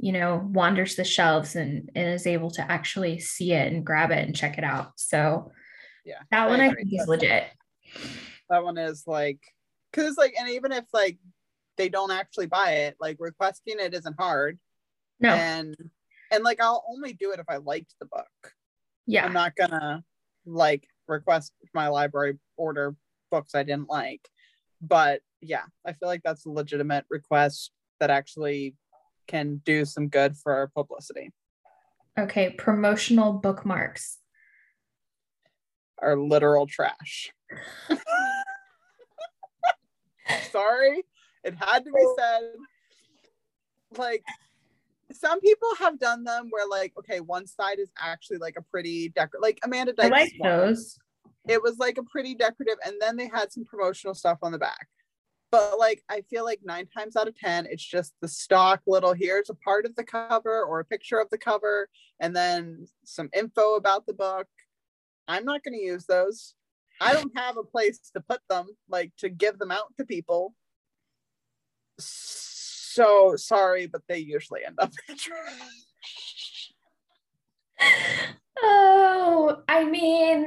you 0.00 0.12
know 0.12 0.42
wanders 0.52 0.96
the 0.96 1.04
shelves 1.04 1.56
and, 1.56 1.90
and 1.94 2.08
is 2.08 2.26
able 2.26 2.50
to 2.50 2.70
actually 2.70 3.18
see 3.20 3.52
it 3.52 3.72
and 3.72 3.86
grab 3.86 4.10
it 4.10 4.26
and 4.26 4.36
check 4.36 4.58
it 4.58 4.64
out 4.64 4.92
so 4.96 5.52
Yeah. 6.04 6.18
that 6.30 6.46
I 6.48 6.50
one 6.50 6.60
i 6.60 6.66
agree. 6.66 6.84
think 6.84 7.00
is 7.00 7.08
legit 7.08 7.44
That 8.50 8.64
one 8.64 8.76
is 8.76 9.04
like 9.06 9.40
because 9.92 10.16
like 10.18 10.34
and 10.38 10.48
even 10.50 10.72
if 10.72 10.84
like 10.92 11.18
they 11.78 11.88
don't 11.90 12.10
actually 12.10 12.46
buy 12.46 12.70
it, 12.72 12.96
like 12.98 13.16
requesting 13.20 13.76
it 13.78 13.92
isn't 13.94 14.16
hard. 14.18 14.58
no 15.20 15.30
And 15.30 15.76
and 16.32 16.42
like 16.42 16.60
I'll 16.60 16.84
only 16.88 17.12
do 17.12 17.32
it 17.32 17.38
if 17.38 17.46
I 17.48 17.58
liked 17.58 17.94
the 18.00 18.06
book. 18.06 18.52
yeah 19.06 19.24
I'm 19.24 19.32
not 19.32 19.54
gonna 19.56 20.02
like 20.44 20.86
request 21.08 21.52
my 21.74 21.88
library 21.88 22.38
order 22.56 22.96
books 23.30 23.54
I 23.54 23.62
didn't 23.62 23.88
like. 23.88 24.28
But 24.80 25.20
yeah, 25.40 25.64
I 25.84 25.92
feel 25.92 26.08
like 26.08 26.22
that's 26.24 26.46
a 26.46 26.50
legitimate 26.50 27.04
request 27.10 27.70
that 28.00 28.10
actually 28.10 28.74
can 29.26 29.60
do 29.64 29.84
some 29.84 30.08
good 30.08 30.36
for 30.36 30.54
our 30.54 30.68
publicity. 30.68 31.32
okay 32.18 32.50
promotional 32.50 33.32
bookmarks 33.32 34.18
Are 36.00 36.16
literal 36.18 36.66
trash. 36.66 37.32
Sorry, 40.50 41.04
it 41.44 41.54
had 41.54 41.84
to 41.84 41.92
be 41.92 42.06
said. 42.18 42.42
Like 43.96 44.24
some 45.12 45.40
people 45.40 45.68
have 45.78 45.98
done 45.98 46.24
them 46.24 46.48
where 46.50 46.68
like 46.68 46.92
okay, 46.98 47.20
one 47.20 47.46
side 47.46 47.78
is 47.78 47.90
actually 47.98 48.38
like 48.38 48.56
a 48.58 48.62
pretty 48.62 49.10
decor 49.10 49.40
like 49.40 49.58
Amanda 49.62 49.92
i 49.98 50.08
Dykes 50.08 50.10
like 50.10 50.32
one. 50.38 50.50
those. 50.50 50.98
It 51.48 51.62
was 51.62 51.78
like 51.78 51.98
a 51.98 52.02
pretty 52.02 52.34
decorative 52.34 52.78
and 52.84 52.96
then 53.00 53.16
they 53.16 53.28
had 53.32 53.52
some 53.52 53.64
promotional 53.64 54.14
stuff 54.14 54.38
on 54.42 54.52
the 54.52 54.58
back. 54.58 54.88
But 55.52 55.78
like 55.78 56.02
i 56.10 56.22
feel 56.22 56.44
like 56.44 56.60
nine 56.64 56.86
times 56.86 57.16
out 57.16 57.28
of 57.28 57.36
ten 57.36 57.66
it's 57.70 57.84
just 57.84 58.14
the 58.20 58.28
stock 58.28 58.80
little 58.86 59.12
here's 59.12 59.48
a 59.48 59.54
part 59.54 59.86
of 59.86 59.94
the 59.94 60.04
cover 60.04 60.64
or 60.64 60.80
a 60.80 60.84
picture 60.84 61.18
of 61.18 61.30
the 61.30 61.38
cover 61.38 61.88
and 62.20 62.34
then 62.34 62.86
some 63.04 63.30
info 63.34 63.76
about 63.76 64.06
the 64.06 64.14
book. 64.14 64.48
I'm 65.28 65.44
not 65.44 65.62
going 65.62 65.74
to 65.74 65.84
use 65.84 66.06
those. 66.06 66.54
I 67.00 67.12
don't 67.12 67.36
have 67.36 67.56
a 67.56 67.64
place 67.64 67.98
to 68.14 68.20
put 68.20 68.40
them 68.48 68.68
like 68.88 69.12
to 69.18 69.28
give 69.28 69.58
them 69.58 69.70
out 69.70 69.94
to 69.98 70.04
people. 70.04 70.54
so 71.98 72.45
sorry 73.36 73.86
but 73.86 74.02
they 74.08 74.18
usually 74.18 74.64
end 74.64 74.76
up 74.78 74.92
in 75.08 75.16
trash. 75.16 76.72
oh 78.62 79.62
i 79.68 79.84
mean 79.84 80.46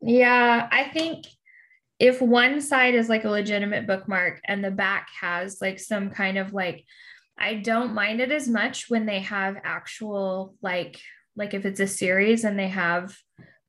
yeah 0.00 0.68
i 0.70 0.84
think 0.84 1.26
if 1.98 2.22
one 2.22 2.60
side 2.60 2.94
is 2.94 3.08
like 3.08 3.24
a 3.24 3.30
legitimate 3.30 3.86
bookmark 3.86 4.40
and 4.44 4.64
the 4.64 4.70
back 4.70 5.08
has 5.20 5.60
like 5.60 5.78
some 5.78 6.10
kind 6.10 6.38
of 6.38 6.52
like 6.52 6.84
i 7.38 7.54
don't 7.54 7.94
mind 7.94 8.20
it 8.20 8.32
as 8.32 8.48
much 8.48 8.88
when 8.88 9.06
they 9.06 9.20
have 9.20 9.56
actual 9.64 10.54
like 10.62 11.00
like 11.36 11.54
if 11.54 11.64
it's 11.64 11.80
a 11.80 11.86
series 11.86 12.44
and 12.44 12.58
they 12.58 12.68
have 12.68 13.16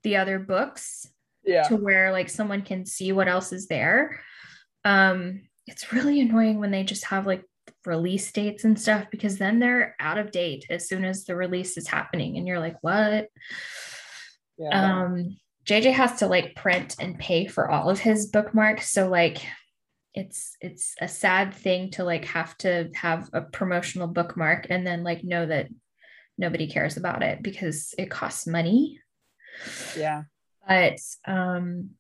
the 0.03 0.17
other 0.17 0.39
books 0.39 1.07
yeah 1.43 1.63
to 1.63 1.75
where 1.75 2.11
like 2.11 2.29
someone 2.29 2.61
can 2.61 2.85
see 2.85 3.11
what 3.11 3.27
else 3.27 3.51
is 3.51 3.67
there 3.67 4.19
um 4.85 5.41
it's 5.67 5.93
really 5.93 6.19
annoying 6.19 6.59
when 6.59 6.71
they 6.71 6.83
just 6.83 7.05
have 7.05 7.27
like 7.27 7.43
release 7.85 8.31
dates 8.31 8.63
and 8.63 8.79
stuff 8.79 9.05
because 9.11 9.37
then 9.37 9.59
they're 9.59 9.95
out 9.99 10.17
of 10.17 10.31
date 10.31 10.65
as 10.69 10.87
soon 10.87 11.05
as 11.05 11.25
the 11.25 11.35
release 11.35 11.77
is 11.77 11.87
happening 11.87 12.37
and 12.37 12.47
you're 12.47 12.59
like 12.59 12.77
what? 12.81 13.27
Yeah. 14.57 15.03
Um 15.03 15.37
jj 15.65 15.93
has 15.93 16.19
to 16.19 16.27
like 16.27 16.55
print 16.55 16.95
and 16.99 17.19
pay 17.19 17.45
for 17.45 17.69
all 17.69 17.89
of 17.89 17.99
his 17.99 18.27
bookmarks 18.27 18.89
so 18.89 19.07
like 19.07 19.45
it's 20.13 20.57
it's 20.61 20.95
a 20.99 21.07
sad 21.07 21.53
thing 21.53 21.91
to 21.91 22.03
like 22.03 22.25
have 22.25 22.57
to 22.57 22.89
have 22.95 23.29
a 23.33 23.41
promotional 23.41 24.07
bookmark 24.07 24.67
and 24.69 24.85
then 24.85 25.03
like 25.03 25.23
know 25.23 25.45
that 25.45 25.67
nobody 26.37 26.67
cares 26.67 26.97
about 26.97 27.21
it 27.21 27.43
because 27.43 27.93
it 27.97 28.09
costs 28.09 28.47
money. 28.47 28.99
Yeah. 29.95 30.23
But 30.67 30.99
um 31.27 31.91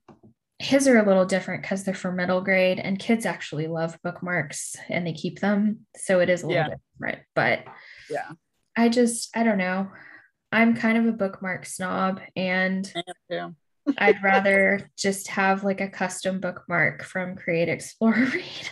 his 0.59 0.87
are 0.87 0.97
a 0.97 1.07
little 1.07 1.25
different 1.25 1.61
because 1.63 1.83
they're 1.83 1.93
for 1.93 2.11
middle 2.11 2.41
grade 2.41 2.79
and 2.79 2.99
kids 2.99 3.25
actually 3.25 3.67
love 3.67 3.97
bookmarks 4.03 4.75
and 4.89 5.07
they 5.07 5.13
keep 5.13 5.39
them 5.39 5.79
so 5.95 6.19
it 6.19 6.29
is 6.29 6.43
a 6.43 6.47
little 6.47 6.61
Yeah. 6.63 6.69
bit 6.69 6.79
different 6.97 7.19
but 7.33 7.63
yeah 8.09 8.31
i 8.77 8.89
just 8.89 9.35
i 9.35 9.43
don't 9.43 9.57
know 9.57 9.89
i'm 10.51 10.75
kind 10.75 10.97
of 10.97 11.05
a 11.05 11.13
bookmark 11.13 11.65
snob 11.65 12.19
and 12.35 12.91
I'd 13.97 14.21
rather 14.21 14.87
just 14.97 15.29
have 15.29 15.63
like 15.63 15.81
a 15.81 15.87
custom 15.89 16.39
bookmark 16.39 17.03
from 17.03 17.35
Create 17.35 17.69
Explore 17.69 18.13
Read. 18.33 18.69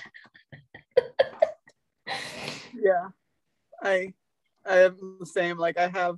yeah. 2.76 3.08
I 3.82 4.14
I 4.66 4.80
am 4.80 5.18
the 5.20 5.26
same. 5.26 5.58
Like 5.58 5.78
I 5.80 5.88
have 5.88 6.18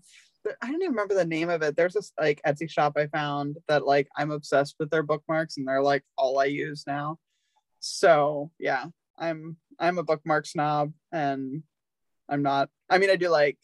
I 0.61 0.67
don't 0.67 0.81
even 0.81 0.91
remember 0.91 1.15
the 1.15 1.25
name 1.25 1.49
of 1.49 1.61
it. 1.61 1.75
There's 1.75 1.93
this 1.93 2.11
like 2.19 2.41
Etsy 2.45 2.69
shop 2.69 2.93
I 2.95 3.07
found 3.07 3.57
that 3.67 3.85
like 3.85 4.07
I'm 4.17 4.31
obsessed 4.31 4.75
with 4.79 4.89
their 4.89 5.03
bookmarks 5.03 5.57
and 5.57 5.67
they're 5.67 5.81
like 5.81 6.03
all 6.17 6.39
I 6.39 6.45
use 6.45 6.83
now. 6.87 7.17
So 7.79 8.51
yeah, 8.57 8.85
I'm 9.17 9.57
I'm 9.79 9.97
a 9.97 10.03
bookmark 10.03 10.45
snob 10.45 10.93
and 11.11 11.63
I'm 12.29 12.41
not 12.41 12.69
I 12.89 12.97
mean 12.97 13.09
I 13.09 13.15
do 13.15 13.29
like 13.29 13.57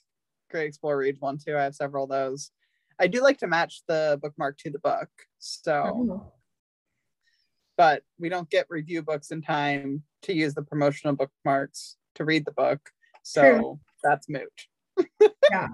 Create 0.50 0.68
Explore 0.68 0.98
Reads 0.98 1.22
one 1.22 1.38
too. 1.38 1.58
I 1.58 1.64
have 1.64 1.76
several 1.76 2.06
of 2.06 2.10
those. 2.10 2.52
I 3.00 3.08
do 3.08 3.22
like 3.22 3.40
to 3.40 3.48
match 3.48 3.82
the 3.88 4.20
bookmark 4.22 4.58
to 4.60 4.70
the 4.70 4.80
book. 4.80 5.10
So 5.40 5.84
oh. 6.12 6.34
but 7.78 8.04
we 8.20 8.30
don't 8.30 8.50
get 8.50 8.68
review 8.70 9.02
books 9.02 9.32
in 9.32 9.42
time 9.42 10.04
to 10.24 10.34
use 10.34 10.54
the 10.54 10.64
promotional 10.64 11.16
bookmarks 11.16 11.96
to 12.16 12.26
read 12.26 12.46
the 12.46 12.52
book. 12.52 12.82
So 13.24 13.42
True. 13.42 13.80
that's 14.04 14.30
moot. 14.30 14.52
yeah. 15.50 15.68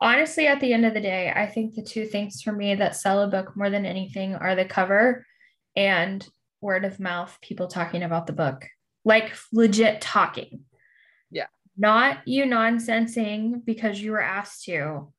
Honestly, 0.00 0.46
at 0.46 0.60
the 0.60 0.72
end 0.72 0.84
of 0.84 0.92
the 0.92 1.00
day, 1.00 1.32
I 1.34 1.46
think 1.46 1.74
the 1.74 1.82
two 1.82 2.04
things 2.04 2.42
for 2.42 2.52
me 2.52 2.74
that 2.74 2.96
sell 2.96 3.22
a 3.22 3.28
book 3.28 3.56
more 3.56 3.70
than 3.70 3.86
anything 3.86 4.34
are 4.34 4.54
the 4.54 4.64
cover 4.64 5.24
and 5.74 6.26
word 6.60 6.84
of 6.84 7.00
mouth, 7.00 7.38
people 7.40 7.66
talking 7.66 8.02
about 8.02 8.26
the 8.26 8.32
book, 8.32 8.66
like 9.04 9.32
legit 9.52 10.00
talking. 10.00 10.64
Yeah. 11.30 11.46
Not 11.76 12.26
you 12.26 12.44
nonsensing 12.44 13.64
because 13.64 14.00
you 14.00 14.12
were 14.12 14.22
asked 14.22 14.64
to, 14.64 15.12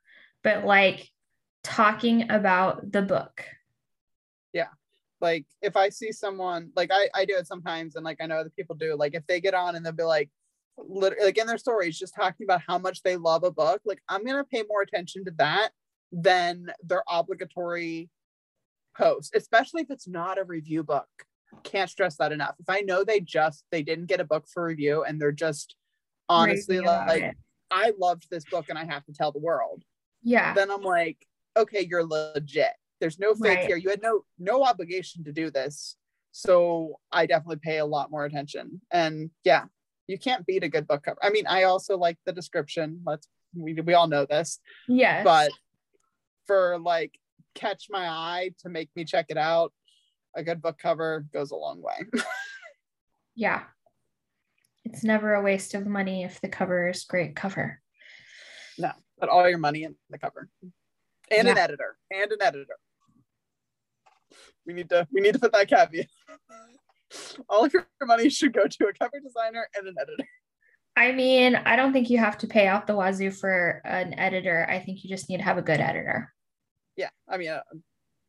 but 0.44 0.64
like 0.64 1.10
talking 1.64 2.30
about 2.30 2.92
the 2.92 3.02
book. 3.02 3.44
Yeah. 4.54 4.70
Like 5.20 5.46
if 5.62 5.76
I 5.76 5.90
see 5.90 6.12
someone, 6.12 6.72
like 6.76 6.92
I, 6.94 7.10
I 7.16 7.26
do 7.26 7.36
it 7.36 7.48
sometimes, 7.48 7.96
and 7.96 8.06
like 8.06 8.18
I 8.22 8.28
know 8.28 8.38
other 8.38 8.52
people 8.56 8.76
do, 8.76 8.96
like 8.96 9.16
if 9.16 9.26
they 9.26 9.42
get 9.42 9.54
on 9.56 9.76
and 9.76 9.84
they'll 9.84 9.92
be 9.92 10.04
like, 10.04 10.30
like 10.78 11.38
in 11.38 11.48
their 11.48 11.58
stories, 11.58 11.98
just 11.98 12.16
talking 12.16 12.46
about 12.46 12.62
how 12.66 12.78
much 12.78 13.04
they 13.04 13.18
love 13.18 13.44
a 13.44 13.52
book, 13.52 13.82
like 13.86 14.02
I'm 14.10 14.24
going 14.24 14.38
to 14.38 14.44
pay 14.44 14.64
more 14.70 14.82
attention 14.82 15.26
to 15.26 15.32
that 15.38 15.70
than 16.12 16.72
their 16.84 17.04
obligatory 17.10 18.10
post, 18.96 19.36
especially 19.36 19.82
if 19.82 19.92
it's 19.92 20.08
not 20.08 20.40
a 20.40 20.44
review 20.44 20.84
book. 20.84 21.08
Can't 21.64 21.90
stress 21.90 22.18
that 22.18 22.32
enough. 22.32 22.56
If 22.60 22.70
I 22.70 22.82
know 22.82 23.04
they 23.04 23.20
just 23.20 23.64
they 23.72 23.82
didn't 23.82 24.08
get 24.08 24.20
a 24.20 24.26
book 24.26 24.46
for 24.54 24.66
review 24.66 25.04
and 25.04 25.20
they're 25.20 25.32
just 25.32 25.76
honestly 26.30 26.80
like 26.80 27.24
it. 27.24 27.36
I 27.72 27.94
loved 27.98 28.28
this 28.30 28.44
book 28.50 28.66
and 28.70 28.78
I 28.78 28.86
have 28.86 29.06
to 29.06 29.14
tell 29.14 29.32
the 29.32 29.40
world. 29.40 29.84
Yeah. 30.24 30.54
Then 30.54 30.70
I'm 30.72 30.82
like, 30.82 31.18
okay, 31.56 31.88
you're 31.90 32.06
legit. 32.06 32.72
There's 33.00 33.20
no 33.20 33.34
fake 33.34 33.60
right. 33.60 33.68
here. 33.68 33.78
You 33.78 33.90
had 33.90 34.02
no 34.02 34.24
no 34.40 34.64
obligation 34.64 35.24
to 35.26 35.32
do 35.32 35.50
this. 35.52 35.96
So 36.32 37.00
I 37.12 37.26
definitely 37.26 37.60
pay 37.64 37.80
a 37.80 37.86
lot 37.86 38.12
more 38.12 38.26
attention. 38.26 38.82
And 38.92 39.32
yeah, 39.44 39.66
you 40.08 40.18
can't 40.18 40.46
beat 40.46 40.64
a 40.64 40.70
good 40.70 40.88
book 40.88 41.04
cover. 41.04 41.20
I 41.22 41.30
mean, 41.30 41.46
I 41.48 41.64
also 41.64 41.98
like 41.98 42.18
the 42.26 42.32
description. 42.32 43.02
Let's 43.06 43.28
we 43.54 43.74
we 43.74 43.94
all 43.94 44.08
know 44.08 44.26
this. 44.26 44.60
Yes. 44.88 45.24
But 45.24 45.52
for 46.46 46.80
like 46.80 47.18
catch 47.56 47.88
my 47.90 48.08
eye 48.08 48.52
to 48.60 48.70
make 48.70 48.90
me 48.96 49.04
check 49.04 49.28
it 49.30 49.38
out, 49.38 49.74
a 50.36 50.44
good 50.44 50.62
book 50.62 50.78
cover 50.78 51.26
goes 51.34 51.52
a 51.52 51.56
long 51.56 51.82
way. 51.82 52.06
yeah. 53.36 53.64
It's 54.86 55.04
never 55.04 55.34
a 55.34 55.42
waste 55.42 55.74
of 55.74 55.86
money 55.86 56.24
if 56.24 56.40
the 56.40 56.48
cover 56.48 56.88
is 56.88 57.04
great 57.04 57.36
cover. 57.36 57.82
No, 58.78 58.92
put 59.20 59.28
all 59.28 59.50
your 59.50 59.58
money 59.58 59.84
in 59.84 59.96
the 60.10 60.18
cover. 60.18 60.50
And 61.30 61.46
yeah. 61.46 61.52
an 61.52 61.58
editor. 61.58 61.98
And 62.10 62.32
an 62.32 62.42
editor. 62.42 62.78
We 64.66 64.74
need 64.74 64.90
to 64.90 65.08
we 65.12 65.22
need 65.22 65.34
to 65.34 65.40
put 65.40 65.52
that 65.54 65.68
caveat 65.68 66.08
all 67.50 67.66
of 67.66 67.74
your 67.74 67.88
money 68.04 68.30
should 68.30 68.54
go 68.54 68.68
to 68.68 68.88
a 68.88 68.94
cover 68.94 69.20
designer 69.24 69.68
and 69.78 69.88
an 69.88 69.96
editor. 70.00 70.28
I 70.96 71.12
mean, 71.12 71.56
I 71.56 71.76
don't 71.76 71.94
think 71.94 72.10
you 72.10 72.18
have 72.18 72.40
to 72.40 72.48
pay 72.48 72.66
out 72.66 72.88
the 72.88 72.96
wazoo 72.96 73.30
for 73.30 73.82
an 73.86 74.18
editor. 74.18 74.66
I 74.68 74.80
think 74.80 75.04
you 75.04 75.10
just 75.10 75.30
need 75.30 75.38
to 75.38 75.44
have 75.44 75.60
a 75.60 75.62
good 75.62 75.80
editor. 75.80 76.34
Yeah, 76.96 77.10
I 77.30 77.38
mean, 77.38 77.50
uh, 77.50 77.62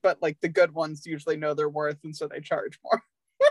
but 0.02 0.18
like 0.20 0.38
the 0.42 0.50
good 0.50 0.74
ones 0.74 1.06
usually 1.06 1.38
know 1.38 1.54
their 1.54 1.70
worth, 1.70 1.98
and 2.04 2.14
so 2.14 2.28
they 2.28 2.40
charge 2.40 2.78
more. 2.84 3.02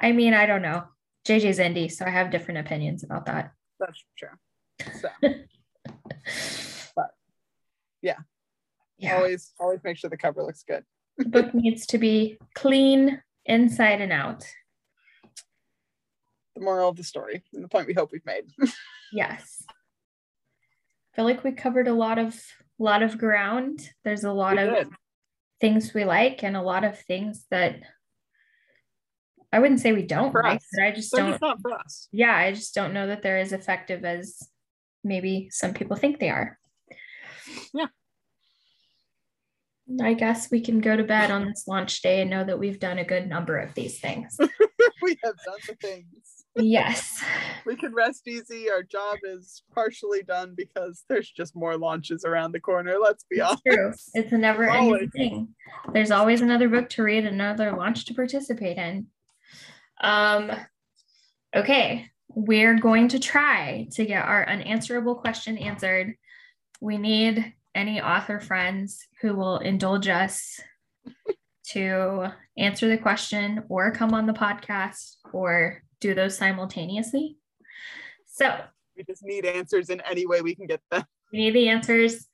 I 0.00 0.12
mean, 0.12 0.32
I 0.32 0.46
don't 0.46 0.62
know. 0.62 0.84
JJ's 1.26 1.58
indie, 1.58 1.90
so 1.90 2.04
I 2.06 2.10
have 2.10 2.30
different 2.30 2.60
opinions 2.60 3.02
about 3.02 3.26
that. 3.26 3.52
That's 3.80 4.04
true. 4.16 4.28
So, 5.00 5.08
but 6.96 7.10
yeah, 8.00 8.18
yeah, 8.96 9.16
always 9.16 9.52
always 9.58 9.80
make 9.82 9.96
sure 9.96 10.08
the 10.08 10.16
cover 10.16 10.44
looks 10.44 10.62
good. 10.62 10.84
the 11.18 11.24
book 11.24 11.52
needs 11.52 11.84
to 11.86 11.98
be 11.98 12.38
clean, 12.54 13.20
inside 13.44 14.00
and 14.00 14.12
out. 14.12 14.44
The 16.54 16.62
moral 16.62 16.88
of 16.88 16.96
the 16.96 17.04
story 17.04 17.42
and 17.52 17.62
the 17.64 17.68
point 17.68 17.86
we 17.86 17.94
hope 17.94 18.10
we've 18.12 18.26
made. 18.26 18.44
yes. 19.12 19.64
I 19.68 21.16
feel 21.16 21.24
like 21.24 21.44
we 21.44 21.52
covered 21.52 21.88
a 21.88 21.94
lot 21.94 22.18
of 22.18 22.40
lot 22.78 23.02
of 23.02 23.18
ground. 23.18 23.88
There's 24.04 24.24
a 24.24 24.32
lot 24.32 24.56
we 24.56 24.62
of 24.62 24.74
did. 24.74 24.88
things 25.60 25.92
we 25.94 26.04
like 26.04 26.42
and 26.42 26.56
a 26.56 26.62
lot 26.62 26.84
of 26.84 26.98
things 26.98 27.46
that 27.50 27.80
I 29.52 29.58
wouldn't 29.58 29.80
say 29.80 29.92
we 29.92 30.02
don't 30.02 30.30
for 30.32 30.42
like, 30.42 30.56
us. 30.58 30.66
but 30.72 30.84
I 30.84 30.92
just 30.92 31.12
they're 31.12 31.22
don't. 31.22 31.32
Just 31.32 31.42
not 31.42 31.60
for 31.60 31.72
us. 31.72 32.08
Yeah, 32.12 32.34
I 32.34 32.52
just 32.52 32.74
don't 32.74 32.94
know 32.94 33.08
that 33.08 33.22
they're 33.22 33.38
as 33.38 33.52
effective 33.52 34.04
as 34.04 34.38
maybe 35.02 35.48
some 35.50 35.74
people 35.74 35.96
think 35.96 36.18
they 36.18 36.30
are. 36.30 36.58
Yeah. 37.74 37.86
I 40.02 40.14
guess 40.14 40.50
we 40.50 40.60
can 40.60 40.80
go 40.80 40.96
to 40.96 41.02
bed 41.02 41.30
on 41.30 41.46
this 41.46 41.64
launch 41.66 42.02
day 42.02 42.20
and 42.20 42.30
know 42.30 42.44
that 42.44 42.58
we've 42.58 42.78
done 42.78 42.98
a 42.98 43.04
good 43.04 43.28
number 43.28 43.58
of 43.58 43.74
these 43.74 43.98
things. 43.98 44.36
we 45.02 45.16
have 45.24 45.34
done 45.44 45.58
the 45.66 45.74
things. 45.80 46.40
Yes. 46.56 47.22
We 47.64 47.76
can 47.76 47.94
rest 47.94 48.26
easy. 48.28 48.70
Our 48.70 48.82
job 48.82 49.18
is 49.24 49.62
partially 49.74 50.22
done 50.22 50.54
because 50.56 51.04
there's 51.08 51.30
just 51.30 51.56
more 51.56 51.76
launches 51.76 52.24
around 52.24 52.52
the 52.52 52.60
corner. 52.60 52.96
Let's 53.00 53.24
be 53.30 53.40
honest. 53.40 53.62
True. 53.66 53.92
It's 54.14 54.32
a 54.32 54.38
never 54.38 54.68
ending 54.68 55.10
thing. 55.10 55.48
There's 55.92 56.10
always 56.10 56.40
another 56.40 56.68
book 56.68 56.88
to 56.90 57.02
read, 57.02 57.24
another 57.24 57.72
launch 57.72 58.04
to 58.06 58.14
participate 58.14 58.78
in. 58.78 59.06
Um, 60.00 60.52
okay. 61.54 62.06
We're 62.28 62.78
going 62.78 63.08
to 63.08 63.18
try 63.18 63.88
to 63.92 64.04
get 64.04 64.24
our 64.24 64.48
unanswerable 64.48 65.16
question 65.16 65.58
answered. 65.58 66.14
We 66.80 66.96
need 66.96 67.54
any 67.74 68.00
author 68.00 68.40
friends 68.40 69.06
who 69.20 69.34
will 69.34 69.58
indulge 69.58 70.08
us 70.08 70.60
to 71.68 72.32
answer 72.58 72.88
the 72.88 72.98
question 72.98 73.62
or 73.68 73.92
come 73.92 74.12
on 74.12 74.26
the 74.26 74.32
podcast 74.32 75.16
or 75.32 75.82
do 76.00 76.14
those 76.14 76.36
simultaneously. 76.36 77.36
So 78.26 78.60
we 78.96 79.04
just 79.04 79.22
need 79.22 79.44
answers 79.44 79.90
in 79.90 80.00
any 80.00 80.26
way 80.26 80.40
we 80.40 80.54
can 80.54 80.66
get 80.66 80.80
them. 80.90 81.04
We 81.32 81.38
need 81.38 81.54
the 81.54 81.68
answers. 81.68 82.26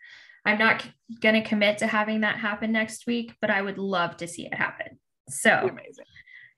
I'm 0.45 0.59
not 0.59 0.87
going 1.21 1.35
to 1.35 1.47
commit 1.47 1.79
to 1.79 1.87
having 1.87 2.21
that 2.21 2.39
happen 2.39 2.73
next 2.73 3.07
week, 3.07 3.35
but 3.41 3.51
I 3.51 3.61
would 3.61 3.79
love 3.79 4.17
to 4.19 4.29
see 4.29 4.47
it 4.47 4.55
happen. 4.55 4.99
So 5.29 5.71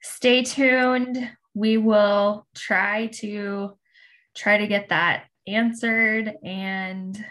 stay 0.02 0.42
tuned. 0.42 1.30
We 1.54 1.78
will 1.78 2.46
try 2.54 3.06
to 3.14 3.76
try 4.36 4.58
to 4.58 4.66
get 4.66 4.90
that 4.90 5.24
answered 5.46 6.32
and 6.44 7.24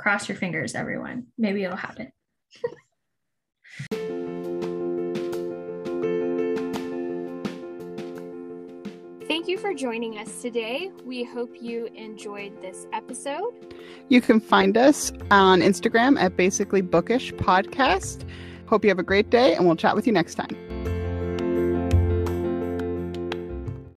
cross 0.00 0.28
your 0.28 0.36
fingers, 0.36 0.74
everyone. 0.74 1.26
Maybe 1.36 1.62
it'll 1.62 1.76
happen. 1.76 2.10
Thank 9.30 9.46
you 9.46 9.58
for 9.58 9.74
joining 9.74 10.18
us 10.18 10.42
today. 10.42 10.90
We 11.04 11.22
hope 11.22 11.54
you 11.60 11.86
enjoyed 11.94 12.60
this 12.60 12.88
episode. 12.92 13.76
You 14.08 14.20
can 14.20 14.40
find 14.40 14.76
us 14.76 15.12
on 15.30 15.60
Instagram 15.60 16.20
at 16.20 16.36
Basically 16.36 16.80
Bookish 16.80 17.32
Podcast. 17.34 18.24
Hope 18.66 18.84
you 18.84 18.90
have 18.90 18.98
a 18.98 19.04
great 19.04 19.30
day, 19.30 19.54
and 19.54 19.66
we'll 19.66 19.76
chat 19.76 19.94
with 19.94 20.06
you 20.06 20.12
next 20.12 20.34
time. 20.34 20.69